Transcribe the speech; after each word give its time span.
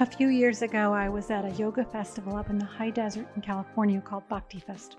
A 0.00 0.06
few 0.06 0.28
years 0.28 0.62
ago, 0.62 0.94
I 0.94 1.10
was 1.10 1.30
at 1.30 1.44
a 1.44 1.50
yoga 1.56 1.84
festival 1.84 2.34
up 2.34 2.48
in 2.48 2.58
the 2.58 2.64
high 2.64 2.88
desert 2.88 3.28
in 3.36 3.42
California 3.42 4.00
called 4.00 4.26
Bhakti 4.30 4.58
Fest. 4.58 4.96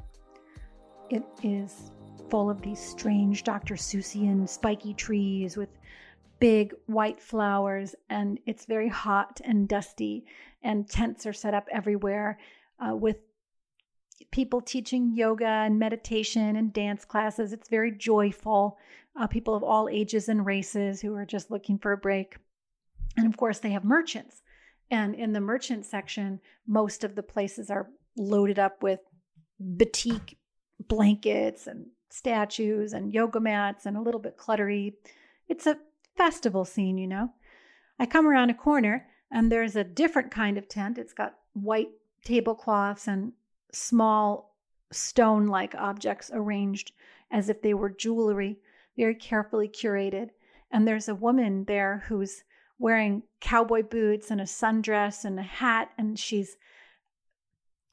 It 1.09 1.23
is 1.41 1.89
full 2.29 2.52
of 2.52 2.61
these 2.61 2.79
strange 2.79 3.43
Dr. 3.43 3.73
Seussian 3.73 4.48
spiky 4.48 4.93
trees 4.93 5.57
with 5.57 5.70
big 6.39 6.75
white 6.85 7.20
flowers, 7.20 7.95
and 8.11 8.38
it's 8.45 8.66
very 8.66 8.88
hot 8.88 9.41
and 9.43 9.67
dusty, 9.67 10.23
and 10.62 10.88
tents 10.88 11.26
are 11.26 11.34
set 11.34 11.55
up 11.55 11.68
everywhere 11.71 12.38
uh, 12.77 12.95
with 12.95 13.18
people 14.29 14.62
teaching 14.62 15.15
yoga 15.15 15.48
and 15.48 15.79
meditation 15.79 16.57
and 16.57 16.73
dance 16.73 17.05
classes. 17.05 17.54
It's 17.54 17.70
very 17.70 17.91
joyful. 17.91 18.77
Uh, 19.20 19.26
people 19.26 19.55
of 19.55 19.63
all 19.63 19.90
ages 19.90 20.29
and 20.29 20.45
races 20.45 21.02
who 21.02 21.15
are 21.15 21.26
just 21.26 21.49
looking 21.49 21.79
for 21.79 21.91
a 21.91 21.98
break. 21.98 22.38
And 23.18 23.26
of 23.26 23.35
course, 23.35 23.57
they 23.57 23.71
have 23.71 23.84
merchants. 23.84 24.43
And 24.91 25.16
in 25.16 25.31
the 25.31 25.40
merchant 25.40 25.86
section, 25.86 26.41
most 26.68 27.05
of 27.05 27.16
the 27.16 27.23
places 27.23 27.72
are 27.72 27.90
loaded 28.18 28.59
up 28.59 28.84
with 28.84 28.99
batik 29.59 30.38
blankets 30.80 31.66
and 31.66 31.86
statues 32.09 32.91
and 32.91 33.13
yoga 33.13 33.40
mats 33.40 33.85
and 33.85 33.96
a 33.96 34.02
little 34.02 34.20
bit 34.20 34.38
cluttery. 34.38 34.94
It's 35.48 35.66
a 35.66 35.77
festival 36.18 36.66
scene, 36.66 36.98
you 36.98 37.08
know. 37.08 37.32
I 37.98 38.05
come 38.05 38.27
around 38.27 38.49
a 38.49 38.54
corner 38.54 39.08
and 39.32 39.49
there's 39.49 39.77
a 39.77 39.84
different 39.84 40.30
kind 40.30 40.58
of 40.58 40.68
tent. 40.68 40.98
It's 40.98 41.13
got 41.13 41.35
white 41.54 41.90
tablecloths 42.26 43.08
and 43.08 43.32
small 43.71 44.58
stone 44.91 45.48
like 45.48 45.74
objects 45.76 46.30
arranged 46.34 46.91
as 47.32 47.48
if 47.48 47.62
they 47.62 47.74
were 47.74 47.90
jewelry, 47.90 48.60
very 48.98 49.15
carefully 49.15 49.70
curated. 49.70 50.32
And 50.70 50.85
there's 50.85 51.08
a 51.08 51.15
woman 51.15 51.63
there 51.65 52.04
who's 52.08 52.43
wearing 52.82 53.21
cowboy 53.40 53.84
boots 53.84 54.32
and 54.32 54.41
a 54.41 54.46
sundress 54.46 55.24
and 55.24 55.40
a 55.40 55.43
hat, 55.43 55.91
and 55.98 56.18
she's 56.18 56.57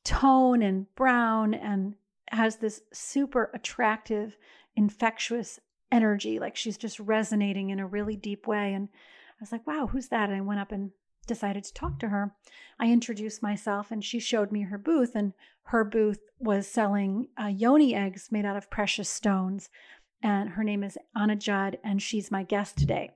tone 0.03 0.63
and 0.63 0.87
brown 0.95 1.53
and 1.53 1.95
has 2.31 2.57
this 2.57 2.81
super 2.93 3.51
attractive, 3.53 4.37
infectious 4.77 5.61
energy. 5.93 6.39
Like 6.39 6.57
she's 6.57 6.79
just 6.79 6.99
resonating 6.99 7.69
in 7.69 7.81
a 7.81 7.87
really 7.87 8.17
deep 8.17 8.47
way. 8.47 8.73
And 8.73 8.89
I 8.91 9.37
was 9.41 9.53
like, 9.53 9.67
wow, 9.67 9.89
who's 9.93 10.09
that? 10.09 10.31
And 10.31 10.39
I 10.39 10.41
went 10.41 10.61
up 10.61 10.73
and 10.73 10.91
decided 11.27 11.65
to 11.65 11.75
talk 11.75 11.99
to 12.01 12.09
her. 12.09 12.35
I 12.81 12.91
introduced 12.91 13.43
myself 13.43 13.91
and 13.91 14.03
she 14.03 14.19
showed 14.19 14.51
me 14.51 14.63
her 14.63 14.79
booth, 14.79 15.15
and 15.15 15.35
her 15.65 15.85
booth 15.85 16.21
was 16.39 16.67
selling 16.67 17.29
uh, 17.39 17.49
yoni 17.49 17.95
eggs 17.95 18.29
made 18.31 18.47
out 18.47 18.57
of 18.57 18.71
precious 18.71 19.11
stones. 19.11 19.69
And 20.23 20.51
her 20.51 20.65
name 20.65 20.83
is 20.83 20.97
Anna 21.15 21.37
Judd, 21.37 21.79
and 21.85 22.01
she's 22.01 22.31
my 22.31 22.43
guest 22.43 22.79
today. 22.79 23.11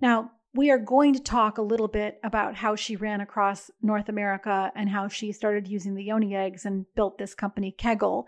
Now, 0.00 0.32
we 0.54 0.70
are 0.70 0.78
going 0.78 1.14
to 1.14 1.20
talk 1.20 1.58
a 1.58 1.62
little 1.62 1.88
bit 1.88 2.18
about 2.24 2.56
how 2.56 2.74
she 2.74 2.96
ran 2.96 3.20
across 3.20 3.70
North 3.82 4.08
America 4.08 4.72
and 4.74 4.88
how 4.88 5.06
she 5.06 5.30
started 5.32 5.68
using 5.68 5.94
the 5.94 6.04
yoni 6.04 6.34
eggs 6.34 6.64
and 6.64 6.86
built 6.96 7.18
this 7.18 7.34
company, 7.34 7.74
Keggel. 7.78 8.24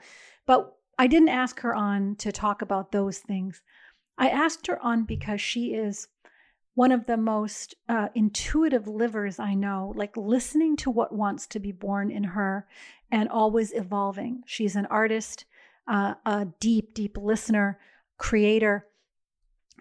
But 0.46 0.76
I 0.98 1.08
didn't 1.08 1.30
ask 1.30 1.60
her 1.60 1.74
on 1.74 2.16
to 2.16 2.30
talk 2.30 2.62
about 2.62 2.92
those 2.92 3.18
things. 3.18 3.62
I 4.18 4.28
asked 4.28 4.68
her 4.68 4.80
on 4.80 5.04
because 5.04 5.40
she 5.40 5.74
is 5.74 6.08
one 6.74 6.92
of 6.92 7.06
the 7.06 7.16
most 7.16 7.74
uh, 7.88 8.08
intuitive 8.14 8.86
livers 8.86 9.38
I 9.38 9.54
know, 9.54 9.92
like 9.96 10.16
listening 10.16 10.76
to 10.76 10.90
what 10.90 11.14
wants 11.14 11.46
to 11.48 11.58
be 11.58 11.72
born 11.72 12.10
in 12.10 12.24
her 12.24 12.66
and 13.10 13.28
always 13.28 13.72
evolving. 13.72 14.42
She's 14.46 14.76
an 14.76 14.86
artist, 14.86 15.44
uh, 15.88 16.14
a 16.24 16.46
deep, 16.60 16.94
deep 16.94 17.18
listener, 17.18 17.78
creator. 18.16 18.86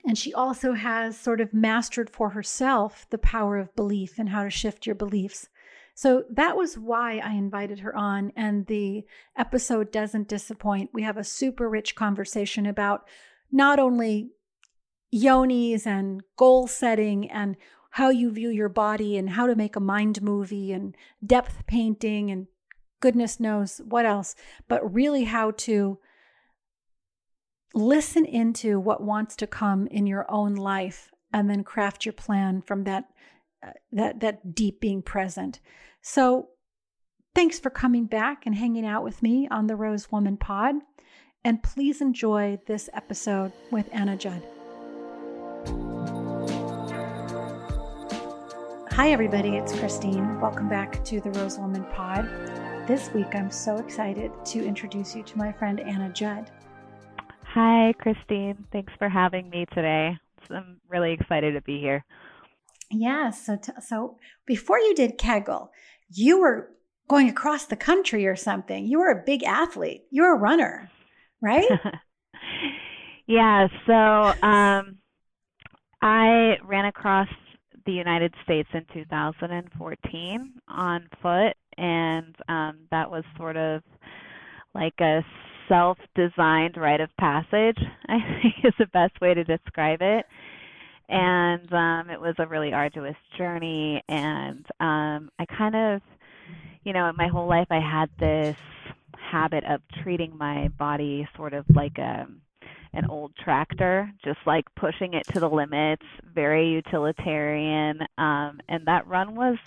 And 0.05 0.17
she 0.17 0.33
also 0.33 0.73
has 0.73 1.17
sort 1.17 1.41
of 1.41 1.53
mastered 1.53 2.09
for 2.09 2.29
herself 2.29 3.05
the 3.09 3.17
power 3.17 3.57
of 3.57 3.75
belief 3.75 4.17
and 4.17 4.29
how 4.29 4.43
to 4.43 4.49
shift 4.49 4.85
your 4.85 4.95
beliefs. 4.95 5.47
So 5.93 6.23
that 6.31 6.57
was 6.57 6.77
why 6.77 7.19
I 7.19 7.33
invited 7.33 7.79
her 7.79 7.95
on. 7.95 8.31
And 8.35 8.65
the 8.65 9.03
episode 9.37 9.91
doesn't 9.91 10.27
disappoint. 10.27 10.89
We 10.93 11.03
have 11.03 11.17
a 11.17 11.23
super 11.23 11.69
rich 11.69 11.95
conversation 11.95 12.65
about 12.65 13.07
not 13.51 13.77
only 13.77 14.31
yonis 15.13 15.85
and 15.85 16.21
goal 16.37 16.67
setting 16.67 17.29
and 17.29 17.57
how 17.91 18.09
you 18.09 18.31
view 18.31 18.49
your 18.49 18.69
body 18.69 19.17
and 19.17 19.31
how 19.31 19.45
to 19.45 19.55
make 19.55 19.75
a 19.75 19.81
mind 19.81 20.21
movie 20.21 20.71
and 20.71 20.95
depth 21.25 21.67
painting 21.67 22.31
and 22.31 22.47
goodness 23.01 23.39
knows 23.39 23.81
what 23.83 24.05
else, 24.05 24.35
but 24.67 24.93
really 24.93 25.25
how 25.25 25.51
to 25.51 25.99
listen 27.73 28.25
into 28.25 28.79
what 28.79 29.01
wants 29.01 29.35
to 29.37 29.47
come 29.47 29.87
in 29.87 30.07
your 30.07 30.25
own 30.29 30.55
life 30.55 31.11
and 31.33 31.49
then 31.49 31.63
craft 31.63 32.05
your 32.05 32.13
plan 32.13 32.61
from 32.61 32.83
that 32.83 33.05
uh, 33.65 33.71
that 33.91 34.19
that 34.19 34.55
deep 34.55 34.81
being 34.81 35.01
present. 35.01 35.59
So 36.01 36.49
thanks 37.35 37.59
for 37.59 37.69
coming 37.69 38.05
back 38.05 38.45
and 38.45 38.55
hanging 38.55 38.85
out 38.85 39.03
with 39.03 39.21
me 39.21 39.47
on 39.49 39.67
the 39.67 39.75
Rose 39.75 40.11
Woman 40.11 40.37
Pod 40.37 40.75
and 41.43 41.63
please 41.63 42.01
enjoy 42.01 42.59
this 42.67 42.89
episode 42.93 43.51
with 43.71 43.87
Anna 43.91 44.17
Judd. 44.17 44.43
Hi, 48.91 49.11
everybody, 49.11 49.55
it's 49.55 49.73
Christine. 49.79 50.39
Welcome 50.39 50.69
back 50.69 51.03
to 51.05 51.21
the 51.21 51.31
Rose 51.31 51.57
Woman 51.57 51.85
Pod. 51.85 52.25
This 52.87 53.11
week, 53.13 53.33
I'm 53.33 53.49
so 53.49 53.77
excited 53.77 54.31
to 54.45 54.63
introduce 54.63 55.15
you 55.15 55.23
to 55.23 55.37
my 55.37 55.51
friend 55.51 55.79
Anna 55.79 56.09
Judd. 56.09 56.51
Hi, 57.53 57.93
Christine. 57.99 58.65
Thanks 58.71 58.93
for 58.97 59.09
having 59.09 59.49
me 59.49 59.65
today. 59.73 60.17
I'm 60.49 60.79
really 60.87 61.11
excited 61.11 61.53
to 61.53 61.61
be 61.61 61.81
here. 61.81 62.05
Yeah, 62.89 63.31
so 63.31 63.57
t- 63.57 63.73
so 63.81 64.17
before 64.45 64.79
you 64.79 64.95
did 64.95 65.17
Keggel, 65.17 65.67
you 66.09 66.39
were 66.39 66.69
going 67.09 67.27
across 67.27 67.65
the 67.65 67.75
country 67.75 68.25
or 68.25 68.37
something. 68.37 68.85
You 68.85 68.99
were 68.99 69.11
a 69.11 69.23
big 69.25 69.43
athlete. 69.43 70.03
You 70.11 70.23
were 70.23 70.33
a 70.33 70.39
runner, 70.39 70.89
right? 71.41 71.67
yeah. 73.27 73.67
So 73.85 73.93
um, 74.47 74.97
I 76.01 76.55
ran 76.63 76.85
across 76.85 77.27
the 77.85 77.91
United 77.91 78.33
States 78.45 78.69
in 78.73 78.85
2014 78.93 80.53
on 80.69 81.09
foot, 81.21 81.53
and 81.77 82.33
um, 82.47 82.79
that 82.91 83.11
was 83.11 83.25
sort 83.35 83.57
of 83.57 83.83
like 84.73 84.99
a 85.01 85.21
self 85.67 85.97
designed 86.15 86.77
rite 86.77 87.01
of 87.01 87.09
passage, 87.17 87.77
I 88.07 88.17
think 88.41 88.55
is 88.63 88.73
the 88.79 88.87
best 88.87 89.19
way 89.21 89.33
to 89.33 89.43
describe 89.43 89.99
it. 90.01 90.25
And 91.09 91.71
um, 91.73 92.09
it 92.09 92.19
was 92.19 92.35
a 92.39 92.47
really 92.47 92.73
arduous 92.73 93.17
journey. 93.37 94.01
And 94.07 94.65
um, 94.79 95.29
I 95.39 95.45
kind 95.57 95.75
of, 95.75 96.01
you 96.83 96.93
know, 96.93 97.11
my 97.17 97.27
whole 97.27 97.49
life 97.49 97.67
I 97.69 97.79
had 97.79 98.09
this 98.17 98.55
habit 99.31 99.63
of 99.65 99.81
treating 100.03 100.37
my 100.37 100.69
body 100.79 101.27
sort 101.35 101.53
of 101.53 101.65
like 101.73 101.97
a 101.97 102.27
an 102.93 103.05
old 103.05 103.31
tractor, 103.41 104.11
just 104.23 104.39
like 104.45 104.65
pushing 104.75 105.13
it 105.13 105.25
to 105.33 105.39
the 105.39 105.47
limits, 105.47 106.03
very 106.33 106.71
utilitarian. 106.71 108.01
Um, 108.17 108.59
and 108.67 108.85
that 108.85 109.07
run 109.07 109.33
was 109.33 109.57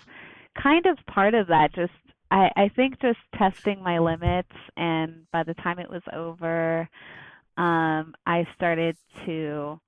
kind 0.63 0.85
of 0.87 0.99
part 1.07 1.35
of 1.35 1.47
that, 1.47 1.75
just 1.75 1.93
I, 2.31 2.51
I 2.57 2.71
think 2.75 3.01
just 3.01 3.19
testing 3.37 3.83
my 3.83 3.99
limits 3.99 4.53
and 4.77 5.31
by 5.33 5.43
the 5.43 5.55
time 5.55 5.79
it 5.79 5.91
was 5.91 6.03
over, 6.13 6.89
um, 7.57 8.15
I 8.27 8.47
started 8.57 8.97
to 9.27 9.81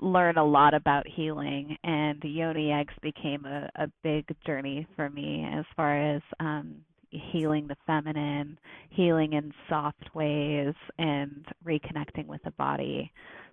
learn 0.00 0.36
a 0.36 0.44
lot 0.44 0.74
about 0.74 1.06
healing 1.06 1.76
and 1.84 2.22
yoni 2.24 2.72
eggs 2.72 2.94
became 3.02 3.44
a, 3.44 3.70
a 3.76 3.88
big 4.02 4.26
journey 4.44 4.86
for 4.96 5.08
me 5.08 5.46
as 5.54 5.64
far 5.76 5.96
as 5.96 6.22
um, 6.40 6.76
healing 7.10 7.66
the 7.68 7.76
feminine, 7.86 8.58
healing 8.90 9.34
in 9.34 9.52
soft 9.68 10.14
ways, 10.14 10.74
and 10.98 11.46
reconnecting 11.64 12.26
with 12.26 12.42
the 12.42 12.50
body. 12.52 13.12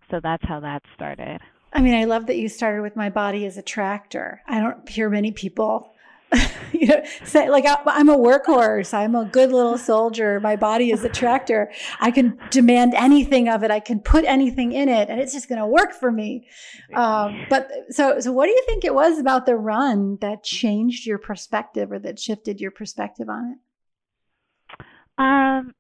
So 0.10 0.20
that's 0.22 0.44
how 0.46 0.60
that 0.62 0.82
started. 0.96 1.40
I 1.72 1.82
mean, 1.82 1.96
I 1.96 2.06
love 2.06 2.28
that 2.28 2.38
you 2.38 2.50
started 2.50 2.82
with 2.82 2.96
my 2.96 3.10
body 3.10 3.46
as 3.46 3.58
a 3.58 3.62
tractor. 3.62 4.42
I 4.48 4.60
don't 4.60 4.88
hear 4.88 5.10
many 5.10 5.32
people 5.32 5.93
you 6.72 6.88
know, 6.88 7.02
say 7.24 7.50
like 7.50 7.66
I'm 7.68 8.10
a 8.10 8.18
workhorse. 8.18 8.94
I'm 8.94 9.16
a 9.16 9.26
good 9.26 9.52
little 9.52 9.78
soldier. 9.78 10.40
My 10.40 10.56
body 10.56 10.92
is 10.92 11.04
a 11.04 11.10
tractor. 11.10 11.72
I 12.00 12.12
can 12.12 12.40
demand 12.50 12.94
anything 12.96 13.50
of 13.50 13.64
it. 13.64 13.72
I 13.72 13.80
can 13.80 14.00
put 14.00 14.26
anything 14.26 14.72
in 14.72 14.90
it, 14.90 15.10
and 15.10 15.20
it's 15.20 15.34
just 15.34 15.48
going 15.48 15.60
to 15.60 15.68
work 15.68 15.94
for 15.94 16.12
me. 16.12 16.48
Um, 16.96 17.46
but 17.50 17.70
so, 17.90 18.20
so 18.20 18.32
what 18.32 18.46
do 18.46 18.52
you 18.52 18.64
think 18.66 18.84
it 18.84 18.94
was 18.94 19.20
about 19.20 19.46
the 19.46 19.56
run 19.56 20.18
that 20.22 20.44
changed 20.44 21.06
your 21.06 21.18
perspective 21.18 21.92
or 21.92 22.00
that 22.00 22.20
shifted 22.20 22.60
your 22.60 22.72
perspective 22.72 23.30
on 23.30 23.52
it? 23.52 24.86
Um, 25.18 25.74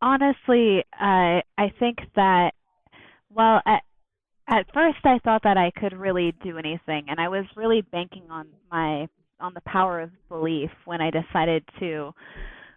honestly, 0.00 0.84
I 0.92 1.42
I 1.58 1.72
think 1.78 1.98
that 2.16 2.52
well, 3.28 3.60
at 3.66 3.82
at 4.48 4.66
first 4.72 4.98
I 5.04 5.18
thought 5.22 5.42
that 5.44 5.56
I 5.56 5.70
could 5.70 5.96
really 5.96 6.34
do 6.42 6.58
anything, 6.58 7.06
and 7.08 7.20
I 7.20 7.28
was 7.28 7.44
really 7.56 7.82
banking 7.82 8.24
on 8.30 8.48
my 8.70 9.08
on 9.40 9.54
the 9.54 9.62
power 9.62 10.00
of 10.00 10.10
belief 10.28 10.70
when 10.84 11.00
I 11.00 11.10
decided 11.10 11.64
to 11.80 12.12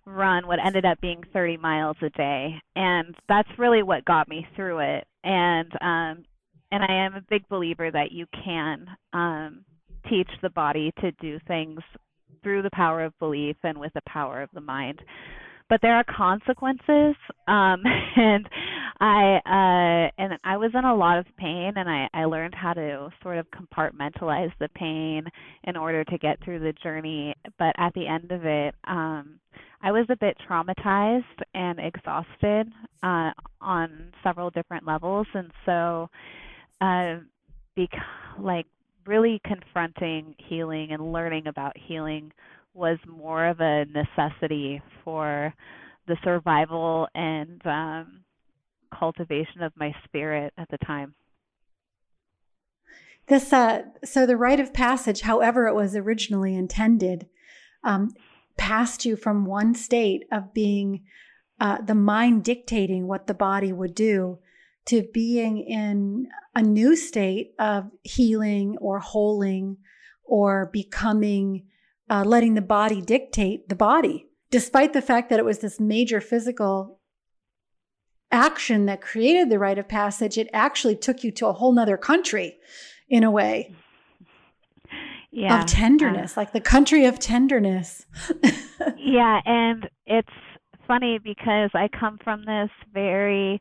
run 0.06 0.48
what 0.48 0.60
ended 0.64 0.86
up 0.86 1.00
being 1.02 1.24
30 1.32 1.58
miles 1.58 1.98
a 2.02 2.10
day. 2.10 2.56
And 2.76 3.16
that's 3.30 3.50
really 3.58 3.84
what 3.84 4.06
got 4.06 4.28
me 4.28 4.46
through 4.56 4.80
it. 4.80 5.08
And 5.24 5.72
um 5.82 6.26
and 6.72 6.84
I 6.84 7.06
am 7.06 7.16
a 7.16 7.22
big 7.30 7.48
believer 7.50 7.92
that 7.92 8.12
you 8.12 8.26
can 8.44 8.88
um 9.14 9.64
teach 10.10 10.30
the 10.42 10.50
body 10.50 10.92
to 11.00 11.12
do 11.14 11.40
things 11.48 11.80
through 12.42 12.62
the 12.62 12.72
power 12.74 13.04
of 13.04 13.18
belief 13.20 13.56
and 13.64 13.78
with 13.78 13.94
the 13.94 14.02
power 14.08 14.42
of 14.42 14.50
the 14.54 14.62
mind 14.62 15.02
but 15.70 15.82
there 15.82 15.96
are 15.96 16.04
consequences 16.04 17.16
um 17.48 17.84
and 18.16 18.48
i 19.00 19.40
uh 19.46 20.22
and 20.22 20.34
i 20.44 20.58
was 20.58 20.72
in 20.74 20.86
a 20.86 20.96
lot 20.96 21.18
of 21.18 21.26
pain 21.38 21.74
and 21.76 21.90
i 21.90 22.08
i 22.14 22.26
learned 22.26 22.54
how 22.56 22.74
to 22.74 23.10
sort 23.22 23.38
of 23.38 23.46
compartmentalize 23.52 24.52
the 24.60 24.70
pain 24.76 25.24
in 25.66 25.76
order 25.76 26.04
to 26.04 26.18
get 26.18 26.44
through 26.44 26.60
the 26.60 26.74
journey 26.84 27.34
but 27.58 27.74
at 27.78 27.94
the 27.94 28.08
end 28.08 28.32
of 28.32 28.46
it 28.46 28.76
um 28.88 29.40
i 29.82 29.92
was 29.92 30.06
a 30.10 30.18
bit 30.18 30.38
traumatized 30.50 31.24
and 31.54 31.80
exhausted 31.80 32.72
uh 33.04 33.32
on 33.62 34.12
several 34.24 34.50
different 34.50 34.86
levels 34.86 35.28
and 35.34 35.52
so 35.66 36.10
uh 36.82 37.16
bec- 37.76 37.90
like 38.40 38.66
really 39.06 39.42
confronting 39.46 40.36
healing 40.38 40.92
and 40.92 41.12
learning 41.12 41.48
about 41.48 41.76
healing 41.78 42.32
was 42.74 42.98
more 43.08 43.46
of 43.46 43.60
a 43.60 43.86
necessity 43.86 44.82
for 45.04 45.54
the 46.08 46.18
survival 46.24 47.08
and 47.16 47.62
um, 47.66 48.24
cultivation 48.98 49.62
of 49.62 49.72
my 49.76 49.94
spirit 50.06 50.54
at 50.58 50.70
the 50.70 50.78
time. 50.80 51.16
This, 53.28 53.54
uh, 53.54 53.84
so 54.04 54.26
the 54.26 54.36
rite 54.36 54.60
of 54.60 54.74
passage, 54.74 55.22
however 55.22 55.68
it 55.68 55.76
was 55.76 55.96
originally 55.96 56.56
intended, 56.56 57.28
um, 57.84 58.12
passed 58.58 59.06
you 59.06 59.16
from 59.16 59.46
one 59.46 59.74
state 59.76 60.26
of 60.32 60.54
being 60.54 61.04
uh, 61.60 61.80
the 61.82 61.96
mind 61.96 62.44
dictating 62.44 63.08
what 63.08 63.28
the 63.28 63.34
body 63.34 63.72
would 63.72 63.96
do 63.96 64.40
to 64.86 65.08
being 65.14 65.60
in 65.60 66.28
a 66.54 66.62
new 66.62 66.96
state 66.96 67.54
of 67.58 67.90
healing 68.04 68.78
or 68.82 69.00
holing 69.00 69.78
or 70.26 70.70
becoming 70.74 71.66
uh, 72.14 72.24
letting 72.24 72.54
the 72.54 72.62
body 72.62 73.02
dictate 73.02 73.70
the 73.70 73.76
body, 73.76 74.28
despite 74.52 74.94
the 74.94 75.02
fact 75.02 75.32
that 75.32 75.40
it 75.40 75.46
was 75.46 75.60
this 75.60 75.80
major 75.80 76.22
physical 76.22 77.00
action 78.32 78.86
that 78.86 79.02
created 79.02 79.50
the 79.50 79.58
rite 79.58 79.80
of 79.80 79.88
passage, 79.88 80.38
it 80.38 80.48
actually 80.54 80.96
took 80.96 81.24
you 81.24 81.32
to 81.32 81.48
a 81.48 81.54
whole 81.54 81.72
nother 81.72 81.98
country 81.98 82.58
in 83.10 83.24
a 83.24 83.32
way. 83.32 83.74
Yeah. 85.32 85.62
Of 85.62 85.66
tenderness, 85.66 86.38
like 86.38 86.54
the 86.54 86.62
country 86.62 87.06
of 87.06 87.18
tenderness. 87.18 88.06
yeah, 88.98 89.42
and 89.44 89.90
it's 90.06 90.30
funny 90.88 91.18
because 91.18 91.72
I 91.74 91.90
come 92.00 92.20
from 92.24 92.46
this 92.46 92.70
very 92.94 93.60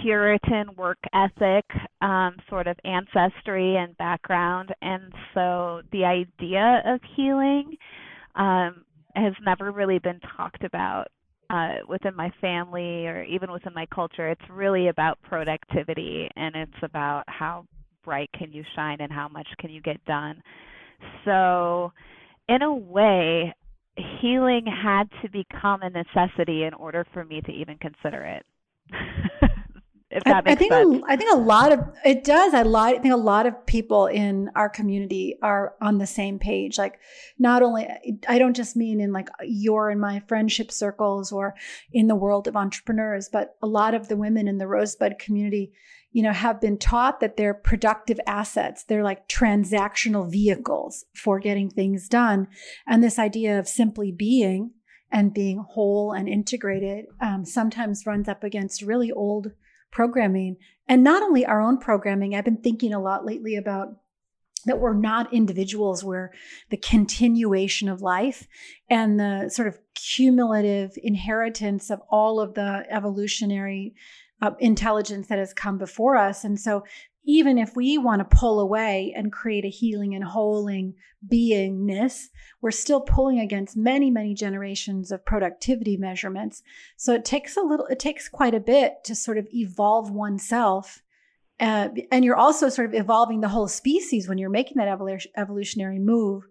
Puritan 0.00 0.74
work 0.76 0.98
ethic 1.14 1.64
um, 2.00 2.36
sort 2.48 2.66
of 2.66 2.76
ancestry 2.84 3.76
and 3.76 3.96
background. 3.98 4.74
And 4.80 5.12
so 5.34 5.82
the 5.92 6.04
idea 6.04 6.82
of 6.86 7.00
healing 7.16 7.76
um, 8.34 8.84
has 9.14 9.34
never 9.44 9.70
really 9.70 9.98
been 9.98 10.20
talked 10.36 10.64
about 10.64 11.08
uh, 11.50 11.76
within 11.88 12.16
my 12.16 12.30
family 12.40 13.06
or 13.06 13.22
even 13.24 13.52
within 13.52 13.74
my 13.74 13.86
culture. 13.94 14.30
It's 14.30 14.40
really 14.50 14.88
about 14.88 15.18
productivity 15.22 16.28
and 16.36 16.56
it's 16.56 16.82
about 16.82 17.24
how 17.26 17.66
bright 18.04 18.30
can 18.36 18.52
you 18.52 18.64
shine 18.74 19.00
and 19.00 19.12
how 19.12 19.28
much 19.28 19.46
can 19.58 19.70
you 19.70 19.80
get 19.82 20.02
done. 20.06 20.42
So, 21.24 21.92
in 22.48 22.62
a 22.62 22.74
way, 22.74 23.54
healing 24.20 24.64
had 24.66 25.04
to 25.22 25.28
become 25.30 25.82
a 25.82 25.90
necessity 25.90 26.64
in 26.64 26.74
order 26.74 27.06
for 27.12 27.24
me 27.24 27.40
to 27.42 27.52
even 27.52 27.76
consider 27.78 28.24
it. 28.24 28.46
if 30.12 30.24
that 30.24 30.36
I, 30.36 30.40
makes 30.42 30.52
I 30.52 30.54
think 30.56 30.72
sense. 30.72 31.02
A, 31.02 31.10
I 31.10 31.16
think 31.16 31.32
a 31.32 31.38
lot 31.38 31.72
of 31.72 31.80
it 32.04 32.22
does. 32.24 32.54
I, 32.54 32.62
lot, 32.62 32.94
I 32.94 32.98
think 32.98 33.14
a 33.14 33.16
lot 33.16 33.46
of 33.46 33.66
people 33.66 34.06
in 34.06 34.50
our 34.54 34.68
community 34.68 35.38
are 35.42 35.74
on 35.80 35.98
the 35.98 36.06
same 36.06 36.38
page. 36.38 36.78
Like, 36.78 36.98
not 37.38 37.62
only 37.62 37.88
I 38.28 38.38
don't 38.38 38.54
just 38.54 38.76
mean 38.76 39.00
in 39.00 39.12
like 39.12 39.28
your 39.42 39.90
and 39.90 40.00
my 40.00 40.22
friendship 40.28 40.70
circles 40.70 41.32
or 41.32 41.54
in 41.92 42.08
the 42.08 42.14
world 42.14 42.46
of 42.46 42.56
entrepreneurs, 42.56 43.28
but 43.32 43.56
a 43.62 43.66
lot 43.66 43.94
of 43.94 44.08
the 44.08 44.16
women 44.16 44.48
in 44.48 44.58
the 44.58 44.68
Rosebud 44.68 45.18
community, 45.18 45.72
you 46.12 46.22
know, 46.22 46.32
have 46.32 46.60
been 46.60 46.78
taught 46.78 47.20
that 47.20 47.36
they're 47.36 47.54
productive 47.54 48.20
assets. 48.26 48.84
They're 48.84 49.02
like 49.02 49.28
transactional 49.28 50.30
vehicles 50.30 51.06
for 51.14 51.40
getting 51.40 51.70
things 51.70 52.08
done, 52.08 52.48
and 52.86 53.02
this 53.02 53.18
idea 53.18 53.58
of 53.58 53.66
simply 53.66 54.12
being 54.12 54.72
and 55.10 55.34
being 55.34 55.58
whole 55.58 56.12
and 56.12 56.28
integrated 56.28 57.04
um, 57.20 57.44
sometimes 57.44 58.06
runs 58.06 58.28
up 58.28 58.42
against 58.42 58.82
really 58.82 59.12
old 59.12 59.52
programming. 59.92 60.56
And 60.88 61.04
not 61.04 61.22
only 61.22 61.46
our 61.46 61.60
own 61.60 61.78
programming 61.78 62.34
i've 62.34 62.44
been 62.44 62.56
thinking 62.56 62.92
a 62.92 63.00
lot 63.00 63.24
lately 63.24 63.54
about 63.54 63.96
that 64.64 64.78
we're 64.78 64.94
not 64.94 65.32
individuals 65.32 66.04
we're 66.04 66.30
the 66.70 66.76
continuation 66.76 67.88
of 67.88 68.02
life 68.02 68.46
and 68.90 69.18
the 69.18 69.48
sort 69.48 69.68
of 69.68 69.78
cumulative 69.94 70.92
inheritance 71.02 71.90
of 71.90 72.00
all 72.10 72.40
of 72.40 72.54
the 72.54 72.84
evolutionary 72.90 73.94
uh, 74.42 74.50
intelligence 74.58 75.28
that 75.28 75.38
has 75.38 75.54
come 75.54 75.78
before 75.78 76.16
us. 76.16 76.44
And 76.44 76.58
so 76.58 76.84
even 77.24 77.58
if 77.58 77.76
we 77.76 77.98
want 77.98 78.18
to 78.20 78.36
pull 78.36 78.58
away 78.58 79.12
and 79.16 79.32
create 79.32 79.64
a 79.64 79.68
healing 79.68 80.14
and 80.14 80.24
holing 80.24 80.94
beingness, 81.26 82.26
we're 82.60 82.70
still 82.72 83.00
pulling 83.00 83.38
against 83.38 83.76
many, 83.76 84.10
many 84.10 84.34
generations 84.34 85.12
of 85.12 85.24
productivity 85.24 85.96
measurements. 85.96 86.62
So 86.96 87.14
it 87.14 87.24
takes 87.24 87.56
a 87.56 87.60
little, 87.60 87.86
it 87.86 88.00
takes 88.00 88.28
quite 88.28 88.54
a 88.54 88.60
bit 88.60 89.04
to 89.04 89.14
sort 89.14 89.38
of 89.38 89.46
evolve 89.52 90.10
oneself. 90.10 91.02
Uh, 91.60 91.90
and 92.10 92.24
you're 92.24 92.36
also 92.36 92.68
sort 92.68 92.88
of 92.88 92.94
evolving 92.94 93.40
the 93.40 93.48
whole 93.48 93.68
species 93.68 94.28
when 94.28 94.38
you're 94.38 94.50
making 94.50 94.78
that 94.78 94.88
evolutionary 95.36 96.00
move. 96.00 96.42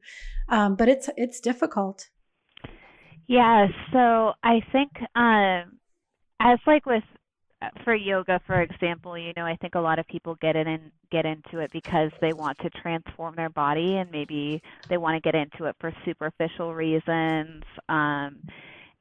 Um, 0.47 0.75
but 0.75 0.87
it's 0.87 1.09
it's 1.17 1.39
difficult. 1.39 2.09
Yeah. 3.27 3.67
So 3.91 4.33
I 4.43 4.61
think 4.71 4.91
um, 5.15 5.79
as 6.39 6.59
like 6.65 6.85
with 6.85 7.03
for 7.83 7.93
yoga, 7.93 8.41
for 8.47 8.61
example, 8.61 9.17
you 9.17 9.33
know, 9.35 9.45
I 9.45 9.55
think 9.57 9.75
a 9.75 9.79
lot 9.79 9.99
of 9.99 10.07
people 10.07 10.35
get 10.41 10.55
in 10.55 10.67
and 10.67 10.91
get 11.11 11.25
into 11.25 11.59
it 11.59 11.71
because 11.71 12.11
they 12.19 12.33
want 12.33 12.57
to 12.59 12.69
transform 12.81 13.35
their 13.35 13.49
body, 13.49 13.97
and 13.97 14.09
maybe 14.11 14.61
they 14.89 14.97
want 14.97 15.15
to 15.15 15.21
get 15.21 15.35
into 15.35 15.65
it 15.65 15.75
for 15.79 15.93
superficial 16.05 16.73
reasons. 16.73 17.63
Um, 17.89 18.39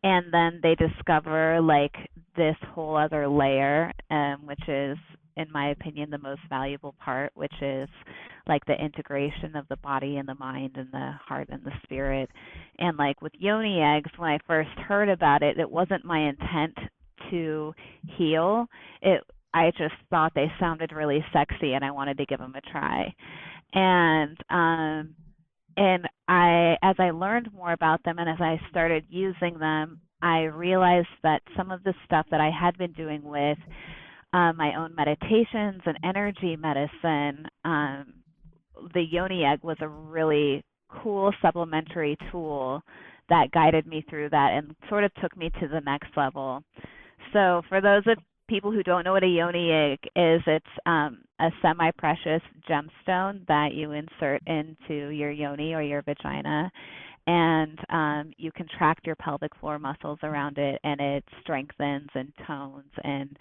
and 0.03 0.33
then 0.33 0.61
they 0.63 0.75
discover 0.75 1.61
like 1.61 1.95
this 2.37 2.57
whole 2.75 2.97
other 2.97 3.29
layer, 3.29 3.93
um, 4.11 4.41
which 4.45 4.69
is, 4.69 4.97
in 5.37 5.47
my 5.53 5.71
opinion, 5.71 6.11
the 6.11 6.19
most 6.19 6.41
valuable 6.49 6.95
part, 7.03 7.33
which 7.35 7.55
is 7.63 7.89
like 8.47 8.65
the 8.67 8.83
integration 8.83 9.57
of 9.57 9.69
the 9.69 9.77
body 9.77 10.17
and 10.17 10.29
the 10.29 10.35
mind 10.35 10.73
and 10.77 10.89
the 10.93 11.13
heart 11.27 11.49
and 11.51 11.63
the 11.65 11.73
spirit. 11.83 12.31
And 12.79 12.97
like 12.97 13.21
with 13.23 13.33
yoni 13.39 13.81
eggs, 13.81 14.11
when 14.17 14.31
I 14.31 14.39
first 14.47 14.71
heard 14.87 15.09
about 15.09 15.43
it, 15.43 15.59
it 15.59 15.71
wasn't 15.71 16.05
my 16.05 16.29
intent 16.29 16.77
to 17.31 17.75
heal, 18.17 18.67
it 19.03 19.23
I 19.53 19.73
just 19.77 19.95
thought 20.11 20.33
they 20.35 20.51
sounded 20.61 20.93
really 20.93 21.25
sexy 21.33 21.73
and 21.73 21.85
I 21.85 21.91
wanted 21.91 22.19
to 22.19 22.27
give 22.27 22.39
them 22.39 22.55
a 22.55 22.71
try. 22.71 23.15
And 23.73 24.37
um 24.51 25.15
and 25.77 26.09
I 26.29 26.77
as 26.83 26.97
I 26.99 27.11
learned 27.11 27.53
more 27.53 27.73
about 27.73 28.03
them 28.05 28.19
and 28.19 28.29
as 28.29 28.41
I 28.41 28.61
started 28.71 29.05
using 29.09 29.59
them, 29.59 30.01
I 30.23 30.43
realized 30.43 31.09
that 31.23 31.43
some 31.57 31.71
of 31.71 31.83
the 31.83 31.95
stuff 32.05 32.27
that 32.31 32.41
I 32.41 32.51
had 32.51 32.77
been 32.77 32.93
doing 32.93 33.23
with 33.23 33.59
uh, 34.33 34.53
my 34.53 34.75
own 34.77 34.95
meditations 34.95 35.81
and 35.87 35.99
energy 36.05 36.57
medicine, 36.57 37.47
um, 37.65 38.15
the 38.95 39.03
yoni 39.03 39.45
egg 39.45 39.61
was 39.63 39.79
a 39.81 39.89
really 39.89 40.63
cool 41.03 41.33
supplementary 41.43 42.17
tool 42.31 42.83
that 43.29 43.51
guided 43.53 43.87
me 43.87 44.05
through 44.09 44.29
that 44.31 44.51
and 44.53 44.75
sort 44.89 45.05
of 45.05 45.15
took 45.23 45.37
me 45.37 45.51
to 45.61 45.69
the 45.69 45.81
next 45.81 46.09
level. 46.17 46.63
So 47.33 47.63
for 47.69 47.81
those 47.81 48.03
of 48.07 48.19
people 48.49 48.73
who 48.73 48.83
don't 48.83 49.05
know 49.05 49.13
what 49.13 49.23
a 49.23 49.29
yoni 49.29 49.71
egg 49.71 49.99
is, 50.17 50.43
it's 50.47 50.67
um, 50.87 51.23
a 51.39 51.51
semi-precious 51.63 52.43
gemstone 52.69 53.47
that 53.47 53.71
you 53.75 53.93
insert 53.93 54.43
into 54.47 55.09
your 55.11 55.31
yoni 55.31 55.73
or 55.73 55.83
your 55.83 56.03
vagina, 56.03 56.71
and 57.27 57.79
um, 57.91 58.33
you 58.39 58.51
contract 58.53 59.07
your 59.07 59.15
pelvic 59.17 59.55
floor 59.61 59.79
muscles 59.79 60.19
around 60.25 60.59
it, 60.59 60.81
and 60.83 61.01
it 61.01 61.25
strengthens 61.43 62.09
and 62.15 62.33
tones 62.47 62.91
and 63.05 63.37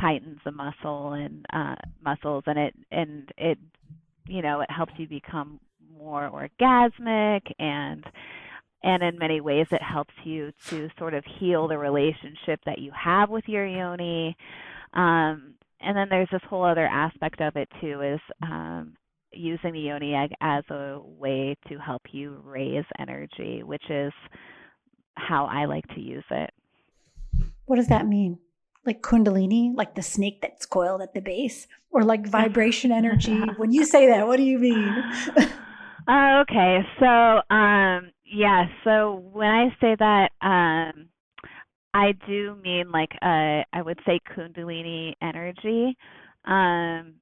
tightens 0.00 0.38
the 0.44 0.52
muscle 0.52 1.12
and 1.12 1.44
uh, 1.52 1.74
muscles, 2.02 2.44
and 2.46 2.58
it 2.58 2.74
and 2.90 3.30
it 3.36 3.58
you 4.26 4.40
know 4.40 4.60
it 4.60 4.70
helps 4.70 4.92
you 4.96 5.06
become 5.06 5.60
more 5.98 6.30
orgasmic 6.30 7.42
and 7.58 8.04
and 8.84 9.02
in 9.02 9.18
many 9.18 9.40
ways 9.40 9.66
it 9.72 9.82
helps 9.82 10.14
you 10.24 10.52
to 10.68 10.90
sort 10.98 11.14
of 11.14 11.24
heal 11.40 11.66
the 11.66 11.78
relationship 11.78 12.60
that 12.66 12.78
you 12.78 12.92
have 12.92 13.30
with 13.30 13.44
your 13.48 13.66
yoni. 13.66 14.36
Um, 14.92 15.54
and 15.80 15.96
then 15.96 16.08
there's 16.10 16.28
this 16.30 16.42
whole 16.48 16.64
other 16.64 16.86
aspect 16.86 17.40
of 17.40 17.56
it 17.56 17.68
too 17.80 18.02
is 18.02 18.20
um, 18.42 18.94
using 19.32 19.72
the 19.72 19.80
yoni 19.80 20.14
egg 20.14 20.32
as 20.40 20.64
a 20.70 21.00
way 21.02 21.56
to 21.68 21.78
help 21.78 22.02
you 22.12 22.40
raise 22.44 22.84
energy 22.98 23.62
which 23.64 23.90
is 23.90 24.12
how 25.16 25.46
i 25.46 25.64
like 25.64 25.86
to 25.88 26.00
use 26.00 26.24
it. 26.30 26.50
What 27.66 27.76
does 27.76 27.88
that 27.88 28.06
mean? 28.06 28.38
Like 28.84 29.00
kundalini? 29.00 29.74
Like 29.74 29.94
the 29.94 30.02
snake 30.02 30.40
that's 30.42 30.66
coiled 30.66 31.00
at 31.00 31.14
the 31.14 31.20
base? 31.20 31.66
Or 31.90 32.02
like 32.02 32.26
vibration 32.26 32.92
energy? 32.92 33.40
When 33.56 33.72
you 33.72 33.84
say 33.84 34.06
that 34.08 34.26
what 34.26 34.36
do 34.36 34.42
you 34.42 34.58
mean 34.58 35.04
Uh, 36.06 36.42
okay, 36.42 36.80
so 37.00 37.54
um, 37.54 38.10
yeah, 38.26 38.64
so 38.84 39.22
when 39.32 39.48
I 39.48 39.68
say 39.80 39.96
that, 39.98 40.30
um, 40.42 41.08
I 41.94 42.12
do 42.26 42.56
mean 42.62 42.90
like 42.90 43.10
uh, 43.22 43.62
I 43.72 43.82
would 43.82 43.98
say 44.06 44.20
Kundalini 44.36 45.14
energy. 45.22 45.96
Um, 46.44 47.14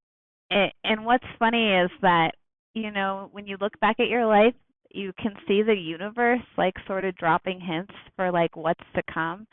it, 0.51 0.73
and 0.85 1.05
what's 1.05 1.25
funny 1.39 1.73
is 1.75 1.91
that 2.03 2.33
you 2.75 2.91
know 2.91 3.29
when 3.33 3.47
you 3.47 3.57
look 3.61 3.79
back 3.81 4.01
at 4.01 4.09
your 4.09 4.27
life, 4.27 4.55
you 4.91 5.13
can 5.19 5.35
see 5.47 5.63
the 5.63 5.75
universe 5.75 6.41
like 6.59 6.75
sort 6.87 7.05
of 7.05 7.17
dropping 7.17 7.61
hints 7.61 7.95
for 8.17 8.33
like 8.33 8.57
what's 8.57 8.81
to 8.97 9.03
come. 9.13 9.47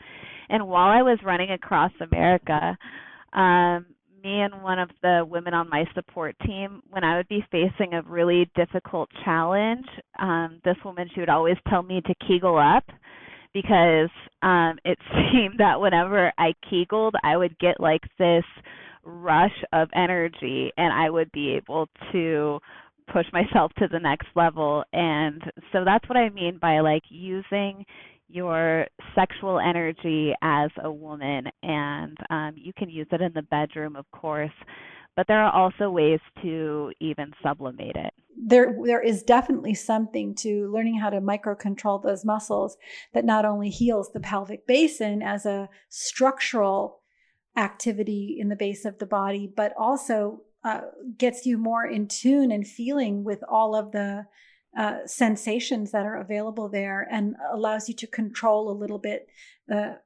And 0.48 0.66
while 0.66 0.88
I 0.88 1.02
was 1.02 1.18
running 1.24 1.52
across 1.52 1.92
America, 2.00 2.76
um, 3.32 3.86
me 4.22 4.40
and 4.40 4.62
one 4.62 4.78
of 4.78 4.90
the 5.02 5.24
women 5.28 5.54
on 5.54 5.68
my 5.68 5.84
support 5.94 6.36
team, 6.46 6.82
when 6.90 7.04
I 7.04 7.16
would 7.16 7.28
be 7.28 7.44
facing 7.50 7.94
a 7.94 8.02
really 8.02 8.50
difficult 8.54 9.08
challenge, 9.24 9.86
um, 10.18 10.60
this 10.64 10.76
woman 10.84 11.08
she 11.14 11.20
would 11.20 11.28
always 11.28 11.56
tell 11.68 11.82
me 11.82 12.00
to 12.02 12.14
kegel 12.26 12.58
up 12.58 12.84
because 13.52 14.10
um, 14.42 14.78
it 14.84 14.98
seemed 15.32 15.58
that 15.58 15.80
whenever 15.80 16.32
I 16.38 16.54
kegled, 16.68 17.14
I 17.22 17.36
would 17.36 17.58
get 17.58 17.80
like 17.80 18.02
this 18.18 18.44
rush 19.04 19.64
of 19.72 19.88
energy 19.94 20.72
and 20.76 20.92
I 20.92 21.10
would 21.10 21.32
be 21.32 21.50
able 21.54 21.88
to 22.12 22.60
push 23.12 23.26
myself 23.32 23.72
to 23.78 23.88
the 23.88 23.98
next 23.98 24.28
level. 24.36 24.84
And 24.92 25.42
so 25.72 25.84
that's 25.84 26.08
what 26.08 26.16
I 26.16 26.28
mean 26.30 26.58
by 26.60 26.80
like 26.80 27.02
using 27.08 27.84
your 28.30 28.86
sexual 29.14 29.58
energy 29.58 30.32
as 30.42 30.70
a 30.82 30.90
woman. 30.90 31.44
And 31.62 32.16
um, 32.30 32.52
you 32.56 32.72
can 32.72 32.88
use 32.88 33.06
it 33.12 33.20
in 33.20 33.32
the 33.34 33.42
bedroom, 33.42 33.96
of 33.96 34.10
course, 34.10 34.52
but 35.16 35.26
there 35.26 35.42
are 35.42 35.52
also 35.52 35.90
ways 35.90 36.20
to 36.42 36.92
even 37.00 37.32
sublimate 37.42 37.96
it. 37.96 38.14
There, 38.42 38.76
there 38.84 39.02
is 39.02 39.22
definitely 39.22 39.74
something 39.74 40.34
to 40.36 40.72
learning 40.72 40.98
how 40.98 41.10
to 41.10 41.20
micro 41.20 41.54
control 41.54 41.98
those 41.98 42.24
muscles 42.24 42.76
that 43.12 43.24
not 43.24 43.44
only 43.44 43.68
heals 43.68 44.12
the 44.12 44.20
pelvic 44.20 44.66
basin 44.66 45.22
as 45.22 45.44
a 45.44 45.68
structural 45.88 47.00
activity 47.56 48.36
in 48.38 48.48
the 48.48 48.56
base 48.56 48.84
of 48.84 48.98
the 48.98 49.06
body, 49.06 49.52
but 49.54 49.72
also 49.76 50.42
uh, 50.64 50.82
gets 51.18 51.44
you 51.44 51.58
more 51.58 51.84
in 51.84 52.06
tune 52.06 52.50
and 52.50 52.66
feeling 52.66 53.24
with 53.24 53.40
all 53.48 53.74
of 53.74 53.92
the 53.92 54.26
uh, 54.78 54.98
sensations 55.06 55.90
that 55.90 56.06
are 56.06 56.16
available 56.16 56.68
there 56.68 57.06
and 57.10 57.34
allows 57.52 57.88
you 57.88 57.94
to 57.94 58.06
control 58.06 58.70
a 58.70 58.78
little 58.78 58.98
bit 58.98 59.28
the 59.66 59.98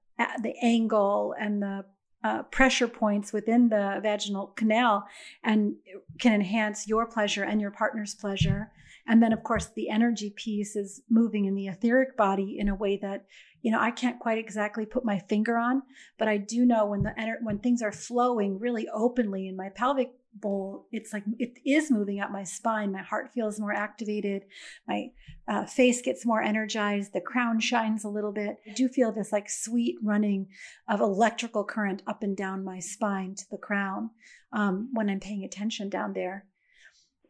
the 0.42 0.54
angle 0.62 1.34
and 1.38 1.60
the 1.60 1.84
uh, 2.24 2.42
pressure 2.44 2.88
points 2.88 3.32
within 3.32 3.68
the 3.68 4.00
vaginal 4.02 4.48
canal 4.56 5.06
and 5.42 5.74
can 6.18 6.32
enhance 6.32 6.88
your 6.88 7.06
pleasure 7.06 7.42
and 7.44 7.60
your 7.60 7.70
partner's 7.70 8.14
pleasure. 8.14 8.70
And 9.06 9.22
then, 9.22 9.34
of 9.34 9.42
course, 9.42 9.68
the 9.76 9.90
energy 9.90 10.32
piece 10.34 10.74
is 10.76 11.02
moving 11.10 11.44
in 11.44 11.54
the 11.54 11.66
etheric 11.66 12.16
body 12.16 12.56
in 12.58 12.70
a 12.70 12.74
way 12.74 12.96
that, 13.02 13.26
you 13.60 13.70
know, 13.70 13.78
I 13.78 13.90
can't 13.90 14.18
quite 14.18 14.38
exactly 14.38 14.86
put 14.86 15.04
my 15.04 15.18
finger 15.18 15.58
on, 15.58 15.82
but 16.18 16.26
I 16.26 16.38
do 16.38 16.64
know 16.64 16.86
when 16.86 17.02
the 17.02 17.12
when 17.42 17.58
things 17.58 17.82
are 17.82 17.92
flowing 17.92 18.58
really 18.58 18.88
openly 18.88 19.46
in 19.46 19.56
my 19.56 19.68
pelvic 19.68 20.12
bowl, 20.34 20.86
it's 20.92 21.12
like 21.12 21.24
it 21.38 21.58
is 21.64 21.90
moving 21.90 22.20
up 22.20 22.30
my 22.30 22.44
spine. 22.44 22.92
My 22.92 23.02
heart 23.02 23.32
feels 23.32 23.60
more 23.60 23.72
activated. 23.72 24.44
My 24.86 25.08
uh, 25.48 25.66
face 25.66 26.02
gets 26.02 26.26
more 26.26 26.42
energized. 26.42 27.12
The 27.12 27.20
crown 27.20 27.60
shines 27.60 28.04
a 28.04 28.08
little 28.08 28.32
bit. 28.32 28.56
I 28.68 28.72
do 28.74 28.88
feel 28.88 29.12
this 29.12 29.32
like 29.32 29.48
sweet 29.48 29.96
running 30.02 30.48
of 30.88 31.00
electrical 31.00 31.64
current 31.64 32.02
up 32.06 32.22
and 32.22 32.36
down 32.36 32.64
my 32.64 32.80
spine 32.80 33.34
to 33.36 33.44
the 33.50 33.58
crown 33.58 34.10
um, 34.52 34.90
when 34.92 35.08
I'm 35.08 35.20
paying 35.20 35.44
attention 35.44 35.88
down 35.88 36.12
there. 36.12 36.46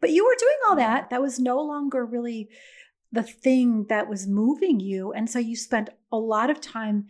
But 0.00 0.10
you 0.10 0.24
were 0.24 0.36
doing 0.38 0.56
all 0.68 0.76
that. 0.76 1.10
That 1.10 1.22
was 1.22 1.38
no 1.38 1.62
longer 1.62 2.04
really 2.04 2.48
the 3.10 3.22
thing 3.22 3.86
that 3.88 4.08
was 4.08 4.26
moving 4.26 4.80
you. 4.80 5.12
And 5.12 5.30
so 5.30 5.38
you 5.38 5.56
spent 5.56 5.90
a 6.10 6.16
lot 6.16 6.50
of 6.50 6.60
time 6.60 7.06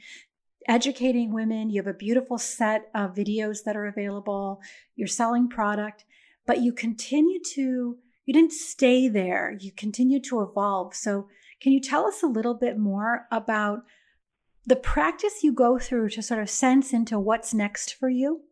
educating 0.69 1.33
women. 1.33 1.71
You 1.71 1.81
have 1.83 1.95
a 1.95 1.97
beautiful 1.97 2.39
set 2.39 2.91
of 2.95 3.15
videos 3.15 3.65
that 3.65 3.77
are 3.77 3.87
available. 3.87 4.61
You're 4.97 5.09
selling 5.09 5.49
product, 5.49 6.05
but 6.47 6.61
you 6.61 6.73
continue 6.73 7.41
to, 7.55 7.97
you 8.25 8.35
didn't 8.35 8.53
stay 8.53 9.09
there. 9.09 9.57
You 9.59 9.73
continue 9.73 10.21
to 10.23 10.43
evolve. 10.43 10.95
So, 10.95 11.29
can 11.61 11.73
you 11.73 11.81
tell 11.81 12.07
us 12.07 12.23
a 12.23 12.27
little 12.27 12.55
bit 12.55 12.79
more 12.79 13.27
about 13.31 13.85
the 14.67 14.77
practice 14.77 15.43
you 15.43 15.53
go 15.53 15.79
through 15.79 16.11
to 16.11 16.23
sort 16.23 16.43
of 16.43 16.51
sense 16.51 16.93
into 16.93 17.19
what's 17.19 17.55
next 17.55 17.95
for 17.95 18.09
you? 18.09 18.43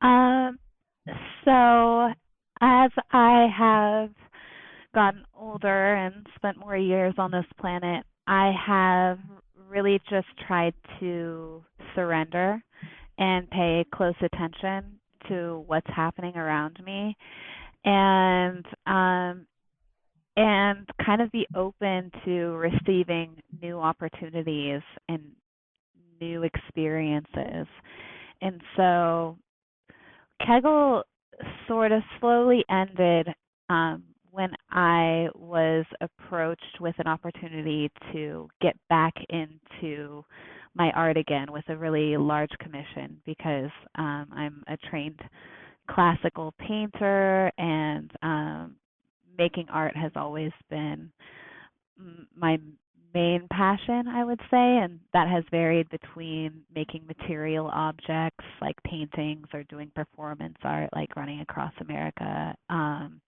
Um, 0.00 0.58
so, 1.44 2.12
as 2.60 2.90
I 3.10 3.46
have 3.56 4.10
gotten 4.94 5.24
older 5.34 5.94
and 5.94 6.26
spent 6.36 6.58
more 6.58 6.76
years 6.76 7.14
on 7.18 7.30
this 7.30 7.46
planet, 7.60 8.04
I 8.26 8.52
have 8.66 9.18
really 9.74 10.00
just 10.08 10.26
tried 10.46 10.74
to 11.00 11.62
surrender 11.94 12.62
and 13.18 13.50
pay 13.50 13.84
close 13.94 14.14
attention 14.22 14.84
to 15.28 15.64
what's 15.66 15.86
happening 15.94 16.36
around 16.36 16.78
me 16.84 17.16
and 17.84 18.64
um 18.86 19.46
and 20.36 20.88
kind 21.04 21.20
of 21.22 21.30
be 21.30 21.46
open 21.54 22.10
to 22.24 22.56
receiving 22.56 23.36
new 23.62 23.78
opportunities 23.78 24.82
and 25.08 25.22
new 26.20 26.42
experiences. 26.42 27.68
And 28.40 28.60
so 28.76 29.36
Keggel 30.42 31.02
sort 31.68 31.92
of 31.92 32.02
slowly 32.20 32.64
ended 32.68 33.28
um, 33.70 34.02
when 34.34 34.50
I 34.70 35.28
was 35.36 35.84
approached 36.00 36.80
with 36.80 36.96
an 36.98 37.06
opportunity 37.06 37.90
to 38.12 38.48
get 38.60 38.76
back 38.88 39.14
into 39.28 40.24
my 40.74 40.90
art 40.90 41.16
again 41.16 41.52
with 41.52 41.64
a 41.68 41.76
really 41.76 42.16
large 42.16 42.50
commission 42.58 43.20
because 43.24 43.70
um, 43.94 44.26
I'm 44.34 44.64
a 44.66 44.76
trained 44.90 45.20
classical 45.88 46.52
painter 46.58 47.52
and 47.58 48.10
um, 48.22 48.76
making 49.38 49.68
art 49.70 49.96
has 49.96 50.10
always 50.16 50.50
been 50.68 51.12
my 52.36 52.58
main 53.14 53.46
passion, 53.52 54.08
I 54.08 54.24
would 54.24 54.40
say, 54.50 54.78
and 54.78 54.98
that 55.12 55.28
has 55.28 55.44
varied 55.52 55.88
between 55.90 56.62
making 56.74 57.06
material 57.06 57.70
objects 57.72 58.44
like 58.60 58.74
paintings 58.82 59.46
or 59.54 59.62
doing 59.64 59.92
performance 59.94 60.56
art 60.64 60.90
like 60.96 61.14
running 61.14 61.40
across 61.40 61.72
America. 61.80 62.56
Um, 62.68 63.20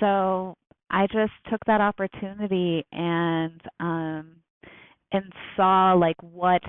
so 0.00 0.56
I 0.90 1.06
just 1.06 1.32
took 1.50 1.60
that 1.66 1.80
opportunity 1.80 2.84
and 2.92 3.60
um 3.80 4.36
and 5.12 5.32
saw 5.56 5.94
like 5.94 6.16
what 6.22 6.62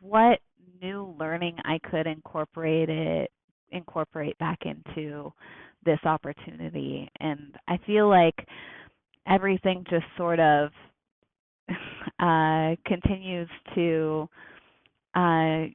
what 0.00 0.40
new 0.82 1.14
learning 1.18 1.56
I 1.64 1.78
could 1.90 2.06
incorporate 2.06 2.88
it 2.88 3.30
incorporate 3.70 4.38
back 4.38 4.60
into 4.64 5.32
this 5.84 5.98
opportunity 6.04 7.08
and 7.20 7.54
I 7.68 7.78
feel 7.86 8.08
like 8.08 8.46
everything 9.28 9.84
just 9.88 10.04
sort 10.16 10.40
of 10.40 10.70
uh 12.20 12.76
continues 12.86 13.48
to 13.74 14.28
uh 15.14 15.66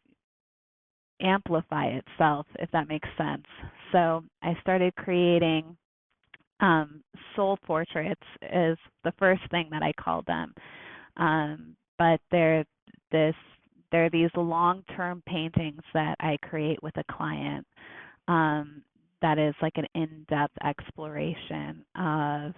amplify 1.21 1.87
itself 1.87 2.47
if 2.59 2.69
that 2.71 2.87
makes 2.87 3.07
sense. 3.17 3.45
So 3.91 4.23
I 4.41 4.57
started 4.61 4.95
creating 4.95 5.77
um, 6.61 7.03
soul 7.35 7.57
portraits 7.65 8.21
is 8.41 8.77
the 9.03 9.13
first 9.19 9.41
thing 9.51 9.67
that 9.71 9.83
I 9.83 9.91
call 9.93 10.23
them. 10.27 10.53
Um, 11.17 11.75
but 11.97 12.19
they're 12.31 12.63
this 13.11 13.35
they're 13.91 14.09
these 14.09 14.29
long-term 14.37 15.21
paintings 15.25 15.81
that 15.93 16.15
I 16.21 16.37
create 16.41 16.81
with 16.81 16.95
a 16.97 17.03
client. 17.11 17.67
Um, 18.27 18.83
that 19.21 19.37
is 19.37 19.53
like 19.61 19.73
an 19.75 19.85
in-depth 19.93 20.55
exploration 20.63 21.83
of 21.95 22.53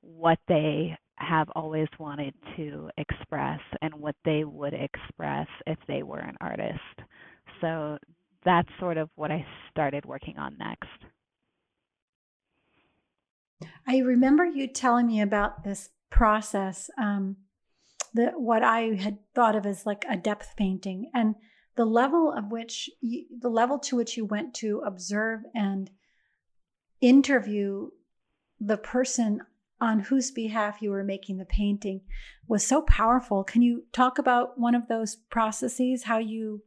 what 0.00 0.38
they 0.48 0.96
have 1.16 1.48
always 1.54 1.88
wanted 1.98 2.32
to 2.56 2.88
express 2.96 3.60
and 3.82 3.92
what 3.94 4.14
they 4.24 4.44
would 4.44 4.72
express 4.72 5.46
if 5.66 5.76
they 5.88 6.02
were 6.02 6.20
an 6.20 6.36
artist. 6.40 6.78
So 7.60 7.98
that's 8.44 8.68
sort 8.78 8.96
of 8.96 9.10
what 9.16 9.30
I 9.30 9.44
started 9.70 10.06
working 10.06 10.38
on 10.38 10.56
next. 10.58 10.88
I 13.90 13.98
remember 13.98 14.44
you 14.44 14.68
telling 14.68 15.08
me 15.08 15.20
about 15.20 15.64
this 15.64 15.88
process, 16.10 16.90
um, 16.96 17.38
the, 18.14 18.26
what 18.36 18.62
I 18.62 18.94
had 18.94 19.18
thought 19.34 19.56
of 19.56 19.66
as 19.66 19.84
like 19.84 20.04
a 20.08 20.16
depth 20.16 20.54
painting, 20.56 21.10
and 21.12 21.34
the 21.74 21.84
level 21.84 22.32
of 22.32 22.52
which, 22.52 22.88
you, 23.00 23.24
the 23.36 23.48
level 23.48 23.80
to 23.80 23.96
which 23.96 24.16
you 24.16 24.24
went 24.24 24.54
to 24.54 24.80
observe 24.86 25.40
and 25.56 25.90
interview 27.00 27.90
the 28.60 28.76
person 28.76 29.40
on 29.80 29.98
whose 29.98 30.30
behalf 30.30 30.80
you 30.80 30.92
were 30.92 31.02
making 31.02 31.38
the 31.38 31.44
painting 31.44 32.02
was 32.46 32.64
so 32.64 32.82
powerful. 32.82 33.42
Can 33.42 33.60
you 33.60 33.86
talk 33.92 34.20
about 34.20 34.56
one 34.56 34.76
of 34.76 34.86
those 34.86 35.16
processes, 35.16 36.04
how 36.04 36.18
you 36.18 36.62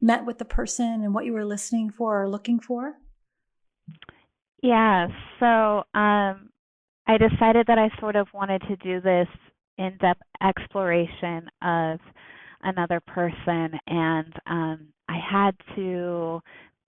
met 0.00 0.24
with 0.24 0.38
the 0.38 0.44
person 0.44 1.02
and 1.02 1.12
what 1.12 1.24
you 1.24 1.32
were 1.32 1.44
listening 1.44 1.90
for 1.90 2.22
or 2.22 2.28
looking 2.28 2.60
for? 2.60 2.98
Yeah. 4.62 5.08
So 5.40 5.98
um, 5.98 6.50
I 7.06 7.18
decided 7.18 7.66
that 7.66 7.78
I 7.78 7.90
sort 8.00 8.16
of 8.16 8.26
wanted 8.34 8.62
to 8.62 8.76
do 8.76 9.00
this 9.00 9.28
in 9.78 9.96
depth 10.00 10.22
exploration 10.42 11.48
of 11.62 12.00
another 12.62 13.00
person, 13.00 13.78
and 13.86 14.32
um, 14.46 14.88
I 15.08 15.18
had 15.18 15.54
to 15.76 16.40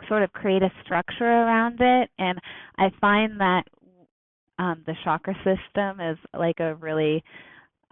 sort 0.09 0.23
of 0.23 0.33
create 0.33 0.63
a 0.63 0.73
structure 0.85 1.25
around 1.25 1.79
it. 1.81 2.11
And 2.19 2.39
I 2.79 2.91
find 3.01 3.39
that 3.41 3.65
um, 4.59 4.83
the 4.87 4.95
chakra 5.05 5.35
system 5.45 6.01
is 6.01 6.19
like 6.37 6.61
a 6.61 6.75
really 6.77 7.23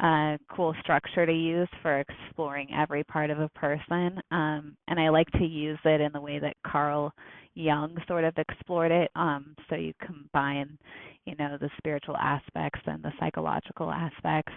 uh, 0.01 0.37
cool 0.55 0.75
structure 0.83 1.25
to 1.25 1.33
use 1.33 1.69
for 1.83 2.01
exploring 2.01 2.69
every 2.75 3.03
part 3.05 3.31
of 3.31 3.41
a 3.41 3.49
person. 3.51 4.21
Um, 4.31 4.77
and 4.89 5.01
I 5.01 5.09
like 5.09 5.31
to 5.33 5.45
use 5.45 5.79
it 5.85 6.01
in 6.01 6.13
the 6.13 6.21
way 6.21 6.39
that 6.39 6.57
Carl 6.67 7.13
Jung 7.55 7.97
sort 8.07 8.25
of 8.25 8.35
explored 8.37 8.93
it. 8.93 9.11
Um, 9.17 9.57
so 9.69 9.77
you 9.77 9.95
combine, 10.05 10.77
you 11.25 11.35
know, 11.37 11.57
the 11.59 11.71
spiritual 11.79 12.17
aspects 12.19 12.81
and 12.87 13.03
the 13.03 13.13
psychological 13.19 13.91
aspects. 13.91 14.53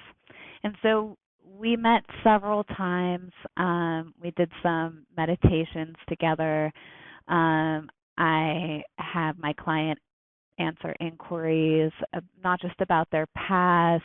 And 0.64 0.76
so 0.82 1.18
we 1.58 1.78
met 1.78 2.04
several 2.24 2.66
times. 2.66 3.32
Um, 3.56 4.14
we 4.22 4.32
did 4.32 4.52
some 4.62 5.06
meditations 5.16 5.96
together. 6.10 6.72
Um, 7.30 7.90
I 8.18 8.84
have 8.98 9.38
my 9.40 9.54
client 9.54 9.98
answer 10.58 10.94
inquiries, 11.00 11.92
uh, 12.14 12.20
not 12.44 12.60
just 12.60 12.80
about 12.82 13.08
their 13.12 13.28
past 13.38 14.04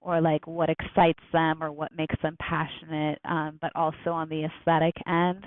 or 0.00 0.20
like 0.20 0.46
what 0.46 0.70
excites 0.70 1.22
them 1.32 1.62
or 1.62 1.72
what 1.72 1.94
makes 1.96 2.16
them 2.22 2.36
passionate, 2.40 3.18
um, 3.24 3.58
but 3.60 3.72
also 3.74 4.10
on 4.10 4.28
the 4.28 4.44
aesthetic 4.44 4.94
end. 5.06 5.44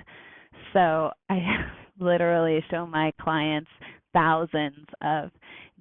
So 0.74 1.12
I 1.29 1.39
literally 2.00 2.63
show 2.70 2.86
my 2.86 3.12
clients 3.22 3.70
thousands 4.13 4.86
of 5.01 5.31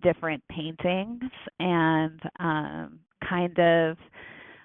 different 0.02 0.42
paintings 0.48 1.22
and 1.58 2.20
um, 2.38 3.00
kind 3.28 3.58
of 3.58 3.96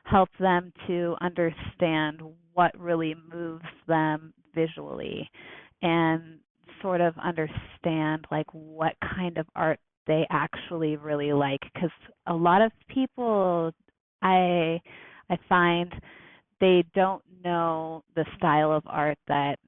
help 0.03 0.29
them 0.39 0.71
to 0.87 1.15
understand 1.21 2.21
what 2.53 2.77
really 2.79 3.15
moves 3.33 3.65
them 3.87 4.33
visually 4.53 5.29
and 5.81 6.39
sort 6.81 7.01
of 7.01 7.13
understand 7.23 8.25
like 8.31 8.45
what 8.51 8.93
kind 9.15 9.37
of 9.37 9.47
art 9.55 9.79
they 10.07 10.25
actually 10.29 10.95
really 10.97 11.33
like 11.33 11.59
because 11.73 11.89
a 12.27 12.33
lot 12.33 12.61
of 12.61 12.71
people 12.87 13.73
I 14.25 14.81
I 15.29 15.37
find 15.47 15.93
they 16.59 16.83
don't 16.93 17.23
know 17.43 18.03
the 18.15 18.25
style 18.37 18.71
of 18.71 18.83
art 18.87 19.17
that 19.27 19.59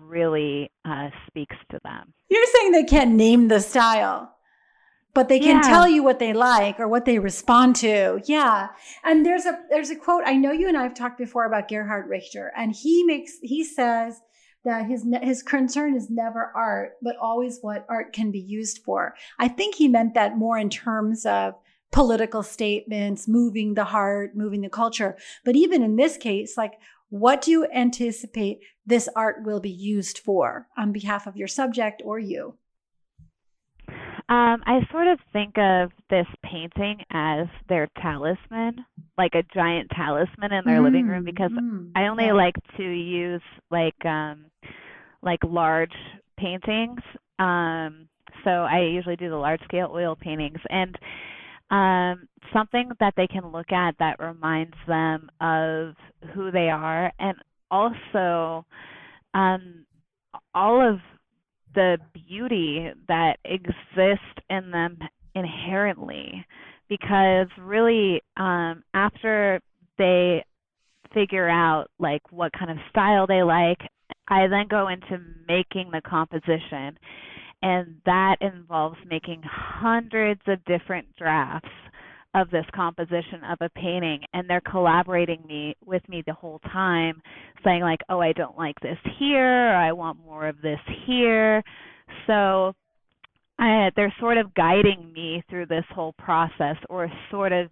really 0.00 0.70
uh, 0.84 1.10
speaks 1.26 1.56
to 1.70 1.80
them. 1.84 2.12
You're 2.30 2.46
saying 2.54 2.72
they 2.72 2.84
can't 2.84 3.12
name 3.12 3.48
the 3.48 3.60
style, 3.60 4.32
but 5.14 5.28
they 5.28 5.38
can 5.38 5.56
yeah. 5.56 5.68
tell 5.68 5.86
you 5.86 6.02
what 6.02 6.18
they 6.18 6.32
like 6.32 6.80
or 6.80 6.88
what 6.88 7.04
they 7.04 7.18
respond 7.18 7.76
to. 7.76 8.20
Yeah, 8.24 8.68
and 9.04 9.26
there's 9.26 9.44
a 9.44 9.58
there's 9.70 9.90
a 9.90 9.96
quote. 9.96 10.22
I 10.24 10.36
know 10.36 10.52
you 10.52 10.68
and 10.68 10.76
I 10.76 10.84
have 10.84 10.94
talked 10.94 11.18
before 11.18 11.44
about 11.44 11.68
Gerhard 11.68 12.08
Richter, 12.08 12.52
and 12.56 12.74
he 12.74 13.04
makes 13.04 13.38
he 13.42 13.62
says 13.62 14.20
that 14.64 14.86
his 14.86 15.06
his 15.22 15.42
concern 15.42 15.94
is 15.94 16.08
never 16.08 16.50
art, 16.54 16.92
but 17.02 17.16
always 17.20 17.58
what 17.60 17.84
art 17.90 18.14
can 18.14 18.30
be 18.30 18.40
used 18.40 18.80
for. 18.84 19.14
I 19.38 19.48
think 19.48 19.74
he 19.74 19.88
meant 19.88 20.14
that 20.14 20.38
more 20.38 20.58
in 20.58 20.70
terms 20.70 21.26
of 21.26 21.54
political 21.90 22.42
statements, 22.42 23.26
moving 23.26 23.74
the 23.74 23.84
heart, 23.84 24.36
moving 24.36 24.60
the 24.60 24.68
culture. 24.68 25.16
But 25.44 25.56
even 25.56 25.82
in 25.82 25.96
this 25.96 26.16
case, 26.16 26.56
like 26.56 26.74
what 27.10 27.42
do 27.42 27.50
you 27.50 27.66
anticipate 27.66 28.60
this 28.84 29.08
art 29.16 29.42
will 29.44 29.60
be 29.60 29.70
used 29.70 30.18
for 30.18 30.68
on 30.76 30.92
behalf 30.92 31.26
of 31.26 31.36
your 31.36 31.48
subject 31.48 32.02
or 32.04 32.18
you? 32.18 32.56
Um, 34.30 34.62
I 34.66 34.80
sort 34.92 35.06
of 35.06 35.18
think 35.32 35.56
of 35.56 35.90
this 36.10 36.26
painting 36.44 37.02
as 37.10 37.46
their 37.70 37.88
talisman, 38.02 38.84
like 39.16 39.34
a 39.34 39.42
giant 39.54 39.90
talisman 39.96 40.52
in 40.52 40.64
their 40.66 40.80
mm, 40.80 40.84
living 40.84 41.06
room, 41.06 41.24
because 41.24 41.50
mm, 41.50 41.90
I 41.96 42.08
only 42.08 42.26
yeah. 42.26 42.34
like 42.34 42.56
to 42.76 42.82
use 42.82 43.40
like 43.70 44.04
um, 44.04 44.44
like 45.22 45.40
large 45.42 45.94
paintings. 46.38 47.00
Um, 47.38 48.08
so 48.44 48.50
I 48.50 48.80
usually 48.82 49.16
do 49.16 49.30
the 49.30 49.36
large 49.36 49.62
scale 49.64 49.90
oil 49.94 50.14
paintings, 50.14 50.60
and 50.68 50.94
um, 51.70 52.28
something 52.52 52.90
that 53.00 53.14
they 53.16 53.26
can 53.26 53.52
look 53.52 53.72
at 53.72 53.94
that 53.98 54.18
reminds 54.20 54.76
them 54.86 55.28
of 55.40 55.94
who 56.34 56.50
they 56.50 56.70
are, 56.70 57.12
and 57.18 57.36
also 57.70 58.64
um, 59.34 59.84
all 60.54 60.86
of 60.86 60.98
the 61.74 61.98
beauty 62.14 62.90
that 63.08 63.36
exists 63.44 64.44
in 64.50 64.70
them 64.70 64.98
inherently. 65.34 66.44
Because 66.88 67.48
really, 67.60 68.22
um, 68.38 68.82
after 68.94 69.60
they 69.98 70.42
figure 71.12 71.48
out 71.48 71.88
like 71.98 72.22
what 72.30 72.52
kind 72.52 72.70
of 72.70 72.78
style 72.88 73.26
they 73.26 73.42
like, 73.42 73.78
I 74.28 74.46
then 74.46 74.68
go 74.70 74.88
into 74.88 75.22
making 75.46 75.90
the 75.90 76.00
composition 76.00 76.98
and 77.62 77.96
that 78.06 78.36
involves 78.40 78.98
making 79.08 79.42
hundreds 79.44 80.40
of 80.46 80.64
different 80.64 81.06
drafts 81.16 81.68
of 82.34 82.50
this 82.50 82.66
composition 82.74 83.42
of 83.50 83.58
a 83.60 83.70
painting 83.70 84.20
and 84.34 84.48
they're 84.48 84.60
collaborating 84.60 85.42
me 85.48 85.74
with 85.84 86.06
me 86.08 86.22
the 86.26 86.32
whole 86.32 86.58
time 86.72 87.20
saying 87.64 87.80
like 87.80 88.00
oh 88.10 88.20
i 88.20 88.32
don't 88.32 88.56
like 88.56 88.78
this 88.80 88.98
here 89.18 89.70
or 89.70 89.74
i 89.74 89.90
want 89.90 90.18
more 90.24 90.46
of 90.46 90.60
this 90.60 90.78
here 91.06 91.62
so 92.26 92.74
I, 93.58 93.90
they're 93.96 94.14
sort 94.20 94.38
of 94.38 94.54
guiding 94.54 95.12
me 95.12 95.42
through 95.50 95.66
this 95.66 95.84
whole 95.92 96.12
process 96.12 96.76
or 96.88 97.10
sort 97.30 97.52
of 97.52 97.70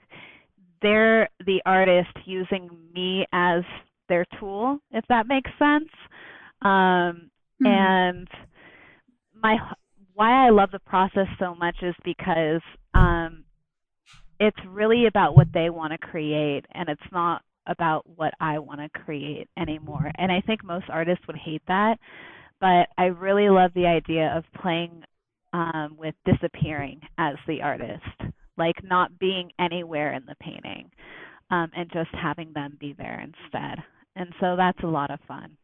they're 0.83 1.29
the 1.46 1.62
artist 1.64 2.11
using 2.25 2.68
me 2.94 3.25
as 3.33 3.62
their 4.09 4.25
tool 4.40 4.79
if 4.90 5.05
that 5.09 5.29
makes 5.29 5.51
sense 5.59 5.90
um, 6.62 7.31
mm-hmm. 7.62 7.66
and 7.66 8.29
my 9.42 9.57
why 10.14 10.46
I 10.46 10.51
love 10.51 10.70
the 10.72 10.79
process 10.81 11.27
so 11.38 11.55
much 11.55 11.77
is 11.83 11.94
because 12.05 12.62
um, 12.94 13.44
it's 14.40 14.57
really 14.68 15.07
about 15.07 15.37
what 15.37 15.49
they 15.53 15.68
want 15.70 15.92
to 15.92 15.99
create, 15.99 16.64
and 16.72 16.88
it's 16.88 17.12
not 17.12 17.42
about 17.66 18.05
what 18.16 18.33
I 18.40 18.59
want 18.59 18.81
to 18.81 19.01
create 19.01 19.49
anymore. 19.59 20.11
And 20.16 20.33
I 20.33 20.40
think 20.40 20.64
most 20.64 20.87
artists 20.88 21.27
would 21.27 21.37
hate 21.37 21.62
that, 21.68 21.99
but 22.61 22.88
I 22.96 23.07
really 23.07 23.51
love 23.51 23.72
the 23.75 23.87
idea 23.87 24.35
of 24.37 24.44
playing 24.61 25.03
um, 25.53 25.96
with 25.99 26.14
disappearing 26.25 27.01
as 27.18 27.35
the 27.46 27.62
artist, 27.62 28.03
like 28.57 28.77
not 28.83 29.18
being 29.18 29.51
anywhere 29.59 30.14
in 30.14 30.25
the 30.27 30.37
painting, 30.40 30.90
um, 31.51 31.70
and 31.77 31.90
just 31.92 32.11
having 32.12 32.53
them 32.55 32.77
be 32.81 32.94
there 32.96 33.20
instead. 33.20 33.83
And 34.16 34.33
so 34.40 34.57
that's 34.57 34.83
a 34.83 34.87
lot 34.87 35.11
of 35.11 35.20
fun. 35.29 35.57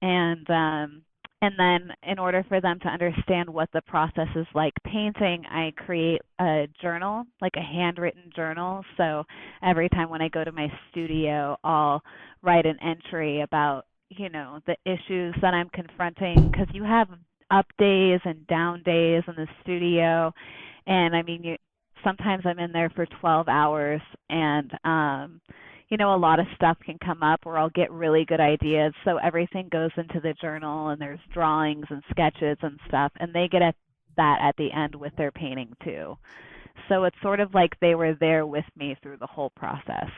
And 0.00 0.48
um, 0.50 1.02
and 1.42 1.54
then, 1.58 1.90
in 2.04 2.20
order 2.20 2.44
for 2.48 2.60
them 2.60 2.78
to 2.80 2.88
understand 2.88 3.50
what 3.50 3.68
the 3.72 3.82
process 3.82 4.28
is 4.36 4.46
like 4.54 4.74
painting, 4.84 5.42
I 5.50 5.72
create 5.76 6.22
a 6.38 6.68
journal, 6.80 7.24
like 7.40 7.54
a 7.56 7.60
handwritten 7.60 8.30
journal. 8.34 8.84
So 8.96 9.24
every 9.60 9.88
time 9.88 10.08
when 10.08 10.22
I 10.22 10.28
go 10.28 10.44
to 10.44 10.52
my 10.52 10.68
studio, 10.90 11.56
I'll 11.64 12.00
write 12.42 12.64
an 12.64 12.78
entry 12.80 13.40
about, 13.40 13.86
you 14.08 14.28
know, 14.28 14.60
the 14.68 14.76
issues 14.86 15.34
that 15.42 15.52
I'm 15.52 15.68
confronting 15.70 16.48
because 16.48 16.68
you 16.72 16.84
have 16.84 17.08
up 17.50 17.66
days 17.76 18.20
and 18.24 18.46
down 18.46 18.84
days 18.84 19.24
in 19.26 19.34
the 19.34 19.48
studio. 19.62 20.32
And 20.86 21.16
I 21.16 21.22
mean, 21.22 21.42
you, 21.42 21.56
sometimes 22.04 22.44
I'm 22.46 22.60
in 22.60 22.70
there 22.70 22.90
for 22.90 23.04
12 23.20 23.48
hours 23.48 24.00
and, 24.30 24.70
um, 24.84 25.40
you 25.92 25.98
know, 25.98 26.14
a 26.14 26.16
lot 26.16 26.40
of 26.40 26.46
stuff 26.56 26.78
can 26.82 26.96
come 27.04 27.22
up 27.22 27.40
where 27.44 27.58
I'll 27.58 27.68
get 27.68 27.92
really 27.92 28.24
good 28.24 28.40
ideas. 28.40 28.94
So 29.04 29.18
everything 29.18 29.68
goes 29.70 29.90
into 29.98 30.20
the 30.20 30.32
journal 30.40 30.88
and 30.88 30.98
there's 30.98 31.20
drawings 31.34 31.84
and 31.90 32.02
sketches 32.10 32.56
and 32.62 32.80
stuff 32.88 33.12
and 33.20 33.34
they 33.34 33.46
get 33.46 33.60
at 33.60 33.74
that 34.16 34.38
at 34.40 34.56
the 34.56 34.72
end 34.72 34.94
with 34.94 35.14
their 35.16 35.30
painting 35.30 35.76
too. 35.84 36.16
So 36.88 37.04
it's 37.04 37.16
sort 37.20 37.40
of 37.40 37.52
like 37.52 37.78
they 37.80 37.94
were 37.94 38.14
there 38.18 38.46
with 38.46 38.64
me 38.74 38.96
through 39.02 39.18
the 39.18 39.26
whole 39.26 39.50
process. 39.50 40.08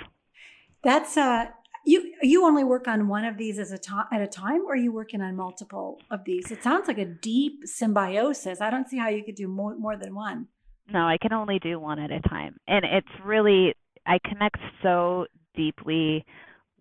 That's 0.85 1.17
uh 1.17 1.47
you 1.85 2.15
you 2.23 2.45
only 2.47 2.63
work 2.63 2.87
on 2.87 3.09
one 3.09 3.25
of 3.25 3.37
these 3.37 3.59
as 3.59 3.73
a 3.73 3.79
to- 3.79 4.07
at 4.13 4.23
a 4.23 4.29
time 4.29 4.63
or 4.69 4.75
are 4.75 4.77
you 4.77 4.93
working 4.93 5.23
on 5.23 5.35
multiple 5.35 5.99
of 6.09 6.21
these? 6.25 6.53
It 6.53 6.63
sounds 6.63 6.87
like 6.87 6.99
a 6.99 7.05
deep 7.05 7.63
symbiosis. 7.65 8.61
I 8.61 8.71
don't 8.71 8.89
see 8.89 8.99
how 8.99 9.09
you 9.09 9.25
could 9.25 9.35
do 9.35 9.49
more 9.49 9.77
more 9.77 9.97
than 9.97 10.15
one. 10.15 10.47
No, 10.89 11.01
I 11.01 11.19
can 11.21 11.33
only 11.33 11.59
do 11.59 11.81
one 11.81 11.99
at 11.99 12.13
a 12.13 12.21
time. 12.21 12.59
And 12.69 12.85
it's 12.85 13.25
really 13.25 13.75
I 14.07 14.21
connect 14.25 14.59
so 14.81 15.27
deeply 15.55 16.25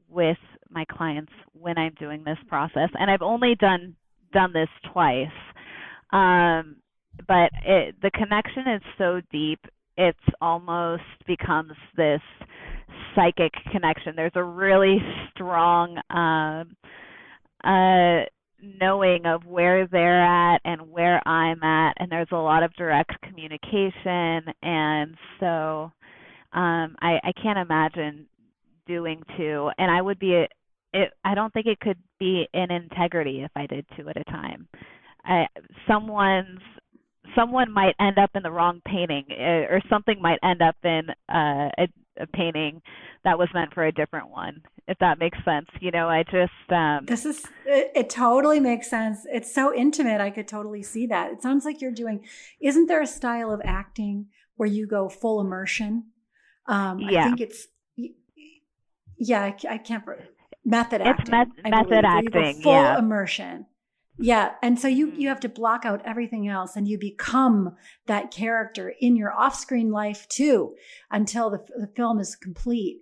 with 0.09 0.38
my 0.69 0.86
clients 0.91 1.31
when 1.53 1.77
I'm 1.77 1.93
doing 1.99 2.23
this 2.23 2.38
process. 2.47 2.89
And 2.99 3.09
I've 3.09 3.21
only 3.21 3.55
done 3.55 3.95
done 4.31 4.53
this 4.53 4.69
twice. 4.91 5.27
Um, 6.12 6.77
but 7.27 7.51
it, 7.65 7.95
the 8.01 8.12
connection 8.12 8.63
is 8.75 8.81
so 8.97 9.21
deep, 9.31 9.59
it's 9.97 10.17
almost 10.41 11.03
becomes 11.27 11.73
this 11.95 12.21
psychic 13.15 13.53
connection. 13.71 14.13
There's 14.15 14.31
a 14.36 14.43
really 14.43 14.97
strong 15.31 15.97
um, 16.09 16.75
uh, 17.63 18.25
knowing 18.62 19.25
of 19.25 19.45
where 19.45 19.88
they're 19.88 20.23
at 20.23 20.62
and 20.65 20.89
where 20.89 21.25
I'm 21.27 21.62
at, 21.63 21.93
and 21.97 22.12
there's 22.12 22.27
a 22.31 22.38
lot 22.38 22.63
of 22.63 22.73
direct 22.73 23.12
communication, 23.21 24.53
and 24.63 25.15
so 25.39 25.91
um, 26.53 26.95
I, 27.01 27.19
I 27.23 27.31
can't 27.41 27.59
imagine 27.59 28.25
doing 28.87 29.23
two, 29.37 29.69
and 29.77 29.91
I 29.91 30.01
would 30.01 30.19
be. 30.19 30.45
It, 30.95 31.09
I 31.25 31.33
don't 31.33 31.51
think 31.51 31.65
it 31.65 31.79
could 31.79 31.97
be 32.19 32.47
in 32.53 32.69
integrity 32.69 33.41
if 33.41 33.51
I 33.55 33.65
did 33.65 33.85
two 33.97 34.07
at 34.09 34.17
a 34.17 34.23
time. 34.25 34.67
I, 35.25 35.47
someone's 35.87 36.59
someone 37.35 37.71
might 37.71 37.95
end 37.99 38.17
up 38.17 38.31
in 38.35 38.43
the 38.43 38.51
wrong 38.51 38.81
painting, 38.85 39.25
eh, 39.31 39.65
or 39.69 39.81
something 39.89 40.21
might 40.21 40.39
end 40.43 40.61
up 40.61 40.75
in 40.83 41.09
uh, 41.29 41.69
a, 41.77 41.87
a 42.19 42.27
painting 42.27 42.81
that 43.23 43.37
was 43.37 43.47
meant 43.53 43.73
for 43.73 43.85
a 43.85 43.91
different 43.91 44.29
one. 44.29 44.61
If 44.87 44.97
that 44.99 45.17
makes 45.17 45.37
sense, 45.45 45.67
you 45.79 45.91
know, 45.91 46.09
I 46.09 46.23
just 46.23 46.71
um, 46.71 47.05
this 47.05 47.25
is 47.25 47.45
it, 47.65 47.91
it 47.95 48.09
totally 48.09 48.59
makes 48.59 48.89
sense. 48.89 49.19
It's 49.31 49.53
so 49.53 49.73
intimate. 49.73 50.19
I 50.19 50.29
could 50.29 50.47
totally 50.47 50.83
see 50.83 51.07
that. 51.07 51.31
It 51.31 51.41
sounds 51.41 51.65
like 51.65 51.81
you're 51.81 51.91
doing. 51.91 52.25
Isn't 52.61 52.87
there 52.87 53.01
a 53.01 53.07
style 53.07 53.51
of 53.51 53.61
acting 53.63 54.27
where 54.55 54.69
you 54.69 54.85
go 54.85 55.09
full 55.09 55.39
immersion? 55.39 56.11
Um, 56.67 56.99
yeah. 56.99 57.21
I 57.21 57.23
think 57.25 57.41
it's 57.41 57.67
yeah. 59.17 59.43
I, 59.43 59.56
I 59.69 59.78
can't 59.78 60.04
method 60.65 61.02
it's 61.02 61.10
acting. 61.10 61.32
Met, 61.32 61.47
method 61.65 62.06
acting. 62.06 62.62
full 62.62 62.73
yeah. 62.73 62.99
immersion. 62.99 63.65
Yeah, 64.19 64.52
and 64.62 64.80
so 64.80 64.88
you 64.88 65.08
you 65.08 65.12
Mm-hmm. 65.13 65.28
have 65.28 65.39
to 65.39 65.49
block 65.49 65.86
out 65.86 66.06
everything 66.06 66.47
else, 66.47 66.76
and 66.76 66.88
you 66.88 66.99
become 66.99 67.76
that 68.06 68.30
character 68.30 68.93
in 68.99 69.15
your 69.15 69.34
off-screen 69.34 69.91
life 69.91 70.28
too, 70.30 70.76
until 71.10 71.49
the, 71.49 71.65
the 71.78 71.89
film 71.95 72.19
is 72.19 72.36
complete. 72.36 73.02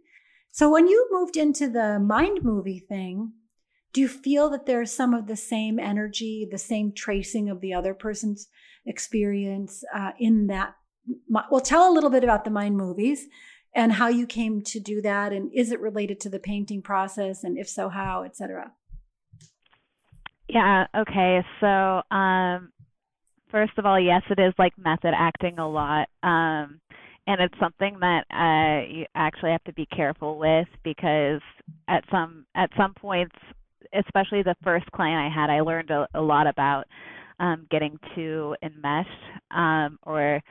So 0.52 0.70
when 0.70 0.88
you 0.88 1.08
moved 1.12 1.36
into 1.38 1.70
the 1.70 2.00
mind 2.00 2.44
movie 2.44 2.80
thing, 2.80 3.34
do 3.94 4.00
you 4.00 4.08
feel 4.08 4.50
that 4.52 4.66
there's 4.66 4.94
some 4.94 5.14
of 5.14 5.28
the 5.28 5.36
same 5.36 5.80
energy, 5.80 6.48
the 6.50 6.58
same 6.58 6.94
tracing 6.94 7.50
of 7.50 7.60
the 7.60 7.74
other 7.74 7.94
person's 7.94 8.48
experience 8.86 9.84
uh, 9.94 10.12
in 10.18 10.48
that? 10.48 10.76
Well, 11.30 11.62
tell 11.62 11.90
a 11.90 11.94
little 11.94 12.10
bit 12.10 12.24
about 12.24 12.46
the 12.46 12.52
mind 12.52 12.78
movies 12.78 13.28
and 13.74 13.94
how 13.94 14.08
you 14.08 14.26
came 14.28 14.62
to 14.62 14.80
do 14.80 15.02
that, 15.02 15.32
and 15.32 15.52
is 15.54 15.72
it 15.72 15.80
related 15.80 16.20
to 16.22 16.30
the 16.30 16.40
painting 16.40 16.82
process, 16.82 17.44
and 17.44 17.58
if 17.58 17.70
so, 17.70 17.90
how, 17.90 18.24
etc. 18.24 18.74
Yeah, 20.50 20.86
okay. 20.96 21.44
So, 21.62 22.02
um 22.16 22.72
first 23.50 23.74
of 23.78 23.86
all, 23.86 24.00
yes, 24.00 24.22
it 24.30 24.40
is 24.40 24.54
like 24.58 24.74
method 24.78 25.14
acting 25.18 25.60
a 25.60 25.70
lot. 25.70 26.10
Um 26.24 26.80
and 27.28 27.40
it's 27.40 27.58
something 27.60 27.98
that 28.00 28.26
uh 28.32 28.88
you 28.92 29.06
actually 29.16 29.52
have 29.52 29.64
to 29.66 29.74
be 29.74 29.86
careful 29.86 30.38
with 30.38 30.68
because 30.84 31.42
at 31.88 32.04
some 32.12 32.46
at 32.56 32.70
some 32.78 32.94
points, 32.94 33.36
especially 33.94 34.44
the 34.44 34.56
first 34.64 34.92
client 34.92 35.20
I 35.20 35.34
had, 35.34 35.50
I 35.50 35.62
learned 35.62 35.92
a, 35.92 36.08
a 36.14 36.22
lot 36.22 36.48
about 36.48 36.86
um 37.40 37.66
getting 37.72 37.98
too 38.16 38.56
enmeshed 38.62 39.10
um 39.52 40.00
or 40.04 40.42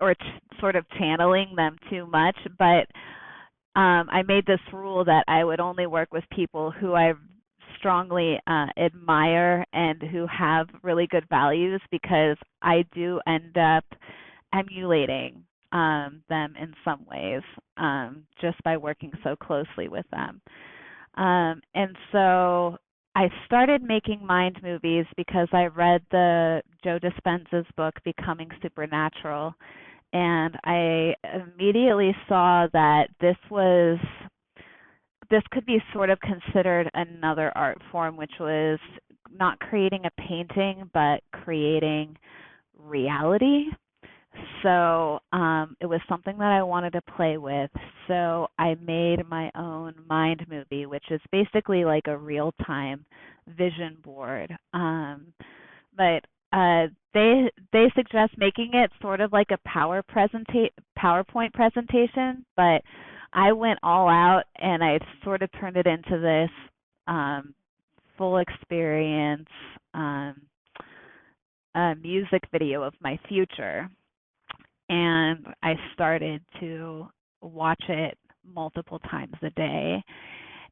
or 0.00 0.14
ch- 0.14 0.58
sort 0.60 0.76
of 0.76 0.84
channeling 0.98 1.54
them 1.56 1.76
too 1.88 2.06
much, 2.06 2.36
but 2.58 2.86
um 3.78 4.08
I 4.10 4.22
made 4.26 4.46
this 4.46 4.60
rule 4.72 5.04
that 5.04 5.24
I 5.28 5.44
would 5.44 5.60
only 5.60 5.86
work 5.86 6.12
with 6.12 6.24
people 6.30 6.70
who 6.70 6.94
I 6.94 7.12
strongly 7.78 8.38
uh, 8.46 8.66
admire 8.76 9.64
and 9.72 10.02
who 10.02 10.26
have 10.26 10.68
really 10.82 11.06
good 11.06 11.28
values 11.28 11.80
because 11.90 12.36
I 12.62 12.84
do 12.94 13.20
end 13.26 13.56
up 13.56 13.84
emulating 14.52 15.42
um, 15.72 16.22
them 16.28 16.54
in 16.60 16.74
some 16.84 17.06
ways 17.10 17.42
um, 17.76 18.24
just 18.40 18.62
by 18.64 18.76
working 18.76 19.12
so 19.24 19.34
closely 19.36 19.88
with 19.88 20.06
them. 20.10 20.40
Um, 21.14 21.60
and 21.74 21.96
so 22.12 22.76
I 23.14 23.28
started 23.46 23.82
making 23.82 24.24
mind 24.24 24.58
movies 24.62 25.06
because 25.16 25.48
I 25.52 25.66
read 25.66 26.02
the 26.10 26.62
Joe 26.84 26.98
Dispenza's 26.98 27.66
book, 27.76 27.94
Becoming 28.04 28.48
Supernatural, 28.62 29.54
and 30.12 30.56
I 30.64 31.14
immediately 31.34 32.14
saw 32.28 32.66
that 32.72 33.08
this 33.20 33.36
was 33.50 33.98
this 35.30 35.42
could 35.52 35.64
be 35.64 35.78
sort 35.92 36.10
of 36.10 36.18
considered 36.20 36.90
another 36.94 37.52
art 37.56 37.78
form, 37.92 38.16
which 38.16 38.32
was 38.40 38.80
not 39.32 39.60
creating 39.60 40.04
a 40.04 40.22
painting, 40.22 40.90
but 40.92 41.20
creating 41.32 42.16
reality. 42.76 43.66
So 44.62 45.20
um, 45.32 45.76
it 45.80 45.86
was 45.86 46.00
something 46.08 46.36
that 46.38 46.52
I 46.52 46.62
wanted 46.62 46.92
to 46.94 47.02
play 47.16 47.36
with. 47.36 47.70
So 48.08 48.48
I 48.58 48.76
made 48.84 49.28
my 49.28 49.50
own 49.54 49.94
mind 50.08 50.44
movie, 50.48 50.86
which 50.86 51.04
is 51.10 51.20
basically 51.30 51.84
like 51.84 52.06
a 52.06 52.16
real 52.16 52.52
time 52.66 53.04
vision 53.56 53.98
board. 54.02 54.56
Um, 54.72 55.32
but 55.96 56.24
uh, 56.52 56.86
they 57.14 57.50
they 57.72 57.90
suggest 57.94 58.32
making 58.36 58.70
it 58.74 58.90
sort 59.00 59.20
of 59.20 59.32
like 59.32 59.50
a 59.50 59.68
power 59.68 60.02
presenta- 60.02 60.70
PowerPoint 60.98 61.52
presentation, 61.52 62.44
but 62.56 62.82
I 63.32 63.52
went 63.52 63.78
all 63.82 64.08
out 64.08 64.44
and 64.56 64.82
I 64.82 64.98
sort 65.24 65.42
of 65.42 65.50
turned 65.60 65.76
it 65.76 65.86
into 65.86 66.18
this 66.20 66.50
um, 67.06 67.54
full 68.18 68.38
experience 68.38 69.48
um, 69.94 70.34
uh, 71.74 71.94
music 72.02 72.42
video 72.52 72.82
of 72.82 72.94
my 73.00 73.18
future. 73.28 73.88
And 74.88 75.46
I 75.62 75.74
started 75.94 76.42
to 76.58 77.06
watch 77.40 77.82
it 77.88 78.18
multiple 78.44 78.98
times 79.10 79.34
a 79.42 79.50
day. 79.50 80.02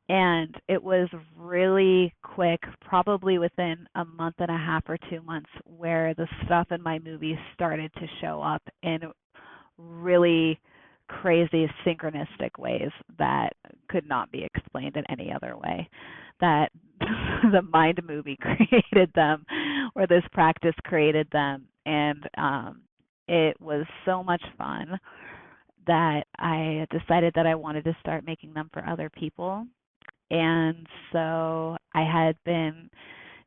And 0.08 0.54
it 0.68 0.82
was 0.82 1.08
really 1.36 2.14
quick, 2.22 2.60
probably 2.80 3.38
within 3.38 3.86
a 3.94 4.04
month 4.04 4.36
and 4.38 4.50
a 4.50 4.56
half 4.56 4.84
or 4.88 4.96
two 5.10 5.20
months, 5.22 5.50
where 5.64 6.14
the 6.14 6.26
stuff 6.44 6.68
in 6.70 6.82
my 6.82 6.98
movies 6.98 7.36
started 7.52 7.92
to 7.94 8.06
show 8.20 8.40
up 8.40 8.62
in 8.82 9.00
really 9.76 10.58
crazy 11.08 11.68
synchronistic 11.86 12.58
ways 12.58 12.90
that 13.18 13.50
could 13.88 14.06
not 14.08 14.30
be 14.30 14.44
explained 14.44 14.96
in 14.96 15.04
any 15.10 15.32
other 15.32 15.56
way. 15.56 15.88
That 16.40 16.70
the 17.00 17.62
mind 17.70 18.00
movie 18.06 18.38
created 18.40 19.10
them, 19.14 19.44
or 19.94 20.06
this 20.06 20.24
practice 20.32 20.74
created 20.84 21.28
them, 21.32 21.66
and 21.86 22.24
um, 22.36 22.82
it 23.26 23.60
was 23.60 23.86
so 24.04 24.22
much 24.22 24.42
fun 24.56 24.98
that 25.86 26.24
I 26.38 26.86
decided 26.90 27.32
that 27.34 27.46
I 27.46 27.54
wanted 27.54 27.84
to 27.84 27.96
start 28.00 28.26
making 28.26 28.52
them 28.52 28.68
for 28.72 28.86
other 28.86 29.10
people. 29.10 29.66
And 30.30 30.86
so 31.12 31.76
I 31.94 32.02
had 32.02 32.36
been 32.44 32.90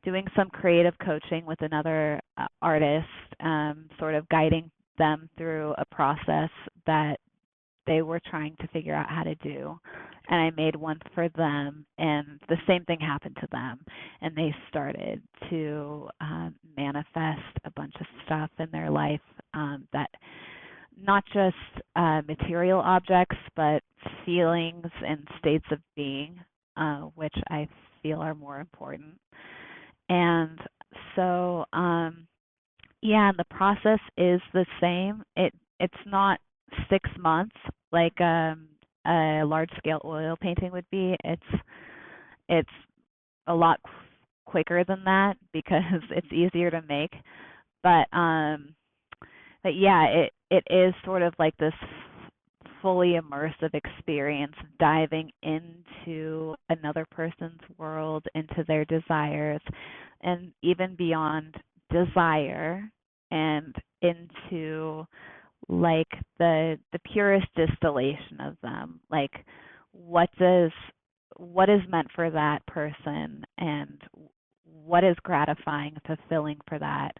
doing 0.04 0.26
some 0.36 0.50
creative 0.50 0.94
coaching 1.04 1.46
with 1.46 1.60
another 1.62 2.20
uh, 2.36 2.46
artist, 2.60 3.06
um, 3.40 3.88
sort 3.98 4.14
of 4.14 4.28
guiding 4.28 4.70
them 4.98 5.28
through 5.38 5.74
a 5.78 5.84
process 5.86 6.50
that 6.86 7.18
they 7.86 8.02
were 8.02 8.20
trying 8.30 8.56
to 8.60 8.68
figure 8.68 8.94
out 8.94 9.08
how 9.08 9.22
to 9.22 9.34
do. 9.36 9.78
And 10.28 10.40
I 10.40 10.50
made 10.50 10.76
one 10.76 11.00
for 11.14 11.28
them, 11.30 11.84
and 11.98 12.40
the 12.48 12.56
same 12.66 12.84
thing 12.84 13.00
happened 13.00 13.36
to 13.40 13.48
them. 13.50 13.80
And 14.20 14.36
they 14.36 14.54
started 14.68 15.20
to 15.50 16.08
um, 16.20 16.54
manifest 16.76 17.58
a 17.64 17.70
bunch 17.74 17.94
of 18.00 18.06
stuff 18.24 18.50
in 18.58 18.68
their 18.70 18.90
life 18.90 19.20
um, 19.54 19.86
that 19.92 20.10
not 21.00 21.24
just 21.32 21.56
uh, 21.96 22.22
material 22.28 22.80
objects, 22.80 23.36
but 23.56 23.82
feelings 24.24 24.86
and 25.04 25.26
states 25.38 25.66
of 25.72 25.78
being, 25.96 26.38
uh, 26.76 27.02
which 27.14 27.34
I 27.50 27.68
feel 28.02 28.20
are 28.20 28.34
more 28.34 28.60
important. 28.60 29.18
And 30.08 30.58
so, 31.16 31.64
um, 31.72 32.26
yeah, 33.00 33.32
the 33.36 33.44
process 33.44 33.98
is 34.16 34.40
the 34.52 34.66
same. 34.80 35.22
It 35.36 35.52
it's 35.80 35.94
not 36.06 36.38
six 36.88 37.08
months 37.18 37.56
like 37.90 38.18
um, 38.20 38.68
a 39.06 39.42
large 39.44 39.70
scale 39.78 40.00
oil 40.04 40.36
painting 40.40 40.72
would 40.72 40.88
be. 40.90 41.16
It's 41.24 41.62
it's 42.48 42.70
a 43.46 43.54
lot 43.54 43.80
qu- 43.82 43.90
quicker 44.46 44.84
than 44.84 45.04
that 45.04 45.36
because 45.52 46.02
it's 46.10 46.32
easier 46.32 46.70
to 46.70 46.82
make. 46.88 47.12
But 47.82 48.06
um, 48.16 48.74
but 49.62 49.74
yeah, 49.76 50.04
it 50.06 50.32
it 50.50 50.64
is 50.70 50.94
sort 51.04 51.22
of 51.22 51.34
like 51.38 51.56
this 51.56 51.74
fully 52.82 53.18
immersive 53.18 53.72
experience 53.72 54.54
diving 54.78 55.30
into 55.42 56.54
another 56.68 57.06
person's 57.10 57.60
world 57.78 58.26
into 58.34 58.64
their 58.66 58.84
desires 58.84 59.62
and 60.22 60.52
even 60.62 60.94
beyond 60.96 61.54
desire 61.90 62.82
and 63.30 63.74
into 64.02 65.06
like 65.68 66.08
the 66.38 66.78
the 66.92 66.98
purest 67.12 67.46
distillation 67.56 68.40
of 68.40 68.56
them. 68.62 69.00
Like 69.10 69.32
what 69.92 70.28
does 70.38 70.72
what 71.36 71.70
is 71.70 71.80
meant 71.88 72.08
for 72.14 72.30
that 72.30 72.66
person 72.66 73.44
and 73.58 74.00
what 74.64 75.04
is 75.04 75.16
gratifying 75.22 75.96
fulfilling 76.06 76.58
for 76.68 76.78
that 76.78 77.12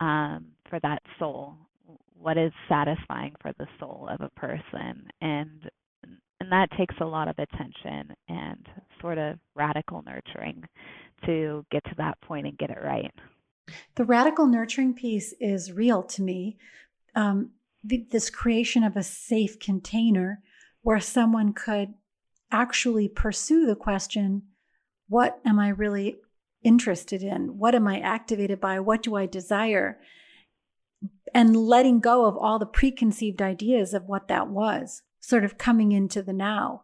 um 0.00 0.46
for 0.68 0.78
that 0.80 1.02
soul 1.18 1.54
what 2.20 2.36
is 2.36 2.52
satisfying 2.68 3.34
for 3.40 3.52
the 3.58 3.66
soul 3.78 4.08
of 4.10 4.20
a 4.20 4.40
person 4.40 5.08
and 5.20 5.70
and 6.40 6.50
that 6.50 6.70
takes 6.76 6.94
a 7.00 7.06
lot 7.06 7.28
of 7.28 7.38
attention 7.38 8.14
and 8.28 8.66
sort 9.00 9.18
of 9.18 9.38
radical 9.54 10.02
nurturing 10.06 10.64
to 11.26 11.64
get 11.70 11.84
to 11.84 11.94
that 11.98 12.18
point 12.22 12.46
and 12.46 12.56
get 12.56 12.70
it 12.70 12.78
right. 12.82 13.12
The 13.96 14.06
radical 14.06 14.46
nurturing 14.46 14.94
piece 14.94 15.34
is 15.38 15.70
real 15.70 16.02
to 16.04 16.22
me. 16.22 16.56
Um, 17.14 17.50
this 17.84 18.30
creation 18.30 18.82
of 18.82 18.96
a 18.96 19.02
safe 19.02 19.58
container 19.58 20.40
where 20.82 21.00
someone 21.00 21.52
could 21.52 21.94
actually 22.50 23.08
pursue 23.08 23.66
the 23.66 23.76
question 23.76 24.42
what 25.08 25.40
am 25.44 25.58
I 25.58 25.70
really 25.70 26.18
interested 26.62 27.22
in? 27.22 27.58
What 27.58 27.74
am 27.74 27.88
I 27.88 27.98
activated 27.98 28.60
by? 28.60 28.78
What 28.78 29.02
do 29.02 29.16
I 29.16 29.26
desire? 29.26 29.98
And 31.32 31.56
letting 31.56 32.00
go 32.00 32.26
of 32.26 32.36
all 32.36 32.58
the 32.58 32.66
preconceived 32.66 33.40
ideas 33.40 33.94
of 33.94 34.04
what 34.06 34.28
that 34.28 34.48
was, 34.48 35.02
sort 35.20 35.44
of 35.44 35.58
coming 35.58 35.92
into 35.92 36.22
the 36.22 36.32
now. 36.32 36.82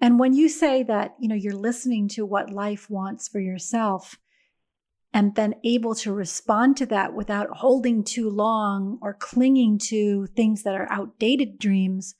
And 0.00 0.18
when 0.18 0.34
you 0.34 0.48
say 0.48 0.82
that, 0.84 1.16
you 1.18 1.28
know, 1.28 1.34
you're 1.34 1.54
listening 1.54 2.08
to 2.08 2.26
what 2.26 2.52
life 2.52 2.88
wants 2.90 3.28
for 3.28 3.40
yourself 3.40 4.18
and 5.12 5.34
then 5.34 5.54
able 5.64 5.94
to 5.96 6.12
respond 6.12 6.76
to 6.76 6.86
that 6.86 7.14
without 7.14 7.48
holding 7.56 8.04
too 8.04 8.28
long 8.28 8.98
or 9.00 9.14
clinging 9.14 9.78
to 9.78 10.26
things 10.36 10.62
that 10.62 10.74
are 10.74 10.90
outdated 10.92 11.58
dreams, 11.58 12.14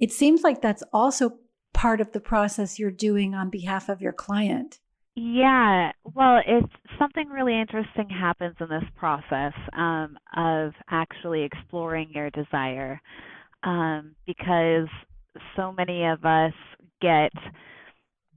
it 0.00 0.12
seems 0.12 0.42
like 0.42 0.60
that's 0.60 0.82
also 0.92 1.38
part 1.72 2.00
of 2.00 2.12
the 2.12 2.20
process 2.20 2.78
you're 2.78 2.90
doing 2.90 3.34
on 3.34 3.48
behalf 3.48 3.88
of 3.88 4.02
your 4.02 4.12
client. 4.12 4.80
Yeah, 5.16 5.92
well, 6.14 6.40
it's 6.46 6.72
something 6.98 7.28
really 7.30 7.58
interesting 7.58 8.08
happens 8.10 8.54
in 8.60 8.68
this 8.68 8.84
process 8.96 9.54
um, 9.72 10.18
of 10.36 10.72
actually 10.90 11.42
exploring 11.42 12.10
your 12.14 12.30
desire 12.30 13.00
um, 13.64 14.14
because 14.26 14.88
so 15.56 15.72
many 15.72 16.04
of 16.06 16.24
us 16.24 16.52
get 17.02 17.32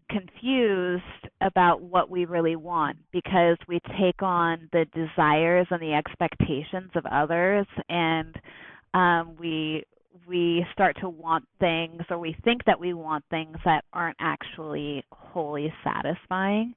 confused 0.09 1.03
about 1.41 1.81
what 1.81 2.09
we 2.09 2.25
really 2.25 2.55
want 2.55 2.97
because 3.13 3.57
we 3.67 3.79
take 3.99 4.21
on 4.23 4.67
the 4.73 4.85
desires 4.95 5.67
and 5.69 5.81
the 5.81 5.93
expectations 5.93 6.89
of 6.95 7.05
others 7.05 7.67
and 7.89 8.35
um, 8.95 9.35
we 9.39 9.83
we 10.27 10.65
start 10.73 10.97
to 11.01 11.09
want 11.09 11.45
things 11.59 12.01
or 12.09 12.17
we 12.17 12.35
think 12.43 12.63
that 12.65 12.79
we 12.79 12.93
want 12.93 13.23
things 13.29 13.57
that 13.65 13.83
aren't 13.93 14.17
actually 14.19 15.03
wholly 15.11 15.73
satisfying. 15.83 16.73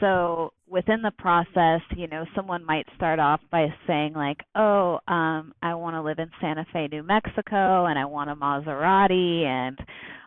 So 0.00 0.52
within 0.68 1.02
the 1.02 1.12
process, 1.18 1.80
you 1.96 2.06
know, 2.06 2.24
someone 2.34 2.64
might 2.64 2.86
start 2.96 3.18
off 3.18 3.40
by 3.50 3.66
saying 3.86 4.14
like, 4.14 4.38
"Oh, 4.54 5.00
um, 5.08 5.54
I 5.62 5.74
want 5.74 5.94
to 5.94 6.02
live 6.02 6.18
in 6.18 6.30
Santa 6.40 6.64
Fe, 6.72 6.88
New 6.90 7.02
Mexico, 7.02 7.86
and 7.86 7.98
I 7.98 8.04
want 8.04 8.30
a 8.30 8.36
Maserati, 8.36 9.44
and 9.44 9.78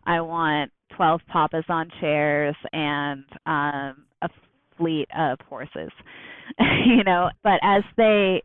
I 0.06 0.22
want 0.22 0.72
12 0.96 1.22
papasan 1.34 1.90
chairs 2.00 2.56
and 2.74 3.26
um, 3.46 4.06
a 4.22 4.30
fleet 4.78 5.08
of 5.18 5.40
horses." 5.48 5.92
you 6.86 7.04
know, 7.04 7.30
but 7.44 7.60
as 7.64 7.84
they 7.98 8.44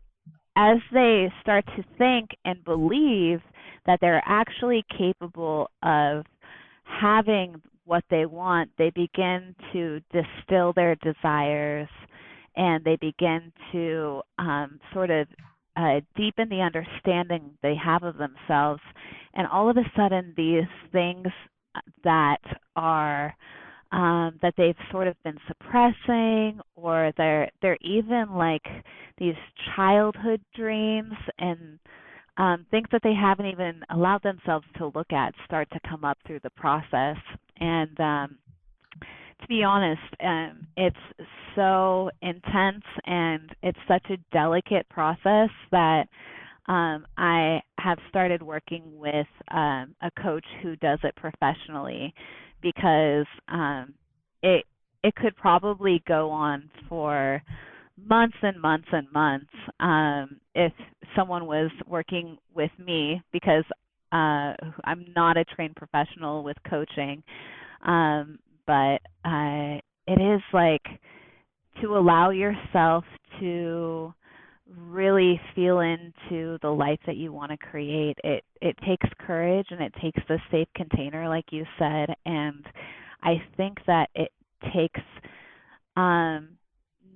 as 0.55 0.77
they 0.91 1.31
start 1.41 1.65
to 1.77 1.83
think 1.97 2.31
and 2.43 2.63
believe 2.63 3.41
that 3.85 3.99
they're 4.01 4.23
actually 4.25 4.83
capable 4.97 5.69
of 5.83 6.25
having 6.83 7.55
what 7.85 8.03
they 8.09 8.25
want, 8.25 8.69
they 8.77 8.91
begin 8.91 9.55
to 9.73 9.99
distill 10.11 10.73
their 10.73 10.95
desires 10.95 11.89
and 12.55 12.83
they 12.83 12.97
begin 12.97 13.51
to 13.71 14.21
um, 14.37 14.79
sort 14.93 15.09
of 15.09 15.27
uh, 15.77 16.01
deepen 16.15 16.49
the 16.49 16.61
understanding 16.61 17.51
they 17.63 17.75
have 17.75 18.03
of 18.03 18.15
themselves. 18.17 18.81
And 19.33 19.47
all 19.47 19.69
of 19.69 19.77
a 19.77 19.91
sudden, 19.95 20.33
these 20.35 20.67
things 20.91 21.27
that 22.03 22.41
are 22.75 23.35
um, 23.93 24.39
that 24.41 24.53
they've 24.57 24.75
sort 24.89 25.07
of 25.07 25.15
been 25.23 25.37
suppressing, 25.47 26.59
or 26.75 27.11
they're 27.17 27.49
they're 27.61 27.77
even 27.81 28.33
like 28.33 28.65
these 29.17 29.35
childhood 29.75 30.41
dreams 30.55 31.13
and 31.39 31.77
um, 32.41 32.65
things 32.71 32.87
that 32.91 33.01
they 33.03 33.13
haven't 33.13 33.45
even 33.45 33.81
allowed 33.91 34.23
themselves 34.23 34.65
to 34.77 34.91
look 34.95 35.13
at 35.13 35.35
start 35.45 35.67
to 35.71 35.79
come 35.87 36.03
up 36.03 36.17
through 36.25 36.39
the 36.41 36.49
process. 36.49 37.17
And 37.59 37.99
um, 37.99 38.37
to 39.41 39.47
be 39.47 39.63
honest, 39.63 40.01
um, 40.23 40.65
it's 40.75 40.97
so 41.55 42.09
intense 42.23 42.83
and 43.05 43.55
it's 43.61 43.77
such 43.87 44.03
a 44.09 44.17
delicate 44.33 44.89
process 44.89 45.49
that 45.71 46.05
um, 46.65 47.05
I 47.15 47.61
have 47.77 47.99
started 48.09 48.41
working 48.41 48.85
with 48.97 49.27
um, 49.51 49.93
a 50.01 50.09
coach 50.23 50.45
who 50.63 50.75
does 50.77 50.99
it 51.03 51.15
professionally 51.15 52.11
because 52.63 53.27
um, 53.49 53.93
it 54.41 54.65
it 55.03 55.15
could 55.15 55.35
probably 55.35 56.03
go 56.07 56.29
on 56.29 56.69
for 56.87 57.41
months 58.07 58.37
and 58.41 58.59
months 58.61 58.87
and 58.91 59.07
months 59.13 59.53
um, 59.79 60.39
if 60.55 60.73
someone 61.15 61.45
was 61.45 61.71
working 61.87 62.37
with 62.53 62.71
me 62.83 63.21
because 63.31 63.63
uh, 64.11 64.53
I'm 64.83 65.05
not 65.15 65.37
a 65.37 65.45
trained 65.45 65.75
professional 65.75 66.43
with 66.43 66.57
coaching, 66.69 67.23
um, 67.85 68.39
but 68.67 68.99
uh, 69.25 69.79
it 70.07 70.19
is 70.19 70.41
like 70.53 70.83
to 71.81 71.95
allow 71.95 72.29
yourself 72.31 73.05
to 73.39 74.13
really 74.77 75.39
feel 75.55 75.79
into 75.79 76.57
the 76.61 76.69
life 76.69 76.99
that 77.05 77.17
you 77.17 77.31
want 77.33 77.51
to 77.51 77.57
create. 77.57 78.17
It 78.23 78.43
it 78.61 78.75
takes 78.87 79.07
courage 79.25 79.67
and 79.69 79.81
it 79.81 79.93
takes 80.01 80.21
the 80.27 80.39
safe 80.51 80.67
container, 80.75 81.27
like 81.27 81.45
you 81.51 81.65
said, 81.79 82.09
and 82.25 82.65
I 83.23 83.35
think 83.57 83.77
that 83.87 84.09
it 84.15 84.31
takes 84.73 85.01
um, 85.95 86.49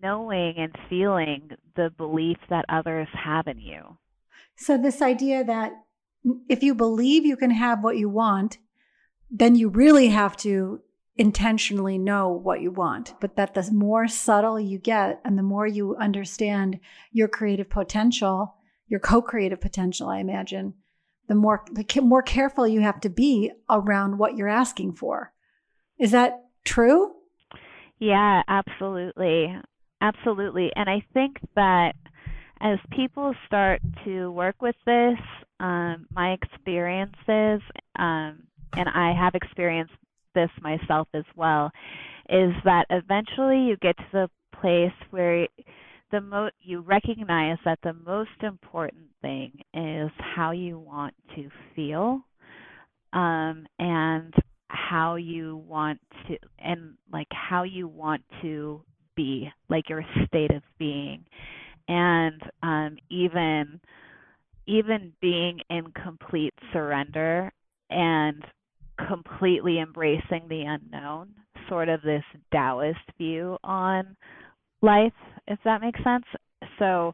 knowing 0.02 0.56
and 0.58 0.76
feeling 0.90 1.52
the 1.76 1.92
belief 1.98 2.38
that 2.50 2.66
others 2.70 3.08
have 3.14 3.48
in 3.48 3.60
you. 3.60 3.98
So, 4.56 4.78
this 4.78 5.02
idea 5.02 5.44
that 5.44 5.74
if 6.50 6.64
you 6.64 6.74
believe 6.74 7.26
you 7.26 7.38
can 7.38 7.52
have 7.52 7.84
what 7.84 7.98
you 7.98 8.10
want, 8.10 8.58
then 9.30 9.56
you 9.56 9.70
really 9.70 10.08
have 10.08 10.38
to 10.38 10.82
intentionally 11.18 11.98
know 11.98 12.30
what 12.30 12.62
you 12.62 12.72
want. 12.72 13.14
But 13.20 13.36
that 13.36 13.54
the 13.54 13.70
more 13.72 14.08
subtle 14.08 14.60
you 14.60 14.78
get 14.78 15.22
and 15.24 15.38
the 15.38 15.44
more 15.44 15.68
you 15.68 15.96
understand 15.98 16.80
your 17.12 17.28
creative 17.28 17.70
potential, 17.70 18.56
your 18.88 19.00
co 19.00 19.22
creative 19.22 19.62
potential, 19.62 20.10
I 20.10 20.20
imagine, 20.20 20.74
the 21.28 21.36
more, 21.36 21.66
the 21.72 21.86
more 22.02 22.22
careful 22.22 22.68
you 22.68 22.82
have 22.82 23.02
to 23.02 23.10
be 23.10 23.52
around 23.70 24.18
what 24.18 24.38
you're 24.38 24.48
asking 24.48 24.94
for. 24.94 25.34
Is 25.98 26.12
that 26.12 26.46
true? 26.64 27.14
Yeah, 28.00 28.44
absolutely. 28.48 29.56
Absolutely. 30.06 30.72
And 30.76 30.90
I 30.90 31.04
think 31.14 31.38
that 31.56 31.96
as 32.62 32.78
people 32.92 33.34
start 33.48 33.82
to 34.06 34.32
work 34.32 34.62
with 34.62 34.76
this, 34.86 35.18
um, 35.60 36.08
my 36.14 36.32
experiences, 36.34 37.62
um, 37.98 38.44
and 38.76 38.90
I 38.94 39.14
have 39.18 39.36
experienced 39.36 39.94
this 40.34 40.50
myself 40.62 41.08
as 41.14 41.24
well, 41.36 41.72
is 42.30 42.54
that 42.66 42.86
eventually 42.90 43.62
you 43.68 43.78
get 43.78 43.98
to 43.98 44.06
the 44.12 44.30
place 44.60 44.94
where 45.12 45.48
the 46.12 46.22
mo- 46.22 46.52
you 46.62 46.82
recognize 46.82 47.58
that 47.66 47.80
the 47.84 47.94
most 47.94 48.32
important 48.44 49.08
thing 49.22 49.52
is 49.74 50.12
how 50.20 50.52
you 50.52 50.80
want 50.80 51.14
to 51.36 51.50
feel 51.76 52.22
um, 53.14 53.66
and 53.80 54.34
how 54.68 55.16
you 55.16 55.58
want 55.58 56.00
to 56.28 56.38
and 56.60 56.96
like 57.12 57.28
how 57.32 57.64
you 57.64 57.88
want 57.88 58.22
to 58.42 58.82
be, 59.16 59.50
like 59.70 59.90
your 59.90 60.04
state 60.28 60.52
of 60.52 60.62
being, 60.78 61.24
and 61.88 62.42
um, 62.64 62.98
even 63.10 63.80
even 64.68 65.14
being 65.22 65.60
in 65.70 65.92
complete 65.92 66.54
surrender 66.74 67.52
and 67.90 68.44
completely 69.08 69.80
embracing 69.80 70.48
the 70.50 70.62
unknown, 70.62 71.30
sort 71.70 71.90
of 71.90 72.02
this 72.02 72.24
Taoist 72.52 72.98
view 73.18 73.58
on 73.64 74.16
life, 74.82 75.14
if 75.48 75.60
that 75.66 75.82
makes 75.82 76.00
sense. 76.04 76.26
So 76.80 77.14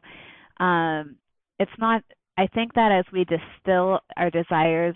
um, 0.58 1.16
it's 1.58 1.70
not. 1.78 2.02
I 2.38 2.46
think 2.46 2.72
that 2.74 2.92
as 2.92 3.04
we 3.12 3.24
distill 3.24 4.00
our 4.16 4.30
desires 4.30 4.94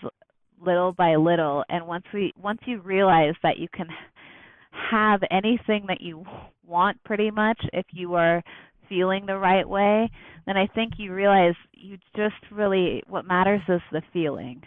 little 0.64 0.92
by 0.92 1.16
little, 1.16 1.64
and 1.69 1.87
once 1.87 2.05
we 2.14 2.33
once 2.40 2.61
you 2.66 2.81
realize 2.81 3.35
that 3.42 3.59
you 3.59 3.69
can 3.75 3.88
have 4.90 5.21
anything 5.31 5.85
that 5.88 6.01
you 6.01 6.25
want 6.67 7.03
pretty 7.05 7.31
much 7.31 7.61
if 7.73 7.87
you 7.93 8.15
are 8.15 8.43
feeling 8.89 9.27
the 9.27 9.39
right 9.39 9.69
way, 9.69 10.11
then 10.47 10.57
I 10.57 10.67
think 10.67 10.95
you 10.99 11.13
realize 11.13 11.55
you 11.73 11.99
just 12.15 12.35
really 12.51 13.03
what 13.09 13.27
matters 13.27 13.63
is 13.69 13.81
the 13.93 14.03
feeling. 14.13 14.63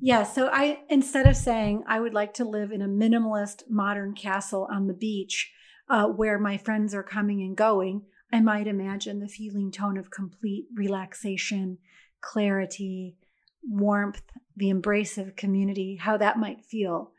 Yeah, 0.00 0.24
so 0.24 0.48
I 0.52 0.80
instead 0.88 1.26
of 1.28 1.36
saying 1.36 1.84
I 1.86 2.00
would 2.00 2.14
like 2.14 2.34
to 2.34 2.44
live 2.44 2.72
in 2.72 2.82
a 2.82 2.88
minimalist 2.88 3.64
modern 3.70 4.14
castle 4.14 4.66
on 4.70 4.88
the 4.88 4.94
beach 4.94 5.52
uh, 5.88 6.06
where 6.06 6.38
my 6.38 6.56
friends 6.56 6.94
are 6.94 7.04
coming 7.04 7.40
and 7.42 7.56
going, 7.56 8.02
I 8.32 8.40
might 8.40 8.66
imagine 8.66 9.20
the 9.20 9.28
feeling 9.28 9.70
tone 9.70 9.96
of 9.96 10.10
complete 10.10 10.66
relaxation, 10.74 11.78
clarity, 12.20 13.16
warmth, 13.62 14.22
the 14.56 14.70
embrace 14.70 15.18
of 15.18 15.36
community, 15.36 15.96
how 15.96 16.16
that 16.16 16.38
might 16.38 16.64
feel, 16.64 17.12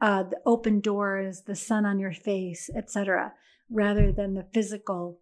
uh, 0.00 0.24
the 0.24 0.40
open 0.44 0.80
doors, 0.80 1.42
the 1.42 1.56
sun 1.56 1.84
on 1.84 1.98
your 1.98 2.12
face, 2.12 2.70
etc., 2.74 3.32
rather 3.70 4.12
than 4.12 4.34
the 4.34 4.46
physical 4.52 5.20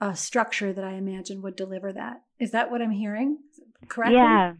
uh, 0.00 0.14
structure 0.14 0.72
that 0.72 0.84
I 0.84 0.92
imagine 0.92 1.42
would 1.42 1.56
deliver 1.56 1.92
that. 1.92 2.22
Is 2.38 2.50
that 2.52 2.70
what 2.70 2.82
I'm 2.82 2.90
hearing? 2.90 3.38
Correct? 3.88 4.12
Yeah, 4.12 4.54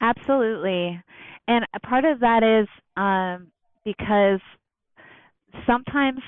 absolutely. 0.00 1.02
And 1.48 1.66
part 1.82 2.04
of 2.04 2.20
that 2.20 2.42
is 2.42 2.68
um, 2.96 3.48
because 3.84 4.40
sometimes 5.66 6.20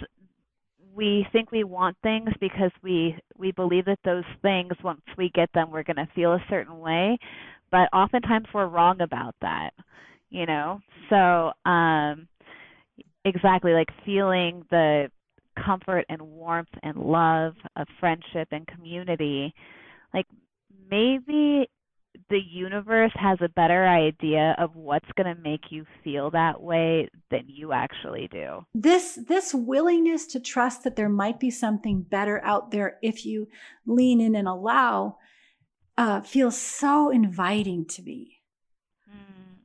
we 0.95 1.27
think 1.33 1.51
we 1.51 1.65
want 1.65 1.97
things 2.03 2.29
because 2.41 2.71
we 2.83 3.17
we 3.37 3.53
believe 3.53 3.85
that 3.87 3.99
those 4.05 4.25
things 4.43 4.73
once 4.83 5.01
we 5.19 5.31
get 5.35 5.51
them 5.53 5.71
we're 5.71 5.83
going 5.83 5.97
to 5.97 6.09
feel 6.15 6.33
a 6.33 6.45
certain 6.49 6.79
way 6.79 7.19
but 7.71 7.89
oftentimes 7.93 8.47
we're 8.55 8.67
wrong 8.67 9.01
about 9.01 9.35
that 9.41 9.71
you 10.31 10.47
know 10.47 10.81
so 11.11 11.51
um 11.69 12.29
exactly 13.25 13.73
like 13.73 13.89
feeling 14.05 14.65
the 14.71 15.11
comfort 15.65 16.05
and 16.09 16.21
warmth 16.21 16.69
and 16.83 16.97
love 16.97 17.55
of 17.77 17.87
friendship 18.01 18.49
and 18.51 18.67
community 18.67 19.55
like 20.13 20.27
maybe 20.91 21.69
the 22.31 22.39
universe 22.39 23.13
has 23.15 23.39
a 23.41 23.49
better 23.49 23.87
idea 23.87 24.55
of 24.59 24.75
what's 24.77 25.09
going 25.17 25.35
to 25.35 25.43
make 25.43 25.71
you 25.71 25.85
feel 26.03 26.31
that 26.31 26.61
way 26.61 27.09
than 27.31 27.45
you 27.49 27.73
actually 27.73 28.29
do. 28.31 28.65
This 28.75 29.19
this 29.29 29.53
willingness 29.53 30.27
to 30.29 30.41
trust 30.41 30.85
that 30.85 30.97
there 30.97 31.09
might 31.09 31.41
be 31.41 31.51
something 31.51 32.03
better 32.03 32.41
out 32.45 32.71
there 32.71 32.99
if 33.03 33.27
you 33.27 33.49
lean 33.87 34.21
in 34.21 34.35
and 34.35 34.47
allow 34.47 35.19
uh, 35.99 36.21
feels 36.21 36.59
so 36.59 37.11
inviting 37.11 37.85
to 37.87 38.03
me. 38.03 38.41
Mm, 39.09 39.57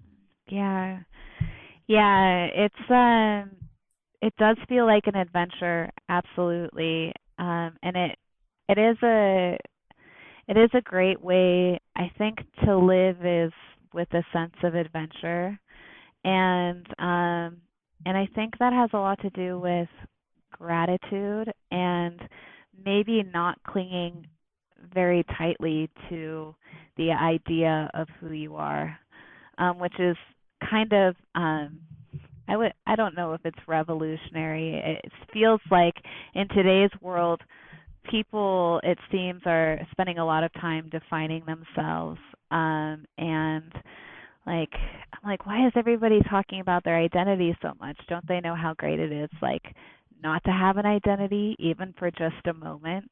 yeah, 0.48 1.00
yeah, 1.90 2.48
it's 2.54 2.90
um, 2.92 3.50
it 4.22 4.34
does 4.38 4.58
feel 4.70 4.86
like 4.86 5.08
an 5.08 5.16
adventure, 5.16 5.90
absolutely, 6.08 7.12
um, 7.40 7.76
and 7.82 7.98
it 7.98 8.16
it 8.70 8.78
is 8.78 8.96
a 9.02 9.58
it 10.48 10.56
is 10.56 10.70
a 10.76 10.82
great 10.82 11.20
way, 11.20 11.80
I 11.96 12.12
think, 12.20 12.38
to 12.64 12.78
live 12.78 13.26
is 13.26 13.52
with 13.92 14.08
a 14.14 14.24
sense 14.32 14.54
of 14.62 14.76
adventure, 14.76 15.60
and 16.24 16.86
um, 17.00 17.58
and 18.06 18.16
I 18.16 18.30
think 18.36 18.60
that 18.60 18.72
has 18.72 18.92
a 18.94 18.98
lot 18.98 19.20
to 19.24 19.32
do 19.32 19.60
with 19.60 19.90
gratitude 20.52 21.52
and 21.72 22.22
maybe 22.86 23.24
not 23.34 23.58
clinging 23.64 24.28
very 24.94 25.26
tightly 25.40 25.90
to 26.10 26.54
the 26.98 27.14
idea 27.14 27.90
of 27.96 28.08
who 28.20 28.32
you 28.32 28.58
are, 28.58 28.96
um, 29.58 29.80
which 29.80 30.00
is 30.00 30.16
kind 30.68 30.92
of 30.94 31.16
um, 31.36 31.80
I 32.48 32.58
would 32.58 32.74
I 32.88 32.96
don't 32.96 33.16
know 33.16 33.34
if 33.34 33.42
it's 33.46 33.58
revolutionary. 33.68 35.00
It 35.04 35.12
feels 35.34 35.62
like 35.72 35.96
in 36.34 36.48
today's 36.50 36.92
world 37.02 37.42
people 38.10 38.80
it 38.84 38.98
seems 39.12 39.42
are 39.46 39.80
spending 39.92 40.18
a 40.18 40.26
lot 40.26 40.44
of 40.44 40.52
time 40.54 40.90
defining 40.90 41.44
themselves 41.46 42.20
um 42.52 43.06
and 43.18 43.72
like 44.48 44.72
I'm 44.74 45.30
like 45.30 45.46
why 45.46 45.68
is 45.68 45.74
everybody 45.76 46.20
talking 46.30 46.62
about 46.62 46.84
their 46.84 46.98
identity 46.98 47.56
so 47.62 47.74
much 47.80 47.98
don't 48.08 48.28
they 48.28 48.40
know 48.40 48.56
how 48.56 48.74
great 48.78 49.00
it 49.00 49.12
is 49.12 49.30
like 49.42 49.64
not 50.24 50.44
to 50.46 50.52
have 50.52 50.78
an 50.78 50.86
identity 50.86 51.56
even 51.60 51.94
for 52.00 52.10
just 52.10 52.48
a 52.48 52.54
moment 52.54 53.10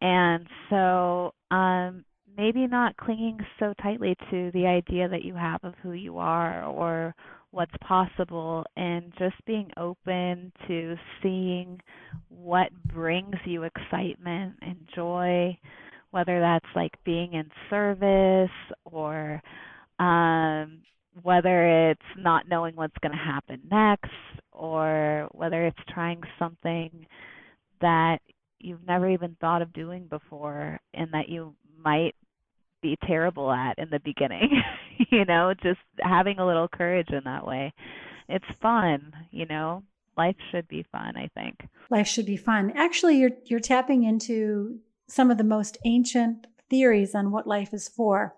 and 0.00 0.46
so 0.70 1.32
um 1.50 2.04
maybe 2.36 2.66
not 2.66 2.96
clinging 2.96 3.38
so 3.58 3.74
tightly 3.82 4.16
to 4.30 4.50
the 4.52 4.66
idea 4.66 5.08
that 5.08 5.24
you 5.24 5.34
have 5.34 5.62
of 5.62 5.74
who 5.82 5.92
you 5.92 6.18
are 6.18 6.64
or 6.64 7.14
what's 7.50 7.74
possible 7.80 8.64
and 8.76 9.12
just 9.18 9.36
being 9.46 9.70
open 9.76 10.52
to 10.66 10.96
seeing 11.22 11.80
what 12.28 12.68
brings 12.92 13.36
you 13.44 13.62
excitement 13.62 14.54
and 14.60 14.76
joy, 14.94 15.56
whether 16.10 16.40
that's 16.40 16.66
like 16.74 16.92
being 17.04 17.34
in 17.34 17.48
service 17.70 18.50
or 18.84 19.40
um, 20.00 20.80
whether 21.22 21.90
it's 21.90 22.00
not 22.18 22.48
knowing 22.48 22.74
what's 22.74 22.98
going 23.00 23.12
to 23.12 23.18
happen 23.18 23.60
next 23.70 24.10
or 24.50 25.28
whether 25.32 25.64
it's 25.66 25.78
trying 25.88 26.20
something 26.38 27.06
that 27.80 28.18
you've 28.58 28.84
never 28.86 29.08
even 29.08 29.36
thought 29.40 29.62
of 29.62 29.72
doing 29.72 30.06
before 30.08 30.80
and 30.94 31.12
that 31.12 31.28
you 31.28 31.54
might 31.78 32.14
be 32.84 32.98
terrible 33.06 33.50
at 33.50 33.78
in 33.78 33.88
the 33.90 33.98
beginning. 34.00 34.62
you 35.10 35.24
know, 35.24 35.54
just 35.62 35.80
having 36.00 36.38
a 36.38 36.46
little 36.46 36.68
courage 36.68 37.08
in 37.08 37.22
that 37.24 37.46
way. 37.46 37.72
It's 38.28 38.44
fun, 38.60 39.12
you 39.30 39.46
know. 39.46 39.82
Life 40.16 40.36
should 40.50 40.68
be 40.68 40.86
fun, 40.92 41.16
I 41.16 41.28
think. 41.34 41.56
Life 41.90 42.06
should 42.06 42.26
be 42.26 42.36
fun. 42.36 42.72
Actually, 42.76 43.18
you're 43.18 43.32
you're 43.46 43.58
tapping 43.58 44.04
into 44.04 44.78
some 45.08 45.30
of 45.30 45.38
the 45.38 45.44
most 45.44 45.78
ancient 45.84 46.46
theories 46.70 47.14
on 47.14 47.32
what 47.32 47.46
life 47.46 47.74
is 47.74 47.88
for. 47.88 48.34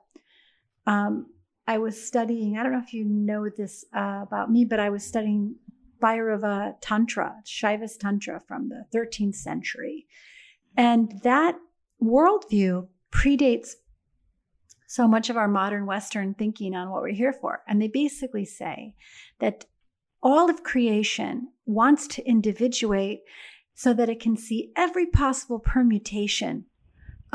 Um, 0.87 1.27
I 1.67 1.79
was 1.79 2.01
studying, 2.01 2.57
I 2.57 2.63
don't 2.63 2.73
know 2.73 2.83
if 2.85 2.95
you 2.95 3.05
know 3.05 3.49
this 3.49 3.85
uh, 3.95 4.21
about 4.23 4.51
me, 4.51 4.65
but 4.65 4.79
I 4.79 4.89
was 4.89 5.05
studying 5.05 5.57
Bhairava 6.01 6.75
Tantra, 6.81 7.37
Shaivas 7.45 7.99
Tantra 7.99 8.41
from 8.47 8.69
the 8.69 8.85
13th 8.95 9.35
century. 9.35 10.07
And 10.77 11.21
that 11.23 11.57
worldview 12.03 12.89
predates 13.11 13.75
so 14.87 15.09
much 15.09 15.31
of 15.31 15.37
our 15.37 15.49
modern 15.49 15.87
Western 15.87 16.35
thinking 16.35 16.75
on 16.75 16.91
what 16.91 17.03
we're 17.03 17.09
here 17.15 17.33
for. 17.33 17.63
And 17.67 17.81
they 17.81 17.89
basically 17.89 18.45
say 18.45 18.95
that 19.41 19.67
all 20.23 20.49
of 20.49 20.63
creation 20.63 21.49
wants 21.67 22.07
to 22.09 22.27
individuate 22.27 23.23
so 23.75 23.93
that 23.93 24.09
it 24.09 24.21
can 24.21 24.37
see 24.37 24.73
every 24.77 25.07
possible 25.07 25.59
permutation 25.59 26.65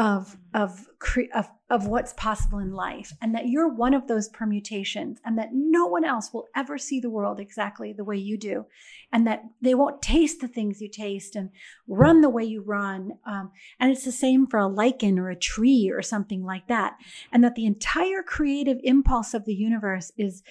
of 0.02 0.36
of 0.56 0.88
of 1.32 1.48
of 1.70 1.86
what's 1.86 2.14
possible 2.14 2.58
in 2.58 2.74
life 2.74 3.14
and 3.22 3.36
that 3.36 3.48
you're 3.48 3.72
one 3.72 3.94
of 3.94 4.08
those 4.08 4.30
permutations 4.30 5.20
and 5.24 5.38
that 5.38 5.50
no 5.54 5.86
one 5.86 6.04
else 6.04 6.34
will 6.34 6.48
ever 6.56 6.76
see 6.76 7.00
the 7.00 7.10
world 7.10 7.40
exactly 7.40 7.94
the 7.94 8.04
way 8.04 8.18
you 8.18 8.36
do 8.36 8.66
and 9.14 9.28
that 9.28 9.44
they 9.62 9.76
won't 9.76 10.02
taste 10.02 10.42
the 10.42 10.48
things 10.48 10.82
you 10.82 10.90
taste 10.90 11.36
and 11.36 11.52
run 11.88 12.22
the 12.22 12.32
way 12.32 12.44
you 12.44 12.64
run 12.64 13.12
um, 13.28 13.52
and 13.80 13.92
it's 13.92 14.04
the 14.04 14.12
same 14.12 14.48
for 14.48 14.58
a 14.58 14.68
lichen 14.68 15.20
or 15.20 15.30
a 15.30 15.36
tree 15.36 15.92
or 15.94 16.02
something 16.02 16.44
like 16.44 16.68
that 16.68 16.98
and 17.32 17.44
that 17.44 17.54
the 17.54 17.68
entire 17.68 18.24
creative 18.24 18.80
impulse 18.84 19.36
of 19.36 19.46
the 19.46 19.54
universe 19.54 20.12
is 20.18 20.42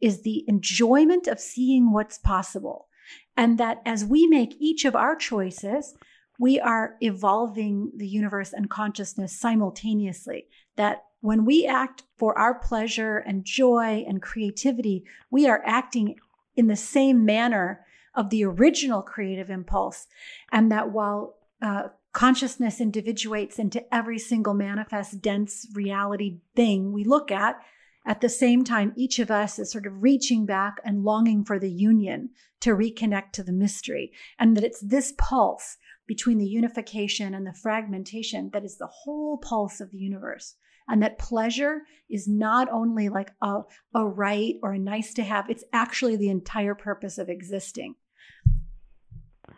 is 0.00 0.22
the 0.22 0.44
enjoyment 0.48 1.28
of 1.28 1.38
seeing 1.38 1.92
what's 1.92 2.18
possible 2.18 2.88
and 3.36 3.56
that 3.56 3.80
as 3.86 4.04
we 4.04 4.26
make 4.26 4.56
each 4.58 4.84
of 4.84 4.96
our 4.96 5.14
choices 5.14 5.94
we 6.38 6.60
are 6.60 6.96
evolving 7.00 7.92
the 7.96 8.08
universe 8.08 8.52
and 8.52 8.70
consciousness 8.70 9.38
simultaneously. 9.38 10.46
That 10.76 11.04
when 11.20 11.44
we 11.44 11.66
act 11.66 12.04
for 12.16 12.38
our 12.38 12.54
pleasure 12.58 13.18
and 13.18 13.44
joy 13.44 14.04
and 14.06 14.22
creativity, 14.22 15.04
we 15.30 15.46
are 15.48 15.62
acting 15.64 16.16
in 16.54 16.66
the 16.66 16.76
same 16.76 17.24
manner 17.24 17.84
of 18.14 18.30
the 18.30 18.44
original 18.44 19.02
creative 19.02 19.50
impulse. 19.50 20.06
And 20.52 20.70
that 20.72 20.90
while 20.90 21.36
uh, 21.60 21.88
consciousness 22.12 22.80
individuates 22.80 23.58
into 23.58 23.94
every 23.94 24.18
single 24.18 24.54
manifest, 24.54 25.20
dense 25.20 25.66
reality 25.74 26.38
thing 26.54 26.92
we 26.92 27.04
look 27.04 27.30
at, 27.30 27.60
at 28.06 28.20
the 28.20 28.28
same 28.28 28.62
time, 28.62 28.92
each 28.96 29.18
of 29.18 29.30
us 29.30 29.58
is 29.58 29.70
sort 29.70 29.86
of 29.86 30.02
reaching 30.02 30.46
back 30.46 30.76
and 30.84 31.02
longing 31.02 31.44
for 31.44 31.58
the 31.58 31.70
union 31.70 32.30
to 32.60 32.70
reconnect 32.70 33.32
to 33.32 33.42
the 33.42 33.52
mystery. 33.52 34.12
And 34.38 34.56
that 34.56 34.64
it's 34.64 34.80
this 34.80 35.12
pulse 35.18 35.76
between 36.06 36.38
the 36.38 36.46
unification 36.46 37.34
and 37.34 37.46
the 37.46 37.52
fragmentation 37.52 38.50
that 38.52 38.64
is 38.64 38.78
the 38.78 38.86
whole 38.86 39.38
pulse 39.38 39.80
of 39.80 39.90
the 39.90 39.98
universe. 39.98 40.54
And 40.88 41.02
that 41.02 41.18
pleasure 41.18 41.82
is 42.08 42.28
not 42.28 42.68
only 42.70 43.08
like 43.08 43.32
a, 43.42 43.62
a 43.94 44.06
right 44.06 44.54
or 44.62 44.72
a 44.72 44.78
nice 44.78 45.14
to 45.14 45.24
have, 45.24 45.50
it's 45.50 45.64
actually 45.72 46.16
the 46.16 46.28
entire 46.28 46.76
purpose 46.76 47.18
of 47.18 47.28
existing. 47.28 47.96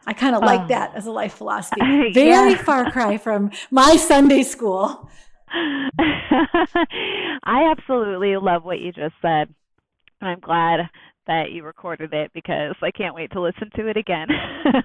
I 0.07 0.15
kind 0.15 0.35
of 0.35 0.43
like 0.43 0.63
oh. 0.63 0.69
that 0.69 0.95
as 0.95 1.07
a 1.07 1.11
life 1.11 1.35
philosophy. 1.35 1.81
Very 2.15 2.53
yeah. 2.53 2.63
far 2.63 2.91
cry 2.91 3.19
from 3.19 3.51
my 3.71 3.97
Sunday 3.97 4.43
school. 4.43 5.11
I 5.51 6.71
absolutely 7.45 8.37
love 8.37 8.65
what 8.65 8.81
you 8.81 8.93
just 8.93 9.15
said. 9.21 9.53
I'm 10.21 10.41
glad 10.41 10.89
that 11.29 11.53
you 11.53 11.63
recorded 11.63 12.13
it 12.13 12.33
because 12.35 12.75
I 12.83 12.91
can't 12.91 13.15
wait 13.15 13.31
to 13.33 13.41
listen 13.41 13.71
to 13.77 13.87
it 13.87 13.97
again. 13.97 14.27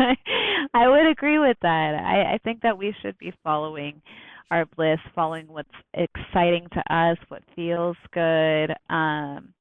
I 0.74 0.88
would 0.88 1.08
agree 1.10 1.40
with 1.40 1.58
that. 1.64 1.96
I, 1.96 2.36
I 2.36 2.40
think 2.44 2.62
that 2.62 2.78
we 2.78 2.94
should 3.02 3.18
be 3.18 3.34
following 3.44 4.00
our 4.52 4.66
bliss, 4.66 5.00
following 5.16 5.48
what's 5.48 5.70
exciting 5.96 6.68
to 6.74 6.96
us, 6.96 7.18
what 7.30 7.42
feels 7.56 7.98
good. 8.14 8.72
Um, 8.90 9.54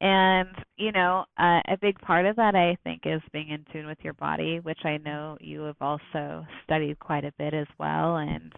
and, 0.00 0.48
you 0.76 0.92
know, 0.92 1.24
uh, 1.38 1.60
a 1.68 1.78
big 1.80 1.98
part 2.00 2.26
of 2.26 2.36
that, 2.36 2.54
I 2.54 2.76
think, 2.84 3.02
is 3.04 3.22
being 3.32 3.48
in 3.48 3.64
tune 3.72 3.86
with 3.86 3.98
your 4.02 4.14
body, 4.14 4.60
which 4.60 4.84
I 4.84 4.98
know 4.98 5.38
you 5.40 5.62
have 5.62 5.80
also 5.80 6.44
studied 6.64 6.98
quite 6.98 7.24
a 7.24 7.32
bit 7.38 7.54
as 7.54 7.68
well. 7.78 8.16
And, 8.16 8.52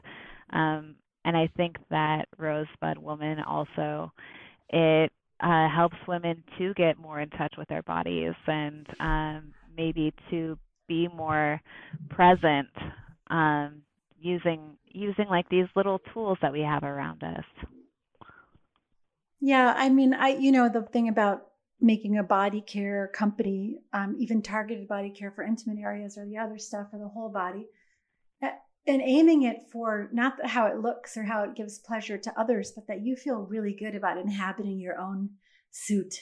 um, 0.53 0.95
and 1.25 1.37
I 1.37 1.49
think 1.57 1.77
that 1.91 2.27
Rosebud 2.37 2.99
Woman 2.99 3.41
also, 3.41 4.13
it 4.71 5.13
uh, 5.41 5.69
helps 5.69 5.97
women 6.07 6.43
to 6.59 6.75
get 6.75 6.99
more 6.99 7.21
in 7.21 7.31
touch 7.31 7.55
with 7.59 7.69
their 7.69 7.83
bodies 7.83 8.35
and 8.47 8.87
um, 9.01 9.53
maybe 9.77 10.13
to 10.31 10.59
be 10.87 11.09
more 11.09 11.61
present 12.11 12.69
um, 13.29 13.83
using 14.19 14.77
using 14.87 15.27
like 15.29 15.49
these 15.49 15.67
little 15.75 16.01
tools 16.13 16.39
that 16.41 16.53
we 16.53 16.61
have 16.61 16.85
around 16.85 17.23
us. 17.23 17.45
Yeah, 19.41 19.75
I 19.77 19.89
mean, 19.89 20.15
I 20.15 20.29
you 20.29 20.53
know 20.53 20.69
the 20.69 20.83
thing 20.83 21.09
about 21.09 21.47
making 21.81 22.17
a 22.17 22.23
body 22.23 22.61
care 22.61 23.11
company, 23.13 23.79
um, 23.93 24.17
even 24.19 24.41
targeted 24.41 24.89
body 24.89 25.11
care 25.11 25.31
for 25.31 25.43
intimate 25.45 25.79
areas 25.79 26.17
or 26.17 26.25
the 26.25 26.39
other 26.39 26.59
stuff 26.59 26.91
for 26.91 26.99
the 26.99 27.09
whole 27.09 27.29
body, 27.29 27.67
and 28.87 29.01
aiming 29.03 29.43
it 29.43 29.63
for 29.73 30.11
not 30.13 30.35
how 30.47 30.67
it 30.67 30.81
looks 30.81 31.17
or 31.17 31.25
how 31.25 31.43
it 31.43 31.55
gives 31.55 31.79
pleasure 31.79 32.19
to 32.19 32.41
others, 32.41 32.73
but 32.75 32.87
that 32.87 33.03
you 33.03 33.17
feel 33.17 33.47
really 33.49 33.75
good 33.75 33.95
about 33.95 34.19
inhabiting 34.19 34.79
your 34.79 34.99
own 34.99 35.31
suit, 35.71 36.21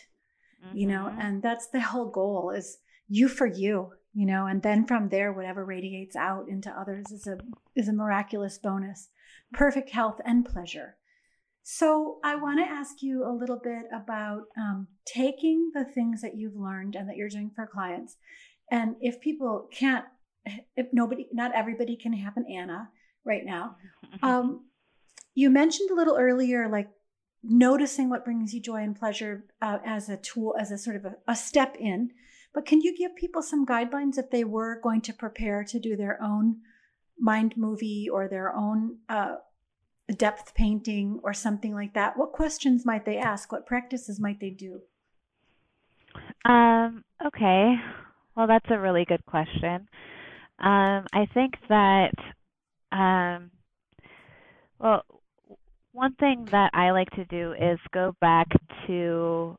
mm-hmm. 0.65 0.77
you 0.77 0.87
know, 0.87 1.07
mm-hmm. 1.11 1.21
and 1.21 1.43
that's 1.43 1.69
the 1.69 1.81
whole 1.81 2.11
goal 2.11 2.51
is 2.51 2.79
you 3.09 3.29
for 3.29 3.47
you, 3.47 3.93
you 4.15 4.27
know, 4.27 4.47
and 4.47 4.63
then 4.63 4.87
from 4.87 5.09
there, 5.09 5.33
whatever 5.33 5.65
radiates 5.65 6.15
out 6.15 6.49
into 6.49 6.71
others 6.71 7.07
is 7.11 7.27
a 7.27 7.39
is 7.75 7.89
a 7.89 7.93
miraculous 7.93 8.59
bonus, 8.59 9.09
perfect 9.53 9.91
health 9.91 10.21
and 10.25 10.45
pleasure. 10.45 10.97
So 11.65 12.19
I 12.25 12.37
want 12.37 12.59
to 12.59 12.71
ask 12.71 13.03
you 13.03 13.25
a 13.25 13.31
little 13.31 13.61
bit 13.63 13.85
about 13.95 14.43
um, 14.57 14.89
taking 15.07 15.71
the 15.75 15.85
things 15.85 16.21
that 16.23 16.37
you've 16.37 16.57
learned 16.57 16.97
and 16.97 17.09
that 17.09 17.17
you're 17.17 17.29
doing 17.29 17.51
for 17.55 17.67
clients, 17.67 18.17
and 18.71 18.97
if 19.01 19.21
people 19.21 19.69
can't 19.73 20.05
if 20.77 20.87
nobody, 20.93 21.29
not 21.33 21.55
everybody 21.55 21.97
can 21.97 22.13
have 22.13 22.37
an 22.37 22.47
Anna 22.51 22.91
right 23.25 23.45
now. 23.45 23.77
Um, 24.23 24.67
you 25.35 25.51
mentioned 25.51 25.91
a 25.91 25.95
little 25.95 26.17
earlier, 26.17 26.69
like 26.69 26.89
noticing 27.43 28.09
what 28.11 28.25
brings 28.25 28.53
you 28.55 28.61
joy 28.61 28.83
and 28.83 28.97
pleasure 28.97 29.45
uh, 29.61 29.79
as 29.85 30.09
a 30.09 30.17
tool, 30.17 30.55
as 30.59 30.71
a 30.71 30.79
sort 30.79 30.97
of 30.97 31.05
a, 31.05 31.15
a 31.27 31.37
step 31.37 31.77
in. 31.79 32.11
But 32.55 32.67
can 32.67 32.81
you 32.83 32.97
give 32.97 33.17
people 33.17 33.43
some 33.43 33.65
guidelines 33.65 34.19
if 34.19 34.31
they 34.31 34.45
were 34.45 34.81
going 34.83 35.01
to 35.03 35.15
prepare 35.15 35.65
to 35.65 35.79
do 35.79 35.97
their 35.97 36.23
own 36.23 36.59
mind 37.19 37.57
movie 37.57 38.09
or 38.13 38.29
their 38.29 38.55
own 38.55 38.99
uh, 39.09 39.37
depth 40.17 40.55
painting 40.55 41.21
or 41.23 41.33
something 41.33 41.75
like 41.75 41.95
that? 41.95 42.17
What 42.17 42.33
questions 42.33 42.85
might 42.85 43.07
they 43.07 43.17
ask? 43.17 43.51
What 43.51 43.67
practices 43.67 44.21
might 44.21 44.41
they 44.41 44.51
do? 44.51 44.83
Um, 46.45 47.05
okay. 47.25 47.77
Well, 48.37 48.47
that's 48.47 48.71
a 48.71 48.79
really 48.79 49.05
good 49.07 49.25
question. 49.27 49.89
Um, 50.63 51.07
I 51.13 51.27
think 51.35 51.55
that, 51.69 52.13
um, 52.93 53.51
well, 54.79 55.05
one 55.93 56.15
thing 56.15 56.47
that 56.53 56.71
I 56.73 56.93
like 56.93 57.11
to 57.11 57.25
do 57.25 57.53
is 57.53 57.79
go 57.93 58.15
back 58.21 58.47
to 58.87 59.57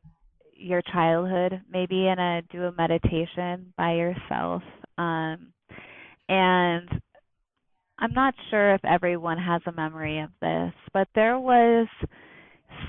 your 0.56 0.80
childhood, 0.92 1.60
maybe 1.70 2.08
in 2.08 2.18
a 2.18 2.42
do 2.50 2.64
a 2.64 2.72
meditation 2.72 3.72
by 3.76 3.94
yourself. 3.94 4.62
Um, 4.96 5.52
and 6.28 6.88
I'm 7.98 8.14
not 8.14 8.34
sure 8.50 8.74
if 8.74 8.84
everyone 8.84 9.38
has 9.38 9.60
a 9.66 9.72
memory 9.72 10.20
of 10.20 10.30
this, 10.40 10.72
but 10.94 11.08
there 11.14 11.38
was 11.38 11.86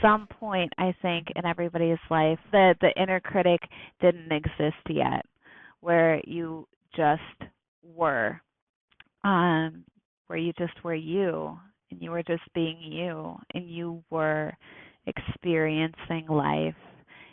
some 0.01 0.27
point 0.27 0.71
I 0.77 0.95
think 1.01 1.27
in 1.35 1.45
everybody's 1.45 1.97
life 2.09 2.39
that 2.51 2.75
the 2.79 2.93
inner 3.01 3.19
critic 3.19 3.59
didn't 4.01 4.31
exist 4.31 4.81
yet, 4.89 5.25
where 5.81 6.21
you 6.25 6.67
just 6.95 7.51
were, 7.93 8.39
um, 9.23 9.83
where 10.27 10.39
you 10.39 10.53
just 10.57 10.83
were 10.83 10.95
you 10.95 11.57
and 11.91 12.01
you 12.01 12.11
were 12.11 12.23
just 12.23 12.43
being 12.53 12.77
you 12.81 13.35
and 13.53 13.69
you 13.69 14.03
were 14.09 14.53
experiencing 15.07 16.25
life 16.29 16.75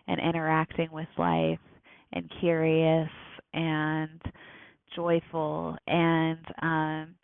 and 0.09 0.21
interacting 0.21 0.89
with 0.93 1.09
life 1.17 1.59
and 2.13 2.31
curious 2.41 3.09
and 3.55 4.21
joyful 4.95 5.77
and 5.87 6.45
um 6.61 7.15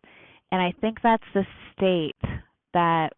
and 0.51 0.63
I 0.63 0.73
think 0.81 0.99
that's 1.03 1.23
the 1.35 1.45
state 1.77 2.41
that 2.73 3.11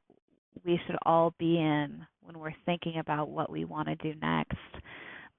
we 0.64 0.80
should 0.86 0.96
all 1.06 1.32
be 1.38 1.58
in 1.58 2.04
when 2.22 2.36
we're 2.38 2.54
thinking 2.66 2.98
about 2.98 3.28
what 3.28 3.50
we 3.50 3.64
want 3.64 3.86
to 3.86 3.94
do 3.96 4.18
next. 4.20 4.56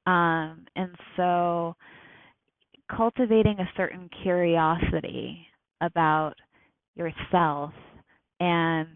Um 0.06 0.66
and 0.76 0.96
so 1.18 1.76
cultivating 2.96 3.60
a 3.60 3.70
certain 3.76 4.10
curiosity 4.24 5.46
about 5.82 6.34
yourself 6.96 7.72
and 8.40 8.96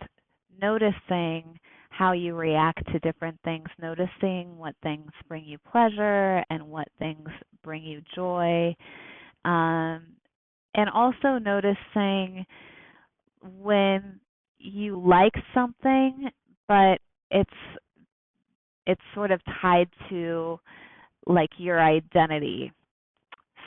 noticing 0.62 1.60
how 1.90 2.12
you 2.12 2.36
react 2.36 2.86
to 2.92 3.00
different 3.00 3.40
things, 3.46 3.68
noticing 3.82 4.58
what 4.58 4.76
things 4.84 5.10
bring 5.30 5.46
you 5.46 5.58
pleasure 5.72 6.44
and 6.50 6.62
what 6.62 6.88
things 7.00 7.28
bring 7.64 7.84
you 7.84 8.02
joy. 8.14 8.76
Um, 9.46 10.04
and 10.74 10.90
also 10.94 11.38
noticing 11.42 12.46
when 13.62 14.20
you 14.60 15.02
like 15.02 15.34
something, 15.54 16.30
but 16.68 17.00
it's 17.32 17.50
it's 18.88 19.02
sort 19.16 19.32
of 19.32 19.42
tied 19.62 19.90
to 20.10 20.60
like 21.26 21.50
your 21.58 21.82
identity 21.82 22.72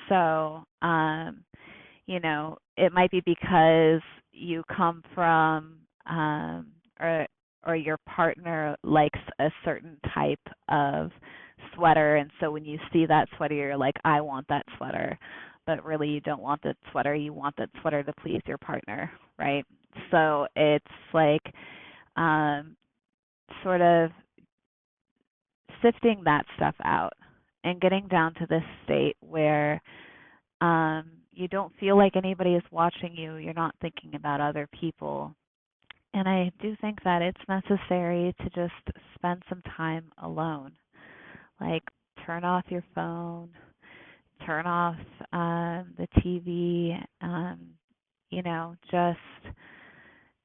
so, 0.08 0.64
um, 0.82 1.44
you 2.06 2.20
know, 2.20 2.56
it 2.76 2.92
might 2.92 3.10
be 3.10 3.20
because 3.24 4.00
you 4.32 4.62
come 4.74 5.02
from 5.14 5.76
um, 6.08 6.68
or 7.00 7.26
or 7.66 7.76
your 7.76 7.98
partner 8.06 8.76
likes 8.82 9.18
a 9.40 9.50
certain 9.64 9.98
type 10.14 10.40
of 10.68 11.10
sweater 11.74 12.16
and 12.16 12.30
so 12.40 12.50
when 12.50 12.64
you 12.64 12.78
see 12.92 13.04
that 13.04 13.28
sweater 13.36 13.54
you're 13.54 13.76
like 13.76 13.96
I 14.04 14.20
want 14.20 14.46
that 14.48 14.64
sweater. 14.76 15.18
But 15.66 15.84
really 15.84 16.08
you 16.08 16.20
don't 16.20 16.40
want 16.40 16.62
that 16.62 16.76
sweater. 16.90 17.14
You 17.14 17.32
want 17.34 17.54
that 17.58 17.68
sweater 17.80 18.02
to 18.02 18.12
please 18.22 18.40
your 18.46 18.58
partner 18.58 19.10
right? 19.38 19.64
So 20.10 20.46
it's 20.56 20.86
like 21.12 21.42
um 22.16 22.76
sort 23.62 23.80
of 23.80 24.10
sifting 25.82 26.22
that 26.24 26.44
stuff 26.56 26.74
out 26.84 27.12
and 27.68 27.80
getting 27.80 28.08
down 28.08 28.34
to 28.34 28.46
this 28.48 28.62
state 28.84 29.16
where 29.20 29.80
um, 30.60 31.04
you 31.32 31.48
don't 31.48 31.72
feel 31.78 31.96
like 31.96 32.16
anybody 32.16 32.54
is 32.54 32.62
watching 32.70 33.14
you. 33.16 33.36
You're 33.36 33.54
not 33.54 33.74
thinking 33.80 34.14
about 34.14 34.40
other 34.40 34.68
people. 34.80 35.34
And 36.14 36.28
I 36.28 36.50
do 36.60 36.74
think 36.80 37.02
that 37.04 37.22
it's 37.22 37.38
necessary 37.48 38.34
to 38.40 38.44
just 38.50 38.98
spend 39.14 39.42
some 39.48 39.62
time 39.76 40.04
alone. 40.22 40.72
Like, 41.60 41.82
turn 42.24 42.44
off 42.44 42.64
your 42.68 42.84
phone, 42.94 43.50
turn 44.46 44.66
off 44.66 44.96
um, 45.32 45.92
the 45.98 46.08
TV, 46.18 46.98
um, 47.20 47.58
you 48.30 48.42
know, 48.42 48.74
just 48.90 49.18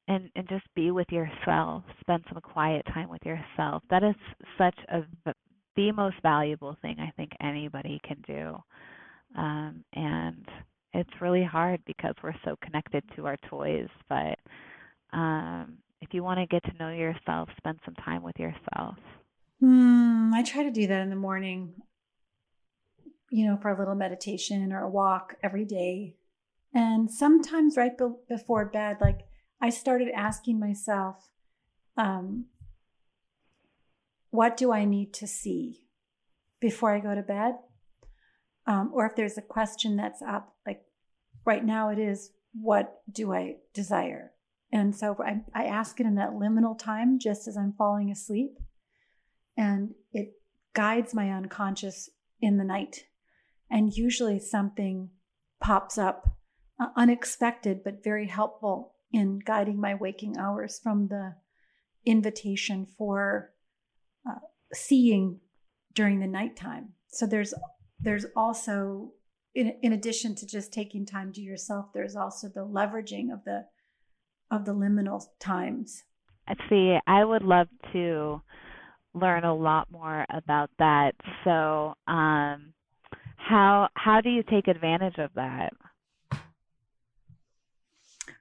and 0.10 0.30
and 0.36 0.48
just 0.50 0.66
be 0.76 0.92
with 0.92 1.08
yourself 1.12 1.82
spend 2.02 2.22
some 2.28 2.42
quiet 2.42 2.86
time 2.94 3.08
with 3.08 3.22
yourself 3.26 3.82
that 3.90 4.04
is 4.04 4.16
such 4.58 4.76
a 4.90 5.02
the 5.76 5.92
most 5.92 6.16
valuable 6.22 6.78
thing 6.82 6.98
I 7.00 7.12
think 7.12 7.32
anybody 7.42 8.00
can 8.04 8.24
do. 8.28 8.58
Um, 9.36 9.84
and 9.94 10.48
it's 10.94 11.22
really 11.22 11.44
hard 11.44 11.82
because 11.86 12.14
we're 12.24 12.36
so 12.46 12.56
connected 12.62 13.04
to 13.16 13.26
our 13.26 13.38
toys. 13.50 13.90
But 14.08 14.38
um, 15.12 15.78
if 16.02 16.14
you 16.14 16.24
want 16.24 16.40
to 16.40 16.46
get 16.46 16.64
to 16.66 16.78
know 16.78 16.92
yourself, 16.92 17.50
spend 17.58 17.80
some 17.86 17.96
time 17.96 18.22
with 18.24 18.38
yourself. 18.38 18.96
Hmm, 19.60 20.32
I 20.34 20.44
try 20.44 20.64
to 20.64 20.72
do 20.72 20.88
that 20.88 21.02
in 21.02 21.10
the 21.10 21.16
morning, 21.16 21.74
you 23.32 23.48
know, 23.48 23.58
for 23.58 23.70
a 23.70 23.80
little 23.80 23.96
meditation 23.96 24.72
or 24.74 24.84
a 24.84 24.90
walk 24.90 25.36
every 25.42 25.66
day. 25.66 26.16
And 26.74 27.10
sometimes 27.10 27.78
right 27.78 27.98
be- 27.98 28.16
before 28.28 28.66
bed, 28.66 28.98
like 29.00 29.22
I 29.62 29.70
started 29.70 30.10
asking 30.14 30.60
myself, 30.60 31.30
um, 31.96 32.46
what 34.34 34.58
do 34.58 34.72
I 34.72 34.84
need 34.84 35.14
to 35.14 35.28
see 35.28 35.86
before 36.60 36.92
I 36.92 37.00
go 37.00 37.14
to 37.14 37.22
bed? 37.22 37.54
Um, 38.66 38.90
or 38.92 39.06
if 39.06 39.16
there's 39.16 39.38
a 39.38 39.44
question 39.44 39.96
that's 39.96 40.24
up, 40.24 40.56
like 40.66 40.82
right 41.46 41.64
now 41.64 41.90
it 41.90 42.00
is, 42.00 42.32
what 42.60 43.02
do 43.12 43.32
I 43.32 43.58
desire? 43.76 44.32
And 44.72 44.96
so 44.96 45.16
I, 45.24 45.42
I 45.54 45.66
ask 45.66 46.00
it 46.00 46.08
in 46.08 46.16
that 46.16 46.32
liminal 46.32 46.76
time 46.76 47.20
just 47.20 47.48
as 47.48 47.56
I'm 47.56 47.76
falling 47.78 48.10
asleep. 48.10 48.58
And 49.56 49.92
it 50.12 50.34
guides 50.74 51.14
my 51.14 51.30
unconscious 51.30 52.10
in 52.42 52.58
the 52.58 52.64
night. 52.64 53.04
And 53.70 53.96
usually 53.96 54.40
something 54.40 55.12
pops 55.62 56.00
up 56.00 56.38
uh, 56.80 56.88
unexpected, 56.96 57.84
but 57.84 58.04
very 58.04 58.26
helpful 58.30 58.96
in 59.12 59.42
guiding 59.46 59.80
my 59.80 59.94
waking 59.94 60.38
hours 60.40 60.80
from 60.82 61.10
the 61.10 61.36
invitation 62.04 62.88
for 62.98 63.53
uh, 64.28 64.40
seeing 64.74 65.40
during 65.94 66.20
the 66.20 66.28
nighttime. 66.28 66.90
So 67.08 67.26
there's 67.26 67.54
there's 68.00 68.26
also 68.36 69.14
in, 69.56 69.76
in 69.82 69.94
addition 69.94 70.36
to 70.36 70.48
just 70.48 70.74
taking 70.74 71.06
time 71.06 71.32
to 71.34 71.42
yourself, 71.42 71.88
there's 71.94 72.16
also 72.16 72.48
the 72.48 72.66
leveraging 72.66 73.32
of 73.32 73.44
the 73.46 73.66
of 74.52 74.66
the 74.66 74.74
liminal 74.74 75.24
times. 75.40 76.04
See, 76.70 76.98
I 77.08 77.24
would 77.24 77.44
love 77.44 77.68
to 77.94 78.42
learn 79.14 79.44
a 79.44 79.56
lot 79.56 79.90
more 79.92 80.26
about 80.30 80.70
that. 80.80 81.16
So, 81.44 81.94
um, 82.08 82.74
how 83.38 83.90
how 83.96 84.22
do 84.22 84.30
you 84.30 84.44
take 84.44 84.68
advantage 84.68 85.18
of 85.18 85.32
that? 85.36 85.74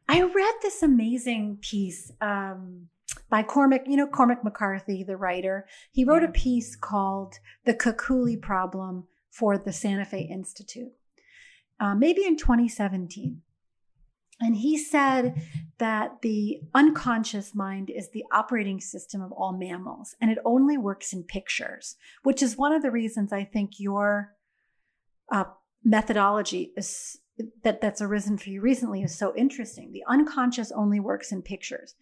I 0.09 0.23
read 0.23 0.55
this 0.63 0.83
amazing 0.83 1.59
piece 1.61 2.13
um, 2.21 2.89
by 3.33 3.43
Cormac, 3.43 3.85
you 3.87 3.97
know, 3.97 4.07
Cormac 4.07 4.45
McCarthy, 4.45 5.03
the 5.03 5.17
writer. 5.17 5.67
He 5.91 6.05
wrote 6.05 6.23
a 6.23 6.29
piece 6.29 6.77
called 6.77 7.39
The 7.65 7.73
Kekulé 7.73 8.39
Problem 8.41 9.05
for 9.31 9.57
the 9.57 9.73
Santa 9.73 10.05
Fe 10.05 10.21
Institute, 10.21 10.93
uh, 11.81 11.95
maybe 11.95 12.27
in 12.27 12.37
2017. 12.37 13.41
And 14.39 14.57
he 14.57 14.77
said 14.77 15.41
that 15.79 16.21
the 16.21 16.61
unconscious 16.75 17.55
mind 17.55 17.89
is 17.89 18.11
the 18.11 18.25
operating 18.31 18.83
system 18.83 19.23
of 19.23 19.33
all 19.33 19.57
mammals, 19.57 20.15
and 20.21 20.31
it 20.31 20.39
only 20.45 20.77
works 20.77 21.15
in 21.15 21.23
pictures, 21.23 21.97
which 22.23 22.43
is 22.43 22.59
one 22.59 22.75
of 22.75 22.83
the 22.83 22.91
reasons 22.91 23.33
I 23.33 23.45
think 23.45 23.81
your 23.81 24.35
uh, 25.31 25.45
methodology 25.83 26.75
is 26.77 27.19
that 27.65 27.81
that's 27.81 28.03
arisen 28.03 28.37
for 28.37 28.51
you 28.51 28.61
recently 28.61 29.03
is 29.03 29.17
so 29.17 29.35
interesting. 29.37 29.91
The 29.91 30.05
unconscious 30.07 30.71
only 30.73 31.01
works 31.01 31.33
in 31.33 31.43
pictures. 31.43 31.95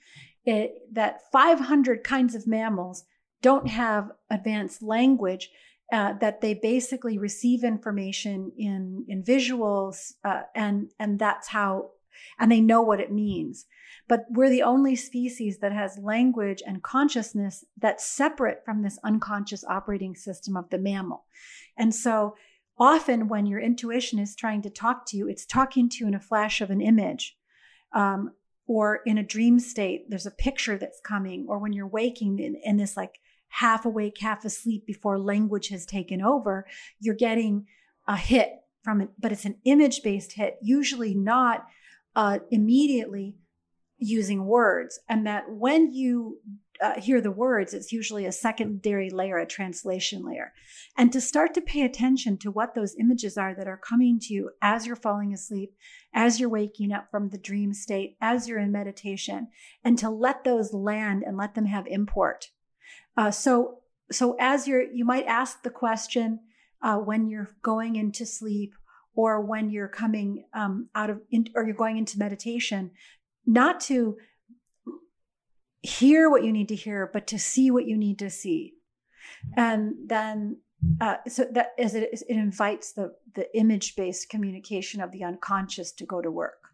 It, 0.45 0.75
that 0.93 1.31
500 1.33 2.03
kinds 2.03 2.35
of 2.35 2.47
mammals 2.47 3.05
don't 3.43 3.69
have 3.69 4.11
advanced 4.31 4.83
language. 4.83 5.51
Uh, 5.93 6.13
that 6.21 6.41
they 6.41 6.55
basically 6.55 7.19
receive 7.19 7.65
information 7.65 8.53
in 8.57 9.05
in 9.09 9.25
visuals, 9.25 10.13
uh, 10.23 10.43
and 10.55 10.89
and 11.01 11.19
that's 11.19 11.49
how 11.49 11.91
and 12.39 12.51
they 12.51 12.61
know 12.61 12.83
what 12.83 13.01
it 13.01 13.13
means. 13.13 13.67
But 14.09 14.27
we're 14.31 14.51
the 14.51 14.63
only 14.63 14.97
species 14.97 15.59
that 15.59 15.73
has 15.73 15.99
language 15.99 16.63
and 16.67 16.83
consciousness 16.83 17.65
that's 17.79 18.07
separate 18.07 18.65
from 18.65 18.83
this 18.83 18.99
unconscious 19.05 19.65
operating 19.65 20.15
system 20.15 20.57
of 20.57 20.71
the 20.71 20.79
mammal. 20.79 21.25
And 21.77 21.95
so 21.95 22.35
often 22.79 23.29
when 23.29 23.47
your 23.47 23.61
intuition 23.61 24.19
is 24.19 24.35
trying 24.35 24.63
to 24.63 24.71
talk 24.71 25.07
to 25.07 25.17
you, 25.17 25.29
it's 25.29 25.47
talking 25.47 25.89
to 25.89 25.97
you 26.01 26.09
in 26.09 26.15
a 26.15 26.21
flash 26.21 26.61
of 26.61 26.71
an 26.71 26.81
image. 26.81 27.37
Um, 27.93 28.33
or 28.71 29.01
in 29.05 29.19
a 29.19 29.23
dream 29.25 29.59
state, 29.59 30.09
there's 30.09 30.27
a 30.27 30.31
picture 30.31 30.79
that's 30.79 31.01
coming, 31.01 31.45
or 31.49 31.59
when 31.59 31.73
you're 31.73 31.89
waking 31.89 32.39
in, 32.39 32.77
this 32.77 32.97
like 32.97 33.19
half 33.49 33.85
awake, 33.85 34.17
half 34.21 34.45
asleep 34.45 34.87
before 34.87 35.19
language 35.19 35.71
has 35.71 35.85
taken 35.85 36.23
over, 36.23 36.65
you're 37.01 37.17
getting 37.17 37.67
a 38.07 38.17
hit 38.17 38.61
from 38.85 39.01
it, 39.01 39.09
but 39.19 39.33
it's 39.33 39.45
an 39.45 39.57
image 39.65 40.05
based 40.05 40.35
hit, 40.35 40.57
usually 40.63 41.15
not 41.17 41.67
uh, 42.15 42.39
immediately 42.53 43.35
using 43.99 44.47
words, 44.47 45.01
and 45.09 45.27
that 45.27 45.51
when 45.51 45.93
you 45.93 46.39
uh, 46.81 46.99
hear 46.99 47.21
the 47.21 47.31
words, 47.31 47.75
it's 47.75 47.93
usually 47.93 48.25
a 48.25 48.33
secondary 48.33 49.11
layer, 49.11 49.39
a 49.39 49.47
translation 49.47 50.25
layer. 50.25 50.53
And 50.97 51.13
to 51.13 51.21
start 51.21 51.55
to 51.55 51.61
pay 51.61 51.83
attention 51.83 52.39
to 52.39 52.51
what 52.51 52.75
those 52.75 52.97
images 52.99 53.37
are 53.37 53.55
that 53.55 53.69
are 53.69 53.77
coming 53.77 54.19
to 54.21 54.35
you 54.35 54.51
as 54.63 54.87
you're 54.87 54.97
falling 54.97 55.33
asleep, 55.33 55.75
as 56.15 56.41
you're 56.41 56.49
waking 56.49 56.93
up 56.93 57.11
from 57.11 57.29
the 57.29 57.39
dream 57.39 57.75
state, 57.75 58.17
as 58.21 58.49
you're 58.49 58.59
in 58.59 58.73
meditation, 58.73 59.49
and 59.85 59.99
to 59.99 60.09
let 60.09 60.45
those 60.45 60.73
land 60.73 61.23
and 61.23 61.37
let 61.37 61.55
them 61.55 61.67
have 61.67 61.87
import. 61.87 62.49
Uh, 63.17 63.31
so, 63.31 63.81
so 64.11 64.37
as 64.41 64.67
you're, 64.67 64.83
you 64.83 65.05
might 65.05 65.27
ask 65.27 65.63
the 65.63 65.71
question 65.71 66.41
uh, 66.83 66.97
when 66.97 67.29
you're 67.29 67.51
going 67.63 67.97
into 67.97 68.25
sleep 68.25 68.75
or 69.15 69.41
when 69.41 69.71
you're 69.71 69.89
coming 69.89 70.45
um, 70.55 70.89
out 70.95 71.11
of 71.11 71.21
in, 71.31 71.47
or 71.55 71.65
you're 71.65 71.75
going 71.75 71.99
into 71.99 72.19
meditation 72.19 72.91
not 73.47 73.81
to 73.81 74.17
hear 75.83 76.29
what 76.29 76.45
you 76.45 76.53
need 76.53 76.69
to 76.69 76.75
hear 76.75 77.11
but 77.13 77.27
to 77.29 77.39
see 77.39 77.71
what 77.71 77.87
you 77.87 77.97
need 77.97 78.19
to 78.19 78.31
see. 78.31 78.75
And 79.57 79.95
then 80.07 80.59
uh, 81.01 81.17
so 81.29 81.47
that 81.53 81.73
as 81.79 81.95
it, 81.95 82.09
it 82.13 82.25
invites 82.29 82.93
the 82.93 83.15
the 83.35 83.55
image 83.57 83.97
based 83.97 84.29
communication 84.29 85.01
of 85.01 85.13
the 85.13 85.25
unconscious 85.25 85.93
to 85.93 86.07
go 86.07 86.21
to 86.21 86.31
work. 86.31 86.69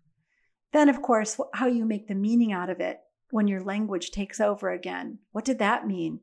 Then 0.73 0.89
of 0.89 1.03
course 1.03 1.41
how 1.55 1.67
you 1.67 1.85
make 1.85 2.09
the 2.09 2.15
meaning 2.15 2.53
out 2.53 2.71
of 2.71 2.81
it 2.81 3.01
when 3.31 3.49
your 3.49 3.63
language 3.63 4.11
takes 4.11 4.41
over 4.41 4.71
again. 4.71 5.19
What 5.33 5.45
did 5.45 5.59
that 5.59 5.87
mean? 5.87 6.21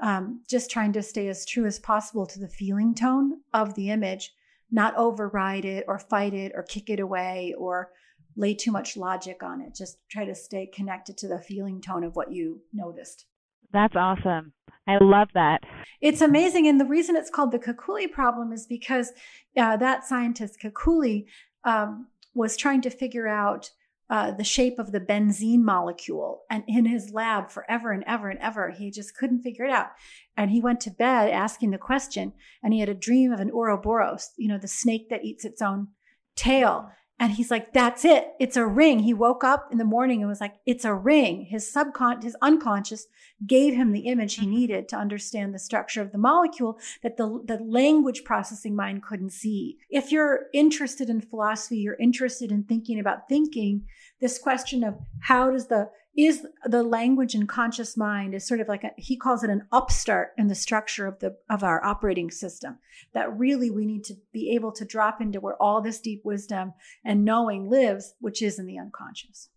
Um, 0.00 0.42
just 0.48 0.70
trying 0.70 0.92
to 0.94 1.02
stay 1.02 1.28
as 1.28 1.46
true 1.46 1.66
as 1.66 1.78
possible 1.78 2.26
to 2.26 2.38
the 2.40 2.48
feeling 2.48 2.94
tone 2.94 3.40
of 3.52 3.74
the 3.74 3.90
image 3.90 4.32
not 4.74 4.96
override 4.96 5.64
it 5.64 5.84
or 5.86 5.98
fight 5.98 6.34
it 6.34 6.52
or 6.54 6.62
kick 6.62 6.90
it 6.90 6.98
away 7.00 7.54
or 7.56 7.90
lay 8.36 8.54
too 8.54 8.72
much 8.72 8.96
logic 8.96 9.42
on 9.42 9.60
it. 9.60 9.74
Just 9.74 9.98
try 10.10 10.24
to 10.24 10.34
stay 10.34 10.66
connected 10.66 11.16
to 11.18 11.28
the 11.28 11.38
feeling 11.38 11.80
tone 11.80 12.04
of 12.04 12.16
what 12.16 12.32
you 12.32 12.60
noticed. 12.72 13.26
That's 13.72 13.96
awesome. 13.96 14.52
I 14.86 14.98
love 15.00 15.28
that. 15.34 15.62
It's 16.00 16.20
amazing. 16.20 16.66
And 16.66 16.80
the 16.80 16.84
reason 16.84 17.16
it's 17.16 17.30
called 17.30 17.52
the 17.52 17.58
Kekulé 17.58 18.10
problem 18.10 18.52
is 18.52 18.66
because 18.66 19.12
uh, 19.56 19.76
that 19.78 20.04
scientist, 20.04 20.58
Kekulé, 20.62 21.26
um, 21.64 22.08
was 22.34 22.56
trying 22.56 22.82
to 22.82 22.90
figure 22.90 23.26
out 23.26 23.70
uh, 24.10 24.30
the 24.32 24.44
shape 24.44 24.78
of 24.78 24.92
the 24.92 25.00
benzene 25.00 25.62
molecule. 25.62 26.42
And 26.50 26.62
in 26.68 26.84
his 26.84 27.12
lab, 27.12 27.50
forever 27.50 27.90
and 27.90 28.04
ever 28.06 28.28
and 28.28 28.38
ever, 28.40 28.70
he 28.70 28.90
just 28.90 29.16
couldn't 29.16 29.42
figure 29.42 29.64
it 29.64 29.70
out. 29.70 29.88
And 30.36 30.50
he 30.50 30.60
went 30.60 30.80
to 30.82 30.90
bed 30.90 31.30
asking 31.30 31.70
the 31.70 31.78
question, 31.78 32.34
and 32.62 32.74
he 32.74 32.80
had 32.80 32.88
a 32.88 32.94
dream 32.94 33.32
of 33.32 33.40
an 33.40 33.50
Ouroboros, 33.50 34.30
you 34.36 34.48
know, 34.48 34.58
the 34.58 34.68
snake 34.68 35.08
that 35.08 35.24
eats 35.24 35.44
its 35.44 35.62
own 35.62 35.88
tail. 36.36 36.90
And 37.20 37.32
he's 37.32 37.50
like, 37.50 37.72
that's 37.72 38.04
it. 38.04 38.32
It's 38.40 38.56
a 38.56 38.66
ring. 38.66 38.98
He 38.98 39.14
woke 39.14 39.44
up 39.44 39.68
in 39.70 39.78
the 39.78 39.84
morning 39.84 40.20
and 40.20 40.28
was 40.28 40.40
like, 40.40 40.56
it's 40.66 40.84
a 40.84 40.92
ring. 40.92 41.46
His 41.48 41.72
subcon, 41.72 42.22
his 42.22 42.36
unconscious 42.42 43.06
gave 43.46 43.74
him 43.74 43.92
the 43.92 44.06
image 44.08 44.34
he 44.34 44.42
mm-hmm. 44.42 44.50
needed 44.50 44.88
to 44.88 44.96
understand 44.96 45.54
the 45.54 45.60
structure 45.60 46.02
of 46.02 46.10
the 46.10 46.18
molecule 46.18 46.78
that 47.04 47.16
the, 47.16 47.40
the 47.46 47.58
language 47.58 48.24
processing 48.24 48.74
mind 48.74 49.04
couldn't 49.04 49.30
see. 49.30 49.78
If 49.90 50.10
you're 50.10 50.46
interested 50.52 51.08
in 51.08 51.20
philosophy, 51.20 51.78
you're 51.78 51.96
interested 52.00 52.50
in 52.50 52.64
thinking 52.64 52.98
about 52.98 53.28
thinking, 53.28 53.86
this 54.24 54.38
question 54.38 54.82
of 54.82 54.94
how 55.20 55.50
does 55.50 55.66
the 55.66 55.90
is 56.16 56.46
the 56.64 56.82
language 56.82 57.34
and 57.34 57.46
conscious 57.46 57.94
mind 57.94 58.34
is 58.34 58.46
sort 58.46 58.58
of 58.58 58.68
like 58.68 58.82
a, 58.82 58.90
he 58.96 59.18
calls 59.18 59.44
it 59.44 59.50
an 59.50 59.66
upstart 59.70 60.32
in 60.38 60.46
the 60.46 60.54
structure 60.54 61.06
of 61.06 61.18
the 61.18 61.36
of 61.50 61.62
our 61.62 61.84
operating 61.84 62.30
system 62.30 62.78
that 63.12 63.36
really 63.36 63.70
we 63.70 63.84
need 63.84 64.02
to 64.02 64.14
be 64.32 64.54
able 64.54 64.72
to 64.72 64.82
drop 64.86 65.20
into 65.20 65.40
where 65.40 65.62
all 65.62 65.82
this 65.82 66.00
deep 66.00 66.22
wisdom 66.24 66.72
and 67.04 67.22
knowing 67.22 67.68
lives 67.68 68.14
which 68.18 68.40
is 68.40 68.58
in 68.58 68.64
the 68.64 68.78
unconscious. 68.78 69.50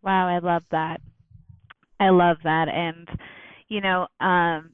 Wow 0.00 0.28
i 0.28 0.38
love 0.38 0.62
that. 0.70 1.00
I 1.98 2.10
love 2.10 2.36
that. 2.44 2.68
And 2.68 3.08
you 3.66 3.80
know 3.80 4.06
um 4.20 4.70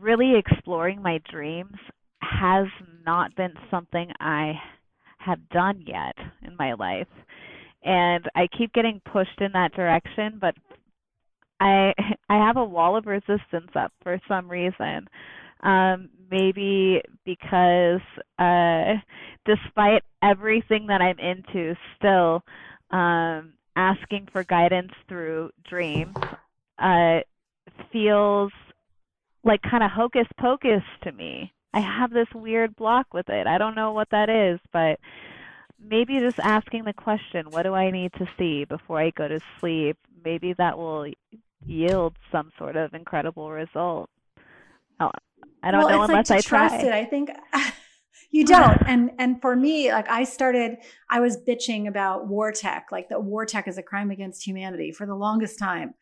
really 0.00 0.32
exploring 0.38 1.02
my 1.02 1.20
dreams 1.30 1.76
has 2.22 2.68
not 3.04 3.36
been 3.36 3.52
something 3.70 4.10
i 4.18 4.54
have 5.18 5.48
done 5.50 5.82
yet 5.86 6.14
in 6.42 6.56
my 6.56 6.72
life 6.72 7.08
and 7.86 8.28
I 8.34 8.48
keep 8.48 8.72
getting 8.72 9.00
pushed 9.10 9.40
in 9.40 9.52
that 9.52 9.72
direction, 9.72 10.38
but 10.40 10.54
I 11.60 11.94
I 12.28 12.36
have 12.36 12.56
a 12.56 12.64
wall 12.64 12.96
of 12.96 13.06
resistance 13.06 13.70
up 13.74 13.92
for 14.02 14.20
some 14.28 14.50
reason. 14.50 15.08
Um, 15.62 16.10
maybe 16.30 17.00
because 17.24 18.00
uh, 18.38 18.94
despite 19.46 20.02
everything 20.22 20.86
that 20.88 21.00
I'm 21.00 21.18
into, 21.18 21.74
still 21.96 22.42
um, 22.90 23.54
asking 23.74 24.28
for 24.32 24.44
guidance 24.44 24.92
through 25.08 25.50
dreams 25.68 26.14
uh, 26.78 27.20
feels 27.90 28.52
like 29.44 29.62
kind 29.62 29.82
of 29.82 29.90
hocus 29.90 30.26
pocus 30.38 30.82
to 31.04 31.12
me. 31.12 31.52
I 31.72 31.80
have 31.80 32.10
this 32.10 32.28
weird 32.34 32.76
block 32.76 33.14
with 33.14 33.28
it. 33.28 33.46
I 33.46 33.58
don't 33.58 33.74
know 33.74 33.92
what 33.92 34.08
that 34.10 34.28
is, 34.28 34.60
but 34.72 34.98
maybe 35.80 36.18
just 36.18 36.38
asking 36.38 36.84
the 36.84 36.92
question, 36.92 37.46
what 37.50 37.62
do 37.62 37.74
I 37.74 37.90
need 37.90 38.12
to 38.14 38.26
see 38.38 38.64
before 38.64 39.00
I 39.00 39.10
go 39.10 39.28
to 39.28 39.40
sleep? 39.60 39.96
Maybe 40.24 40.54
that 40.54 40.76
will 40.76 41.10
yield 41.64 42.14
some 42.32 42.50
sort 42.58 42.76
of 42.76 42.94
incredible 42.94 43.50
result. 43.50 44.10
Oh, 45.00 45.10
I 45.62 45.70
don't 45.70 45.84
well, 45.84 45.90
know 45.90 46.02
it's 46.02 46.10
unless 46.10 46.30
like 46.30 46.38
I 46.38 46.40
to 46.40 46.48
trust 46.48 46.80
try. 46.80 46.88
it. 46.88 46.92
I 46.92 47.04
think 47.04 47.30
you 48.30 48.44
don't. 48.46 48.82
And 48.86 49.10
and 49.18 49.40
for 49.40 49.56
me, 49.56 49.92
like 49.92 50.08
I 50.08 50.24
started, 50.24 50.78
I 51.10 51.20
was 51.20 51.36
bitching 51.36 51.88
about 51.88 52.28
war 52.28 52.52
tech, 52.52 52.86
like 52.90 53.08
that 53.08 53.22
war 53.22 53.44
tech 53.44 53.68
is 53.68 53.78
a 53.78 53.82
crime 53.82 54.10
against 54.10 54.46
humanity 54.46 54.92
for 54.92 55.06
the 55.06 55.14
longest 55.14 55.58
time. 55.58 55.94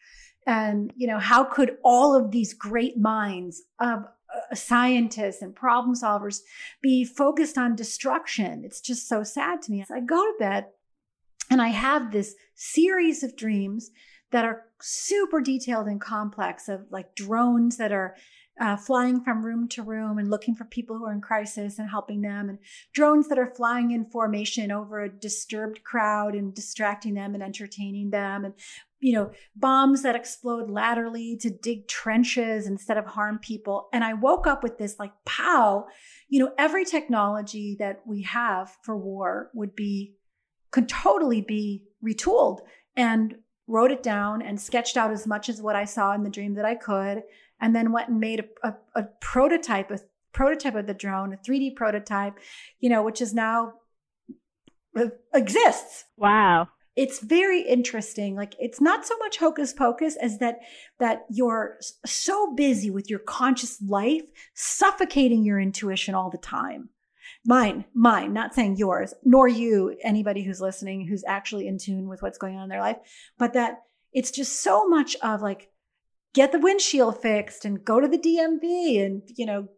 And 0.47 0.93
you 0.97 1.07
know, 1.07 1.19
how 1.19 1.45
could 1.45 1.79
all 1.83 2.15
of 2.15 2.31
these 2.31 2.55
great 2.55 2.99
minds 2.99 3.63
of 3.81 4.05
scientists 4.53 5.43
and 5.43 5.55
problem 5.55 5.95
solvers 5.95 6.41
be 6.83 7.05
focused 7.05 7.59
on 7.59 7.77
destruction. 7.77 8.63
It's 8.65 8.81
just 8.81 9.09
so 9.09 9.23
sad 9.23 9.63
to 9.63 9.73
me. 9.73 9.85
I 9.91 10.01
go 10.01 10.23
to 10.23 10.35
bed 10.39 10.67
and 11.51 11.61
I 11.61 11.69
have 11.69 12.13
this 12.13 12.35
series 12.55 13.23
of 13.23 13.37
dreams 13.37 13.91
that 14.31 14.45
are 14.45 14.65
super 14.81 15.41
detailed 15.41 15.87
and 15.87 16.01
complex 16.01 16.69
of 16.69 16.87
like 16.91 17.15
drones 17.15 17.77
that 17.77 17.93
are 17.93 18.17
uh, 18.61 18.77
flying 18.77 19.21
from 19.21 19.45
room 19.45 19.69
to 19.69 19.83
room 19.83 20.19
and 20.19 20.31
looking 20.31 20.55
for 20.55 20.65
people 20.65 20.97
who 20.97 21.05
are 21.05 21.13
in 21.13 21.21
crisis 21.21 21.79
and 21.79 21.91
helping 21.91 22.21
them, 22.21 22.49
and 22.49 22.59
drones 22.93 23.29
that 23.29 23.39
are 23.39 23.47
flying 23.47 23.91
in 23.91 24.05
formation 24.05 24.71
over 24.71 25.01
a 25.01 25.09
disturbed 25.09 25.83
crowd 25.83 26.35
and 26.35 26.55
distracting 26.55 27.15
them 27.15 27.35
and 27.35 27.43
entertaining 27.43 28.11
them, 28.11 28.45
and 28.45 28.55
you 29.05 29.13
know, 29.13 29.31
bombs 29.55 30.01
that 30.01 30.17
explode 30.17 30.71
laterally 30.71 31.37
to 31.37 31.51
dig 31.51 31.87
trenches 31.87 32.67
instead 32.67 32.97
of 32.97 33.05
harm 33.05 33.39
people. 33.39 33.87
And 33.93 34.03
I 34.03 34.15
woke 34.15 34.47
up 34.47 34.63
with 34.63 34.79
this 34.79 34.99
like, 34.99 35.13
pow, 35.27 35.89
you 36.31 36.41
know, 36.41 36.53
every 36.57 36.87
technology 36.87 37.77
that 37.81 38.01
we 38.07 38.23
have 38.23 38.75
for 38.81 38.97
war 38.97 39.51
would 39.53 39.77
be, 39.77 40.15
could 40.71 40.89
totally 40.89 41.43
be 41.43 41.83
retooled 42.03 42.61
and 42.97 43.35
wrote 43.67 43.91
it 43.91 44.03
down 44.03 44.41
and 44.41 44.59
sketched 44.59 44.97
out 44.97 45.11
as 45.11 45.27
much 45.27 45.51
as 45.51 45.61
what 45.61 45.77
I 45.77 45.85
saw 45.85 46.15
in 46.15 46.23
the 46.23 46.31
dream 46.31 46.55
that 46.55 46.65
I 46.65 46.75
could. 46.75 47.25
And 47.61 47.77
then 47.77 47.93
went 47.93 48.09
and 48.09 48.19
made 48.19 48.41
a, 48.41 48.69
a, 48.71 48.75
a 48.95 49.03
prototype, 49.21 49.91
a 49.91 49.99
prototype 50.33 50.77
of 50.77 50.87
the 50.87 50.95
drone, 50.95 51.35
a 51.35 51.37
3D 51.37 51.77
prototype, 51.77 52.39
you 52.81 52.89
know, 52.89 53.03
which 53.03 53.21
is 53.21 53.35
now 53.35 53.75
uh, 54.97 55.09
exists. 55.35 56.07
Wow 56.17 56.69
it's 56.97 57.21
very 57.21 57.63
interesting 57.63 58.37
like 58.37 58.55
it's 58.59 58.81
not 58.81 59.05
so 59.05 59.17
much 59.19 59.39
hocus 59.39 59.73
pocus 59.73 60.17
as 60.17 60.39
that 60.39 60.61
that 60.99 61.25
you're 61.29 61.79
so 62.07 62.55
busy 62.55 62.91
with 62.91 63.11
your 63.11 63.19
conscious 63.19 63.83
life 63.83 64.23
suffocating 64.55 65.45
your 65.45 65.61
intuition 65.61 66.15
all 66.15 66.31
the 66.31 66.39
time. 66.39 66.91
Mine 67.45 67.85
mine 67.95 68.33
not 68.33 68.55
saying 68.55 68.77
yours 68.77 69.13
nor 69.25 69.49
you 69.49 69.97
anybody 70.03 70.43
who's 70.43 70.61
listening 70.61 71.07
who's 71.07 71.25
actually 71.27 71.67
in 71.67 71.79
tune 71.79 72.09
with 72.09 72.23
what's 72.23 72.39
going 72.39 72.57
on 72.57 72.65
in 72.65 72.69
their 72.69 72.81
life 72.81 72.97
but 73.39 73.55
that 73.55 73.83
it's 74.13 74.31
just 74.31 74.63
so 74.63 74.87
much 74.89 75.17
of 75.17 75.43
like 75.43 75.71
get 76.33 76.53
the 76.53 76.59
windshield 76.59 77.21
fixed 77.21 77.65
and 77.65 77.85
go 77.85 78.01
to 78.01 78.09
the 78.09 78.19
DMV 78.19 79.05
and 79.05 79.23
you 79.37 79.45
know 79.45 79.69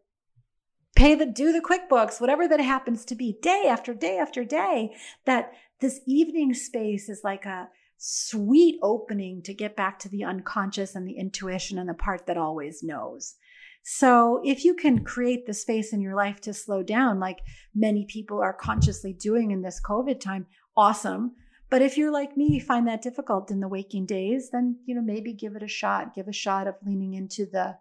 pay 0.97 1.15
the 1.15 1.27
do 1.27 1.53
the 1.53 1.61
quickbooks 1.61 2.21
whatever 2.21 2.49
that 2.49 2.61
happens 2.61 3.05
to 3.05 3.15
be 3.15 3.37
day 3.43 3.65
after 3.69 3.95
day 3.95 4.19
after 4.19 4.45
day 4.45 4.95
that 5.25 5.53
this 5.81 6.01
evening 6.07 6.55
space 6.55 7.09
is 7.09 7.21
like 7.25 7.45
a 7.45 7.69
sweet 7.99 8.79
opening 8.83 9.43
to 9.43 9.55
get 9.55 9.77
back 9.77 9.99
to 9.99 10.09
the 10.09 10.25
unconscious 10.25 10.95
and 10.95 11.07
the 11.07 11.19
intuition 11.19 11.79
and 11.79 11.89
the 11.89 11.95
part 11.95 12.27
that 12.27 12.37
always 12.37 12.83
knows. 12.83 13.35
So, 13.83 14.41
if 14.45 14.65
you 14.65 14.75
can 14.75 15.05
create 15.05 15.47
the 15.47 15.55
space 15.55 15.93
in 15.93 16.01
your 16.01 16.17
life 16.17 16.41
to 16.41 16.53
slow 16.53 16.83
down, 16.83 17.21
like 17.21 17.39
many 17.73 18.05
people 18.05 18.41
are 18.43 18.53
consciously 18.53 19.13
doing 19.13 19.53
in 19.53 19.63
this 19.63 19.81
COVID 19.81 20.19
time, 20.19 20.47
awesome. 20.77 21.37
But 21.71 21.83
if 21.83 21.97
you're 21.97 22.11
like 22.11 22.37
me, 22.37 22.59
find 22.59 22.89
that 22.89 23.03
difficult 23.03 23.51
in 23.51 23.61
the 23.61 23.69
waking 23.69 24.07
days, 24.07 24.51
then 24.51 24.81
you 24.87 24.95
know 24.95 25.03
maybe 25.03 25.33
give 25.33 25.55
it 25.55 25.63
a 25.63 25.69
shot. 25.69 26.15
Give 26.15 26.27
a 26.27 26.33
shot 26.33 26.67
of 26.67 26.75
leaning 26.85 27.15
into 27.15 27.47
the 27.47 27.77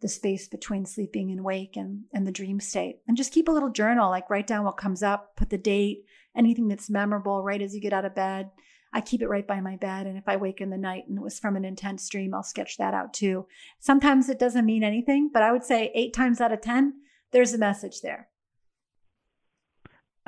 the 0.00 0.08
space 0.08 0.48
between 0.48 0.86
sleeping 0.86 1.30
and 1.30 1.44
wake 1.44 1.76
and, 1.76 2.04
and 2.14 2.26
the 2.26 2.32
dream 2.32 2.58
state. 2.58 3.00
And 3.06 3.16
just 3.16 3.32
keep 3.32 3.48
a 3.48 3.52
little 3.52 3.70
journal, 3.70 4.08
like 4.08 4.30
write 4.30 4.46
down 4.46 4.64
what 4.64 4.76
comes 4.76 5.02
up, 5.02 5.36
put 5.36 5.50
the 5.50 5.58
date, 5.58 6.04
anything 6.36 6.68
that's 6.68 6.90
memorable 6.90 7.42
right 7.42 7.62
as 7.62 7.74
you 7.74 7.80
get 7.80 7.92
out 7.92 8.04
of 8.04 8.14
bed. 8.14 8.50
I 8.92 9.00
keep 9.00 9.22
it 9.22 9.28
right 9.28 9.46
by 9.46 9.60
my 9.60 9.76
bed. 9.76 10.06
And 10.06 10.18
if 10.18 10.28
I 10.28 10.36
wake 10.36 10.60
in 10.60 10.70
the 10.70 10.76
night 10.76 11.04
and 11.08 11.16
it 11.16 11.22
was 11.22 11.38
from 11.38 11.56
an 11.56 11.64
intense 11.64 12.08
dream, 12.08 12.34
I'll 12.34 12.42
sketch 12.42 12.76
that 12.78 12.94
out 12.94 13.14
too. 13.14 13.46
Sometimes 13.78 14.28
it 14.28 14.38
doesn't 14.38 14.66
mean 14.66 14.82
anything, 14.82 15.30
but 15.32 15.42
I 15.42 15.52
would 15.52 15.64
say 15.64 15.92
eight 15.94 16.12
times 16.12 16.40
out 16.40 16.52
of 16.52 16.60
10, 16.60 16.94
there's 17.32 17.54
a 17.54 17.58
message 17.58 18.00
there. 18.00 18.28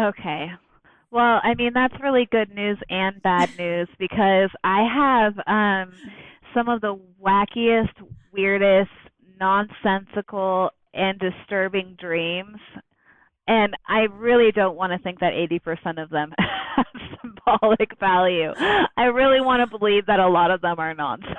Okay. 0.01 0.53
Well, 1.11 1.41
I 1.43 1.55
mean, 1.55 1.73
that's 1.75 1.95
really 2.01 2.27
good 2.31 2.55
news 2.55 2.79
and 2.89 3.21
bad 3.23 3.51
news 3.59 3.89
because 3.99 4.51
I 4.65 4.87
have 4.95 5.35
um, 5.47 5.93
some 6.55 6.69
of 6.69 6.81
the 6.81 6.99
wackiest, 7.21 7.93
weirdest, 8.33 8.91
nonsensical, 9.39 10.71
and 10.95 11.19
disturbing 11.19 11.97
dreams 11.99 12.59
and 13.47 13.75
I 13.89 14.03
really 14.13 14.53
don't 14.53 14.77
want 14.77 14.93
to 14.93 14.99
think 14.99 15.21
that 15.21 15.33
80% 15.33 16.03
of 16.03 16.11
them 16.11 16.33
have 16.77 16.87
symbolic 17.21 17.99
value. 17.99 18.53
I 18.97 19.05
really 19.05 19.41
want 19.41 19.69
to 19.69 19.79
believe 19.79 20.07
that 20.07 20.21
a 20.21 20.29
lot 20.29 20.51
of 20.51 20.61
them 20.61 20.79
are 20.79 20.95
nonsense. 20.95 21.37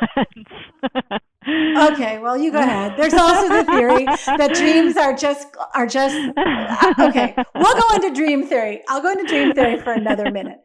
okay, 1.93 2.20
well, 2.20 2.38
you 2.38 2.51
go 2.51 2.60
ahead. 2.60 2.95
There's 2.97 3.14
also 3.14 3.47
the 3.49 3.64
theory 3.66 4.06
that 4.06 4.54
dreams 4.54 4.97
are 4.97 5.14
just 5.14 5.47
are 5.74 5.88
just 5.88 6.16
uh, 6.38 6.93
okay. 6.99 7.36
We'll 7.56 7.82
go 7.82 7.95
into 7.95 8.14
dream 8.14 8.47
theory. 8.47 8.82
I'll 8.89 9.01
go 9.01 9.12
into 9.12 9.26
dream 9.26 9.54
theory 9.54 9.80
for 9.80 9.93
another 9.93 10.30
minute. 10.32 10.60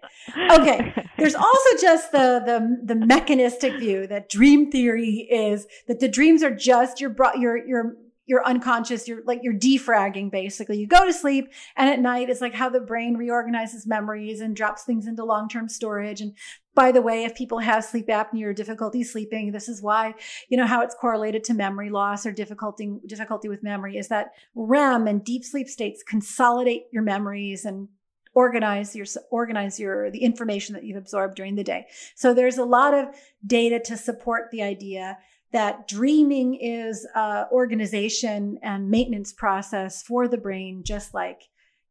Okay. 0.51 0.93
There's 1.19 1.35
also 1.35 1.69
just 1.81 2.13
the 2.13 2.43
the 2.45 2.95
the 2.95 3.07
mechanistic 3.07 3.79
view 3.79 4.07
that 4.09 4.29
dream 4.29 4.71
theory 4.71 5.29
is 5.31 5.67
that 5.87 6.01
the 6.01 6.09
dreams 6.09 6.43
are 6.43 6.55
just 6.55 7.01
your 7.01 7.15
your 7.37 7.57
your 7.67 7.97
you're 8.29 8.47
unconscious, 8.47 9.09
you're 9.09 9.23
like 9.25 9.41
you're 9.43 9.55
defragging 9.55 10.31
basically. 10.31 10.79
You 10.79 10.87
go 10.87 11.05
to 11.05 11.13
sleep 11.13 11.51
and 11.77 11.89
at 11.89 11.99
night 11.99 12.31
it's 12.31 12.41
like 12.41 12.55
how 12.55 12.69
the 12.69 12.81
brain 12.81 13.17
reorganizes 13.17 13.87
memories 13.87 14.41
and 14.41 14.55
drops 14.55 14.85
things 14.85 15.07
into 15.07 15.25
long-term 15.25 15.69
storage. 15.69 16.21
And 16.21 16.35
by 16.75 16.93
the 16.93 17.03
way, 17.03 17.25
if 17.25 17.35
people 17.35 17.59
have 17.59 17.85
sleep 17.85 18.07
apnea 18.09 18.45
or 18.45 18.53
difficulty 18.53 19.03
sleeping, 19.03 19.51
this 19.51 19.69
is 19.69 19.83
why, 19.83 20.15
you 20.49 20.57
know, 20.57 20.67
how 20.67 20.83
it's 20.83 20.95
correlated 20.95 21.43
to 21.45 21.55
memory 21.55 21.91
loss 21.91 22.27
or 22.27 22.33
difficulty 22.33 22.99
difficulty 23.07 23.49
with 23.49 23.63
memory 23.63 23.97
is 23.97 24.09
that 24.09 24.33
REM 24.55 25.09
and 25.09 25.25
deep 25.25 25.45
sleep 25.45 25.69
states 25.69 26.03
consolidate 26.03 26.85
your 26.93 27.03
memories 27.03 27.65
and 27.65 27.89
organize 28.35 28.95
your 28.95 29.07
organize 29.31 29.81
your 29.81 30.11
the 30.11 30.23
information 30.23 30.75
that 30.75 30.85
you've 30.85 30.97
absorbed 30.99 31.35
during 31.35 31.57
the 31.57 31.65
day. 31.65 31.87
So 32.15 32.35
there's 32.35 32.59
a 32.59 32.65
lot 32.65 32.95
of 32.95 33.07
data 33.45 33.81
to 33.87 33.97
support 33.97 34.51
the 34.53 34.63
idea 34.63 35.19
that 35.53 35.89
dreaming 35.89 36.55
is 36.55 37.07
a 37.15 37.47
organization 37.51 38.59
and 38.63 38.91
maintenance 38.91 39.33
process 39.33 40.03
for 40.03 40.29
the 40.29 40.37
brain, 40.37 40.83
just 40.85 41.15
like, 41.15 41.43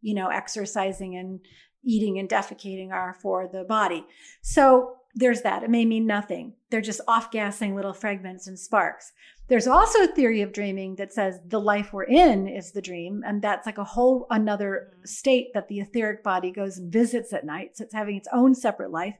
you 0.02 0.14
know, 0.14 0.28
exercising 0.28 1.16
and 1.16 1.40
eating 1.84 2.20
and 2.20 2.30
defecating 2.30 2.92
are 2.92 3.16
for 3.22 3.50
the 3.52 3.64
body. 3.64 4.06
So 4.42 4.98
there's 5.18 5.42
that. 5.42 5.64
It 5.64 5.72
may 5.72 5.84
mean 5.84 6.06
nothing. 6.06 6.54
They're 6.70 6.80
just 6.80 7.02
off 7.08 7.32
gassing 7.32 7.76
little 7.76 7.94
fragments 7.94 8.46
and 8.46 8.58
sparks. 8.58 9.14
There's 9.48 9.66
also 9.66 10.04
a 10.04 10.08
theory 10.08 10.44
of 10.44 10.54
dreaming 10.54 10.96
that 10.98 11.12
says 11.12 11.40
the 11.48 11.60
life 11.60 11.92
we're 11.92 12.04
in 12.04 12.48
is 12.48 12.72
the 12.72 12.84
dream. 12.84 13.24
And 13.26 13.42
that's 13.42 13.66
like 13.66 13.80
a 13.80 13.84
whole 13.84 14.28
another 14.30 14.94
state 15.06 15.48
that 15.56 15.70
the 15.70 15.80
etheric 15.80 16.24
body 16.24 16.52
goes 16.52 16.78
and 16.78 16.94
visits 16.94 17.34
at 17.34 17.46
night. 17.46 17.78
So 17.78 17.86
it's 17.86 17.96
having 17.96 18.16
its 18.16 18.28
own 18.32 18.54
separate 18.54 18.92
life 18.92 19.16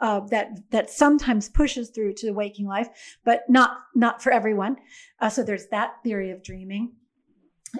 uh, 0.00 0.20
that, 0.30 0.70
that 0.70 0.88
sometimes 0.88 1.50
pushes 1.50 1.90
through 1.90 2.14
to 2.14 2.26
the 2.26 2.32
waking 2.32 2.66
life, 2.66 2.88
but 3.22 3.42
not, 3.50 3.76
not 3.94 4.22
for 4.22 4.32
everyone. 4.32 4.76
Uh, 5.20 5.28
so 5.28 5.42
there's 5.42 5.66
that 5.66 5.96
theory 6.02 6.30
of 6.30 6.42
dreaming. 6.42 6.92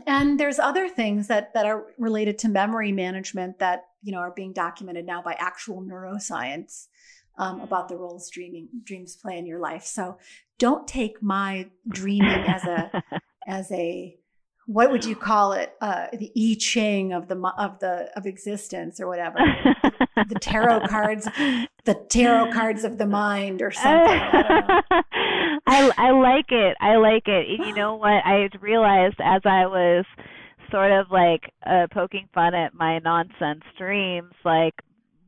And 0.07 0.39
there's 0.39 0.59
other 0.59 0.91
things 0.91 1.29
that, 1.29 1.55
that 1.55 1.64
are 1.64 1.87
related 1.97 2.39
to 2.41 2.49
memory 2.49 2.93
management 2.93 3.61
that, 3.61 3.85
you 4.03 4.12
know, 4.12 4.18
are 4.18 4.33
being 4.33 4.53
documented 4.53 5.07
now 5.07 5.23
by 5.23 5.35
actual 5.39 5.81
neuroscience 5.81 6.89
um, 7.39 7.61
about 7.61 7.89
the 7.89 7.97
roles 7.97 8.30
dreaming 8.30 8.68
dreams 8.85 9.16
play 9.16 9.39
in 9.39 9.47
your 9.47 9.59
life. 9.59 9.85
So 9.85 10.18
don't 10.59 10.87
take 10.87 11.22
my 11.22 11.70
dreaming 11.89 12.45
as 12.47 12.64
a 12.64 13.03
as 13.47 13.70
a 13.72 14.16
what 14.66 14.93
would 14.93 15.05
you 15.05 15.16
call 15.16 15.53
it? 15.53 15.74
Uh, 15.80 16.07
the 16.12 16.30
I 16.37 16.57
Ching 16.59 17.12
of 17.12 17.28
the 17.28 17.37
of 17.59 17.80
the 17.80 18.11
of 18.16 18.26
existence 18.26 19.01
or 19.01 19.09
whatever. 19.09 19.39
the 20.28 20.39
tarot 20.41 20.87
cards, 20.87 21.24
the 21.85 21.95
tarot 22.09 22.53
cards 22.53 22.85
of 22.85 22.97
the 22.99 23.07
mind 23.07 23.61
or 23.61 23.72
something. 23.72 23.91
I, 23.91 24.83
I, 25.66 25.93
I 25.97 26.11
like 26.12 26.51
it. 26.51 26.76
I 26.80 26.97
like 26.97 27.26
it. 27.26 27.49
And 27.49 27.66
you 27.66 27.74
know 27.74 27.97
what? 27.97 28.24
I 28.24 28.49
realized 28.61 29.16
as 29.22 29.43
I 29.45 29.66
was 29.66 30.05
sort 30.70 30.93
of 30.93 31.11
like 31.11 31.53
uh, 31.66 31.89
poking 31.93 32.28
fun 32.33 32.55
at 32.55 32.72
my 32.74 32.99
nonsense 33.01 33.64
dreams, 33.76 34.33
like 34.45 34.74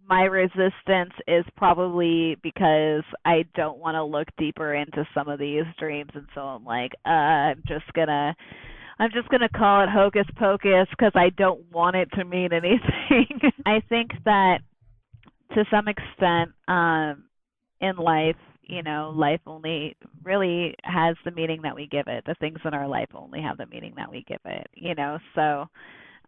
my 0.08 0.22
resistance 0.22 1.12
is 1.26 1.44
probably 1.56 2.36
because 2.42 3.02
I 3.24 3.44
don't 3.54 3.78
want 3.78 3.94
to 3.94 4.04
look 4.04 4.28
deeper 4.38 4.74
into 4.74 5.06
some 5.14 5.28
of 5.28 5.38
these 5.38 5.64
dreams, 5.78 6.10
and 6.14 6.26
so 6.34 6.42
I'm 6.42 6.64
like, 6.64 6.92
uh, 7.06 7.08
I'm 7.08 7.62
just 7.66 7.90
gonna, 7.94 8.34
I'm 8.98 9.10
just 9.12 9.28
gonna 9.28 9.48
call 9.48 9.82
it 9.82 9.88
hocus 9.88 10.26
pocus 10.38 10.86
because 10.90 11.12
I 11.14 11.30
don't 11.30 11.70
want 11.72 11.96
it 11.96 12.08
to 12.14 12.24
mean 12.24 12.52
anything. 12.52 13.40
I 13.66 13.80
think 13.88 14.10
that 14.24 14.58
to 15.54 15.64
some 15.70 15.88
extent, 15.88 16.52
um, 16.68 17.24
in 17.80 17.96
life, 17.96 18.36
you 18.62 18.82
know, 18.82 19.12
life 19.14 19.40
only 19.46 19.96
really 20.22 20.74
has 20.84 21.16
the 21.24 21.30
meaning 21.30 21.62
that 21.62 21.74
we 21.74 21.86
give 21.86 22.06
it. 22.06 22.24
The 22.26 22.34
things 22.40 22.58
in 22.64 22.72
our 22.72 22.88
life 22.88 23.08
only 23.14 23.42
have 23.42 23.58
the 23.58 23.66
meaning 23.66 23.94
that 23.96 24.10
we 24.10 24.24
give 24.26 24.40
it. 24.44 24.66
You 24.74 24.94
know, 24.94 25.18
so 25.34 25.66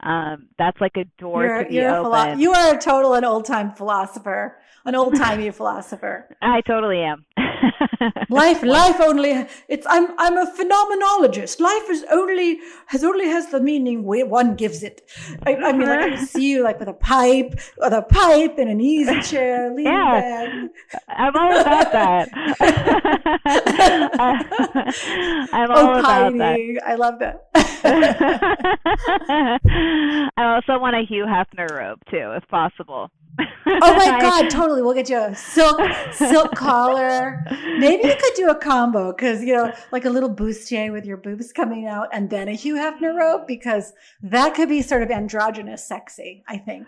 um, 0.01 0.49
that's 0.59 0.81
like 0.81 0.97
a 0.97 1.05
door 1.19 1.45
you're, 1.45 1.65
to 1.65 1.71
be 1.71 1.81
open. 1.81 2.13
Philo- 2.13 2.37
you 2.37 2.53
are 2.53 2.75
a 2.75 2.79
total 2.79 3.15
and 3.15 3.25
old 3.25 3.45
time 3.45 3.73
philosopher, 3.73 4.59
an 4.85 4.95
old 4.95 5.17
timey 5.17 5.51
philosopher. 5.61 6.37
I 6.43 6.61
totally 6.61 7.01
am. 7.01 7.25
life, 8.29 8.63
life 8.63 9.01
only. 9.01 9.47
It's 9.69 9.87
I'm 9.89 10.09
I'm 10.19 10.37
a 10.37 10.47
phenomenologist. 10.53 11.61
Life 11.61 11.91
is 11.91 12.05
only 12.11 12.59
has 12.87 13.03
only 13.05 13.27
has 13.27 13.51
the 13.51 13.61
meaning 13.61 14.05
where 14.05 14.27
one 14.27 14.55
gives 14.55 14.83
it. 14.83 15.03
I, 15.45 15.55
I 15.57 15.73
mean, 15.73 15.89
like 15.89 16.01
I 16.01 16.09
can 16.17 16.27
see 16.35 16.51
you 16.51 16.63
like 16.63 16.79
with 16.79 16.89
a 16.89 16.95
pipe, 16.95 17.59
with 17.79 17.93
a 17.93 18.03
pipe 18.03 18.59
in 18.59 18.69
an 18.69 18.81
easy 18.81 19.21
chair, 19.23 19.71
leaning 19.71 19.93
yeah, 19.93 20.21
back. 20.21 20.71
I'm 21.09 21.37
all 21.37 21.61
about 21.61 21.93
that. 21.93 22.29
I'm 25.53 25.71
all 25.71 25.79
oh, 25.79 25.99
about 25.99 26.37
that. 26.39 26.83
I 26.87 26.95
love 26.95 27.19
that. 27.21 27.47
I 29.67 30.29
also 30.37 30.79
want 30.81 30.97
a 30.97 31.05
Hugh 31.07 31.25
Hefner 31.25 31.71
robe 31.71 31.99
too, 32.11 32.33
if 32.37 32.47
possible. 32.49 33.11
oh 33.39 33.47
my 33.67 34.19
god, 34.21 34.49
totally. 34.51 34.83
We'll 34.83 34.95
get 34.95 35.09
you 35.09 35.19
a 35.19 35.35
silk 35.35 35.81
silk 36.13 36.55
collar. 36.55 37.45
Maybe 37.79 38.09
you 38.09 38.17
could 38.17 38.35
do 38.35 38.49
a 38.49 38.55
combo 38.55 39.13
because 39.13 39.43
you 39.43 39.55
know, 39.55 39.73
like 39.93 40.05
a 40.05 40.11
little 40.11 40.35
bustier 40.35 40.91
with 40.93 41.05
your 41.05 41.17
boobs 41.19 41.53
coming 41.53 41.87
out, 41.87 42.09
and 42.13 42.31
then 42.31 42.49
a 42.49 42.53
Hugh 42.53 42.77
Hefner 42.77 43.15
robe 43.15 43.47
because 43.47 43.93
that 44.23 44.55
could 44.55 44.69
be 44.69 44.83
sort 44.83 45.03
of 45.03 45.11
androgynous, 45.11 45.87
sexy. 45.87 46.45
I 46.49 46.59
think. 46.59 46.87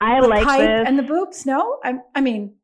I 0.00 0.20
the 0.20 0.28
like 0.28 0.44
pipe 0.44 0.60
this. 0.60 0.88
and 0.88 0.98
the 0.98 1.02
boobs. 1.02 1.44
No, 1.44 1.78
I, 1.84 1.94
I 2.14 2.20
mean, 2.20 2.54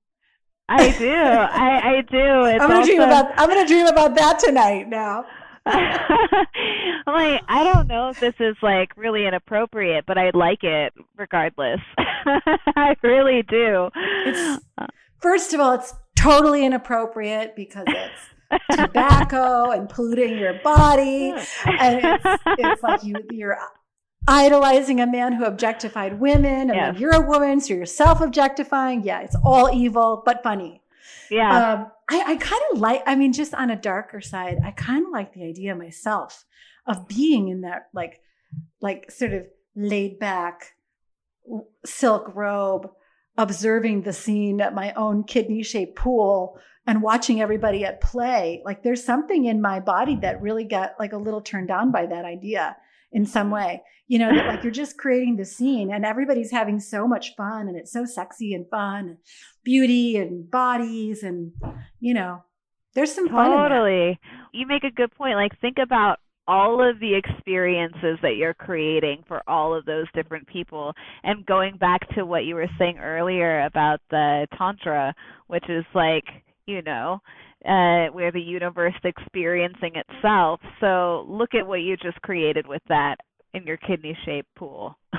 I 0.69 0.91
do. 0.99 1.13
I, 1.13 1.97
I 1.97 2.01
do. 2.03 2.17
It's 2.47 2.63
I'm 2.63 2.69
gonna 2.69 2.75
also, 2.77 2.87
dream 2.87 3.01
about. 3.03 3.39
I'm 3.39 3.49
gonna 3.49 3.67
dream 3.67 3.87
about 3.87 4.15
that 4.17 4.39
tonight. 4.39 4.89
Now. 4.89 5.25
I'm 5.67 7.15
like, 7.15 7.41
I 7.49 7.65
don't 7.73 7.89
know 7.89 8.09
if 8.11 8.21
this 8.21 8.35
is 8.39 8.57
like 8.63 8.97
really 8.97 9.27
inappropriate, 9.27 10.05
but 10.07 10.17
I 10.19 10.31
like 10.35 10.63
it 10.63 10.93
regardless. 11.17 11.81
I 11.99 12.95
really 13.03 13.43
do. 13.43 13.91
It's 14.27 14.65
uh, 14.79 14.87
first 15.21 15.53
of 15.55 15.61
all, 15.61 15.73
it's 15.73 15.93
totally 16.17 16.65
inappropriate 16.65 17.57
because 17.57 17.85
it's 17.89 18.77
tobacco 18.79 19.71
and 19.71 19.89
polluting 19.89 20.39
your 20.39 20.55
body, 20.63 21.31
and 21.67 22.01
it's, 22.05 22.43
it's 22.59 22.83
like 22.83 23.03
you 23.05 23.15
you're 23.31 23.59
idolizing 24.29 25.01
a 25.01 25.07
man 25.07 25.33
who 25.33 25.45
objectified 25.45 26.21
women, 26.21 26.71
and 26.71 26.75
Yes. 26.75 26.99
you're 26.99 27.15
a 27.15 27.21
woman, 27.27 27.61
so 27.61 27.75
you're 27.75 27.87
self 27.87 28.21
objectifying. 28.21 29.03
Yeah, 29.03 29.21
it's 29.21 29.37
all 29.45 29.71
evil 29.73 30.23
but 30.25 30.43
funny. 30.43 30.81
Yeah. 31.31 31.73
Um, 31.73 31.93
I, 32.09 32.33
I 32.33 32.37
kind 32.37 32.63
of 32.73 32.79
like. 32.79 33.03
I 33.07 33.15
mean, 33.17 33.33
just 33.33 33.55
on 33.55 33.71
a 33.71 33.77
darker 33.77 34.21
side, 34.21 34.59
I 34.65 34.71
kind 34.71 35.07
of 35.07 35.13
like 35.13 35.33
the 35.33 35.45
idea 35.45 35.75
myself 35.75 36.45
of 36.87 37.09
being 37.09 37.49
in 37.49 37.63
that 37.63 37.89
like 37.93 38.21
like 38.81 39.11
sort 39.11 39.33
of 39.33 39.45
laid 39.75 40.19
back 40.19 40.75
silk 41.85 42.35
robe 42.35 42.91
observing 43.39 44.03
the 44.03 44.13
scene 44.13 44.61
at 44.61 44.75
my 44.75 44.93
own 44.95 45.23
kidney 45.23 45.63
shaped 45.63 45.97
pool 45.97 46.59
and 46.87 47.03
watching 47.03 47.41
everybody 47.41 47.85
at 47.85 48.01
play 48.01 48.63
like 48.65 48.83
there's 48.83 49.05
something 49.05 49.45
in 49.45 49.61
my 49.61 49.79
body 49.79 50.17
that 50.17 50.41
really 50.41 50.65
got 50.65 50.95
like 50.99 51.13
a 51.13 51.19
little 51.19 51.41
turned 51.41 51.71
on 51.71 51.93
by 51.93 52.07
that 52.07 52.25
idea 52.25 52.77
in 53.13 53.27
some 53.27 53.51
way 53.51 53.83
you 54.09 54.19
know 54.19 54.35
that 54.35 54.47
like 54.47 54.63
you're 54.63 54.73
just 54.73 54.99
creating 54.99 55.37
the 55.37 55.45
scene 55.45 55.93
and 55.93 56.05
everybody's 56.05 56.51
having 56.51 56.79
so 56.79 57.07
much 57.09 57.35
fun 57.37 57.69
and 57.69 57.77
it's 57.77 57.93
so 57.93 58.05
sexy 58.05 58.55
and 58.55 58.69
fun 58.71 59.09
and 59.09 59.17
beauty 59.65 60.17
and 60.17 60.51
bodies 60.51 61.23
and 61.23 61.53
you 62.01 62.15
know 62.15 62.43
there's 62.97 63.15
some 63.15 63.29
fun 63.29 63.53
in 63.53 63.57
that. 63.59 63.69
Totally. 63.69 64.19
You 64.53 64.67
make 64.67 64.83
a 64.83 64.91
good 64.91 65.15
point. 65.15 65.37
Like, 65.37 65.61
think 65.61 65.77
about 65.81 66.19
all 66.49 66.81
of 66.81 66.99
the 66.99 67.15
experiences 67.15 68.19
that 68.23 68.37
you're 68.37 68.55
creating 68.55 69.23
for 69.29 69.43
all 69.47 69.75
of 69.75 69.85
those 69.85 70.07
different 70.15 70.49
people. 70.49 70.95
And 71.23 71.45
going 71.45 71.77
back 71.77 72.09
to 72.15 72.25
what 72.25 72.45
you 72.45 72.55
were 72.55 72.71
saying 72.79 72.99
earlier 72.99 73.67
about 73.67 74.01
the 74.11 74.47
Tantra, 74.57 75.15
which 75.49 75.69
is 75.69 75.85
like, 75.95 76.25
you 76.67 76.81
know, 76.83 77.21
uh, 77.67 78.07
where 78.13 78.33
the 78.33 78.41
universe 78.41 78.95
experiencing 79.05 79.93
itself. 79.97 80.61
So 80.81 81.27
look 81.29 81.55
at 81.55 81.67
what 81.67 81.83
you 81.83 81.99
just 81.99 82.21
created 82.23 82.67
with 82.67 82.83
that 82.89 83.17
in 83.57 83.67
your 83.67 83.79
kidney 83.79 84.17
shaped 84.25 84.55
pool. 84.55 84.99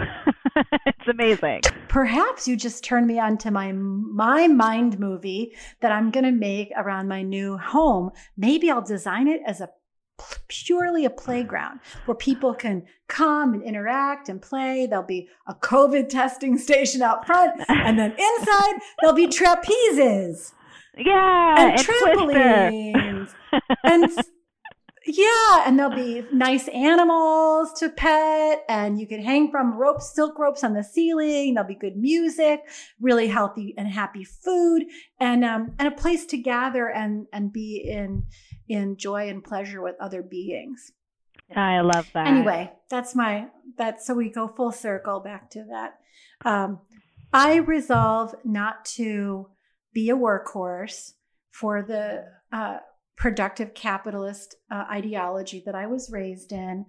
it's 0.85 1.07
amazing. 1.09 1.61
perhaps 1.89 2.47
you 2.47 2.55
just 2.55 2.83
turned 2.83 3.07
me 3.07 3.19
on 3.19 3.37
to 3.39 3.51
my 3.51 3.71
my 3.71 4.47
mind 4.47 4.99
movie 4.99 5.55
that 5.81 5.91
I'm 5.91 6.11
going 6.11 6.23
to 6.25 6.31
make 6.31 6.71
around 6.77 7.07
my 7.07 7.23
new 7.23 7.57
home. 7.57 8.11
Maybe 8.37 8.69
I'll 8.69 8.81
design 8.81 9.27
it 9.27 9.41
as 9.45 9.59
a 9.59 9.69
purely 10.47 11.05
a 11.05 11.09
playground 11.09 11.79
where 12.05 12.15
people 12.15 12.53
can 12.53 12.83
come 13.07 13.53
and 13.53 13.63
interact 13.63 14.29
and 14.29 14.41
play. 14.41 14.87
There'll 14.87 15.05
be 15.05 15.29
a 15.47 15.53
COVID 15.55 16.09
testing 16.09 16.57
station 16.57 17.01
out 17.01 17.25
front, 17.25 17.59
and 17.67 17.97
then 17.97 18.11
inside 18.17 18.79
there'll 19.01 19.15
be 19.15 19.27
trapezes 19.27 20.53
Yeah, 20.95 21.55
and, 21.57 21.71
and 21.71 21.87
trampolines 21.87 23.33
and 23.83 24.11
yeah, 25.07 25.63
and 25.65 25.79
there'll 25.79 25.95
be 25.95 26.23
nice 26.31 26.67
animals 26.67 27.73
to 27.79 27.89
pet, 27.89 28.63
and 28.67 28.99
you 28.99 29.07
can 29.07 29.21
hang 29.23 29.49
from 29.49 29.77
ropes, 29.77 30.13
silk 30.13 30.37
ropes 30.37 30.63
on 30.63 30.73
the 30.73 30.83
ceiling. 30.83 31.53
There'll 31.53 31.67
be 31.67 31.75
good 31.75 31.97
music, 31.97 32.61
really 32.99 33.27
healthy 33.27 33.73
and 33.77 33.87
happy 33.87 34.23
food, 34.23 34.85
and 35.19 35.43
um, 35.45 35.73
and 35.79 35.87
a 35.87 35.91
place 35.91 36.25
to 36.27 36.37
gather 36.37 36.87
and 36.89 37.27
and 37.31 37.51
be 37.51 37.77
in 37.87 38.23
in 38.67 38.97
joy 38.97 39.29
and 39.29 39.43
pleasure 39.43 39.81
with 39.81 39.95
other 39.99 40.21
beings. 40.21 40.91
I 41.55 41.79
love 41.79 42.09
that. 42.13 42.27
Anyway, 42.27 42.71
that's 42.89 43.15
my 43.15 43.47
that's 43.77 44.05
so 44.05 44.13
we 44.13 44.29
go 44.29 44.47
full 44.47 44.71
circle 44.71 45.19
back 45.19 45.49
to 45.51 45.65
that. 45.71 45.99
Um, 46.43 46.79
I 47.33 47.55
resolve 47.57 48.35
not 48.43 48.85
to 48.95 49.47
be 49.93 50.09
a 50.09 50.15
workhorse 50.15 51.13
for 51.51 51.81
the 51.81 52.25
uh, 52.51 52.77
productive 53.17 53.73
capitalist 53.73 54.55
uh, 54.71 54.85
ideology 54.91 55.61
that 55.65 55.75
I 55.75 55.87
was 55.87 56.11
raised 56.11 56.51
in. 56.51 56.85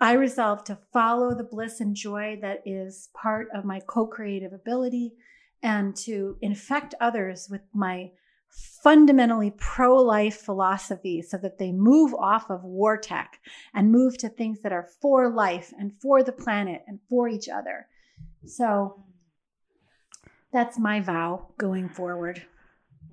I 0.00 0.12
resolve 0.12 0.64
to 0.64 0.78
follow 0.92 1.34
the 1.34 1.44
bliss 1.44 1.80
and 1.80 1.94
joy 1.94 2.38
that 2.42 2.62
is 2.66 3.08
part 3.14 3.48
of 3.54 3.64
my 3.64 3.80
co-creative 3.86 4.52
ability 4.52 5.14
and 5.62 5.96
to 5.96 6.36
infect 6.42 6.94
others 7.00 7.48
with 7.50 7.62
my 7.72 8.10
fundamentally 8.82 9.50
pro-life 9.56 10.36
philosophy 10.36 11.22
so 11.22 11.38
that 11.38 11.56
they 11.58 11.72
move 11.72 12.12
off 12.14 12.50
of 12.50 12.64
war 12.64 12.98
tech 12.98 13.40
and 13.72 13.90
move 13.90 14.18
to 14.18 14.28
things 14.28 14.60
that 14.62 14.72
are 14.72 14.88
for 15.00 15.30
life 15.30 15.72
and 15.78 15.92
for 16.02 16.22
the 16.22 16.32
planet 16.32 16.82
and 16.86 16.98
for 17.08 17.28
each 17.28 17.48
other. 17.48 17.86
So 18.44 19.04
that's 20.52 20.78
my 20.78 21.00
vow 21.00 21.46
going 21.56 21.88
forward. 21.88 22.44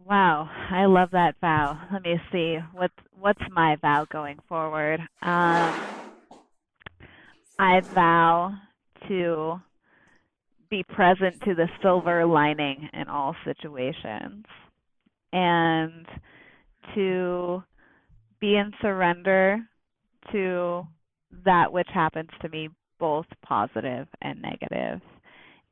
Wow, 0.09 0.49
I 0.71 0.85
love 0.87 1.11
that 1.11 1.35
vow. 1.39 1.79
Let 1.93 2.03
me 2.03 2.17
see. 2.31 2.57
What 2.73 2.91
what's 3.19 3.41
my 3.51 3.77
vow 3.81 4.07
going 4.11 4.39
forward? 4.49 4.99
Um, 5.21 5.87
I 7.59 7.81
vow 7.93 8.53
to 9.07 9.61
be 10.69 10.83
present 10.83 11.41
to 11.45 11.55
the 11.55 11.67
silver 11.83 12.25
lining 12.25 12.89
in 12.93 13.07
all 13.09 13.35
situations 13.45 14.45
and 15.33 16.07
to 16.95 17.63
be 18.41 18.55
in 18.57 18.71
surrender 18.81 19.59
to 20.31 20.87
that 21.45 21.71
which 21.73 21.89
happens 21.93 22.29
to 22.41 22.49
me, 22.49 22.69
both 22.99 23.27
positive 23.45 24.07
and 24.23 24.41
negative, 24.41 25.01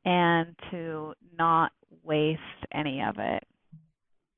and 0.04 0.56
to 0.70 1.14
not 1.38 1.72
waste 2.04 2.40
any 2.74 3.02
of 3.02 3.16
it. 3.18 3.47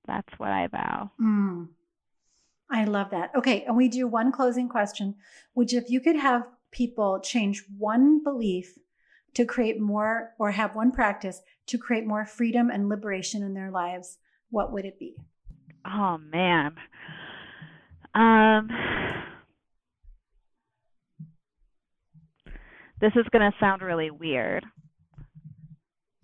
That's 0.06 0.28
what 0.38 0.50
I 0.50 0.66
vow. 0.66 1.10
Mm. 1.20 1.68
I 2.70 2.84
love 2.84 3.10
that. 3.10 3.30
Okay, 3.36 3.64
and 3.64 3.76
we 3.76 3.88
do 3.88 4.06
one 4.06 4.32
closing 4.32 4.68
question, 4.68 5.16
which 5.54 5.74
if 5.74 5.90
you 5.90 6.00
could 6.00 6.16
have 6.16 6.46
people 6.70 7.20
change 7.20 7.64
one 7.76 8.22
belief 8.22 8.78
to 9.34 9.44
create 9.44 9.80
more 9.80 10.30
or 10.38 10.52
have 10.52 10.74
one 10.74 10.92
practice 10.92 11.40
to 11.66 11.78
create 11.78 12.06
more 12.06 12.24
freedom 12.24 12.70
and 12.70 12.88
liberation 12.88 13.42
in 13.42 13.54
their 13.54 13.70
lives, 13.70 14.18
what 14.50 14.72
would 14.72 14.84
it 14.84 14.98
be? 14.98 15.16
Oh 15.84 16.18
man. 16.18 16.76
Um 18.14 18.68
This 23.00 23.12
is 23.16 23.26
going 23.32 23.50
to 23.50 23.56
sound 23.58 23.80
really 23.80 24.10
weird. 24.10 24.64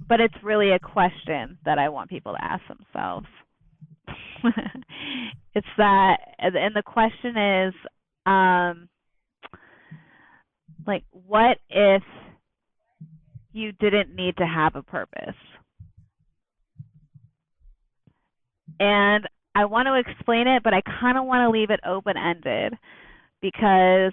But 0.07 0.21
it's 0.21 0.35
really 0.43 0.71
a 0.73 0.79
question 0.79 1.59
that 1.65 1.79
I 1.79 1.89
want 1.89 2.11
people 2.11 2.35
to 2.35 2.45
ask 2.45 2.63
themselves. 2.69 3.27
it's 5.55 5.67
that 5.77 6.17
and 6.39 6.75
the 6.75 6.83
question 6.83 7.37
is 7.37 7.75
um 8.27 8.89
like 10.87 11.05
what 11.11 11.59
if 11.69 12.03
you 13.57 13.73
didn't 13.73 14.15
need 14.15 14.37
to 14.37 14.47
have 14.47 14.77
a 14.77 14.83
purpose? 14.83 15.35
And 18.79 19.27
I 19.55 19.65
want 19.65 19.87
to 19.87 19.95
explain 19.95 20.47
it, 20.47 20.63
but 20.63 20.75
I 20.75 20.83
kind 21.01 21.17
of 21.17 21.25
want 21.25 21.41
to 21.41 21.51
leave 21.51 21.71
it 21.71 21.81
open 21.87 22.17
ended 22.19 22.75
because 23.41 24.13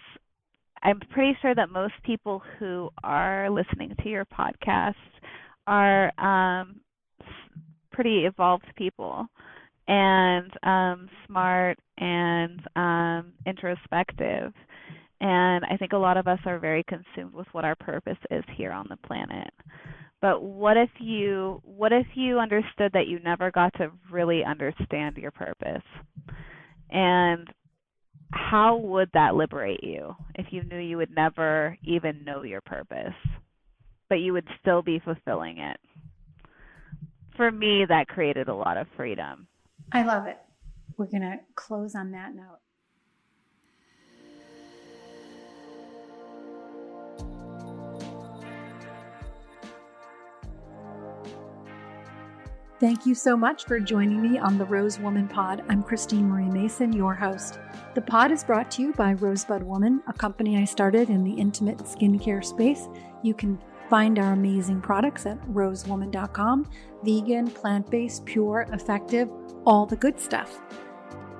I'm 0.81 1.01
pretty 1.11 1.37
sure 1.41 1.53
that 1.53 1.69
most 1.69 1.93
people 2.03 2.41
who 2.57 2.89
are 3.03 3.49
listening 3.49 3.93
to 4.01 4.09
your 4.09 4.25
podcast 4.25 4.93
are 5.67 6.17
um, 6.17 6.79
pretty 7.91 8.25
evolved 8.25 8.65
people 8.77 9.27
and 9.87 10.51
um, 10.63 11.09
smart 11.27 11.77
and 11.97 12.61
um, 12.75 13.33
introspective. 13.45 14.53
And 15.21 15.63
I 15.65 15.77
think 15.77 15.93
a 15.93 15.97
lot 15.97 16.17
of 16.17 16.27
us 16.27 16.39
are 16.45 16.59
very 16.59 16.83
consumed 16.83 17.33
with 17.33 17.47
what 17.53 17.65
our 17.65 17.75
purpose 17.75 18.17
is 18.29 18.43
here 18.55 18.71
on 18.71 18.87
the 18.89 18.97
planet. 19.07 19.53
But 20.21 20.41
what 20.41 20.77
if 20.77 20.89
you 20.99 21.61
what 21.65 21.91
if 21.91 22.07
you 22.15 22.39
understood 22.39 22.91
that 22.93 23.07
you 23.07 23.19
never 23.19 23.51
got 23.51 23.73
to 23.75 23.91
really 24.09 24.43
understand 24.43 25.17
your 25.17 25.31
purpose? 25.31 25.83
And 26.89 27.47
how 28.31 28.77
would 28.77 29.09
that 29.13 29.35
liberate 29.35 29.83
you 29.83 30.15
if 30.35 30.47
you 30.51 30.63
knew 30.63 30.77
you 30.77 30.97
would 30.97 31.13
never 31.13 31.77
even 31.83 32.23
know 32.23 32.43
your 32.43 32.61
purpose, 32.61 33.13
but 34.09 34.15
you 34.15 34.33
would 34.33 34.47
still 34.61 34.81
be 34.81 35.01
fulfilling 35.03 35.59
it? 35.59 35.77
For 37.35 37.51
me, 37.51 37.85
that 37.87 38.07
created 38.07 38.47
a 38.47 38.55
lot 38.55 38.77
of 38.77 38.87
freedom. 38.95 39.47
I 39.95 40.01
love 40.01 40.25
it. 40.25 40.39
We're 40.97 41.05
going 41.05 41.21
to 41.21 41.39
close 41.53 41.93
on 41.93 42.11
that 42.11 42.33
note. 42.35 42.57
Thank 52.79 53.05
you 53.05 53.13
so 53.13 53.37
much 53.37 53.65
for 53.65 53.79
joining 53.79 54.21
me 54.21 54.39
on 54.39 54.57
the 54.57 54.65
Rose 54.65 54.99
Woman 54.99 55.27
Pod. 55.27 55.63
I'm 55.69 55.83
Christine 55.83 56.27
Marie 56.27 56.49
Mason, 56.49 56.91
your 56.91 57.13
host. 57.13 57.59
The 57.93 58.01
pod 58.01 58.31
is 58.31 58.43
brought 58.43 58.71
to 58.71 58.81
you 58.81 58.93
by 58.93 59.13
Rosebud 59.13 59.63
Woman, 59.63 60.01
a 60.07 60.13
company 60.13 60.57
I 60.57 60.65
started 60.65 61.09
in 61.09 61.23
the 61.23 61.31
intimate 61.31 61.77
skincare 61.77 62.43
space. 62.43 62.89
You 63.21 63.35
can 63.35 63.57
find 63.93 64.17
our 64.17 64.33
amazing 64.33 64.81
products 64.81 65.27
at 65.27 65.39
rosewoman.com 65.49 66.67
vegan, 67.03 67.47
plant 67.47 67.87
based, 67.91 68.25
pure, 68.25 68.65
effective, 68.73 69.29
all 69.67 69.85
the 69.85 69.95
good 69.95 70.19
stuff. 70.19 70.59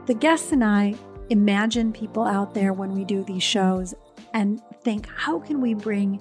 The 0.06 0.14
guests 0.14 0.52
and 0.52 0.64
I 0.64 0.94
imagine 1.32 1.92
people 1.92 2.24
out 2.24 2.54
there 2.54 2.74
when 2.74 2.92
we 2.92 3.06
do 3.06 3.24
these 3.24 3.42
shows 3.42 3.96
and 4.36 4.62
think, 4.84 5.08
how 5.16 5.40
can 5.40 5.62
we 5.62 5.74
bring 5.74 6.18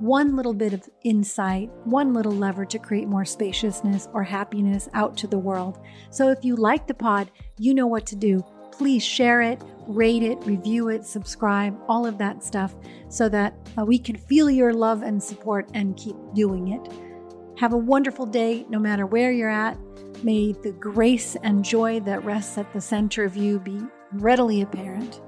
one 0.00 0.36
little 0.36 0.52
bit 0.52 0.74
of 0.74 0.86
insight, 1.04 1.70
one 1.84 2.12
little 2.12 2.32
lever 2.32 2.66
to 2.66 2.78
create 2.78 3.08
more 3.08 3.24
spaciousness 3.24 4.06
or 4.12 4.22
happiness 4.22 4.86
out 4.92 5.16
to 5.16 5.26
the 5.26 5.38
world. 5.38 5.78
So 6.10 6.28
if 6.28 6.44
you 6.44 6.56
like 6.56 6.88
the 6.88 6.94
pod, 6.94 7.30
you 7.56 7.72
know 7.72 7.86
what 7.86 8.04
to 8.08 8.16
do. 8.16 8.44
Please 8.80 9.04
share 9.04 9.42
it, 9.42 9.60
rate 9.86 10.22
it, 10.22 10.38
review 10.46 10.88
it, 10.88 11.04
subscribe, 11.04 11.78
all 11.86 12.06
of 12.06 12.16
that 12.16 12.42
stuff 12.42 12.74
so 13.10 13.28
that 13.28 13.54
uh, 13.76 13.84
we 13.84 13.98
can 13.98 14.16
feel 14.16 14.48
your 14.48 14.72
love 14.72 15.02
and 15.02 15.22
support 15.22 15.68
and 15.74 15.98
keep 15.98 16.16
doing 16.34 16.68
it. 16.68 16.90
Have 17.58 17.74
a 17.74 17.76
wonderful 17.76 18.24
day 18.24 18.64
no 18.70 18.78
matter 18.78 19.04
where 19.04 19.32
you're 19.32 19.50
at. 19.50 19.76
May 20.24 20.52
the 20.52 20.72
grace 20.72 21.36
and 21.42 21.62
joy 21.62 22.00
that 22.00 22.24
rests 22.24 22.56
at 22.56 22.72
the 22.72 22.80
center 22.80 23.22
of 23.22 23.36
you 23.36 23.60
be 23.60 23.82
readily 24.12 24.62
apparent. 24.62 25.20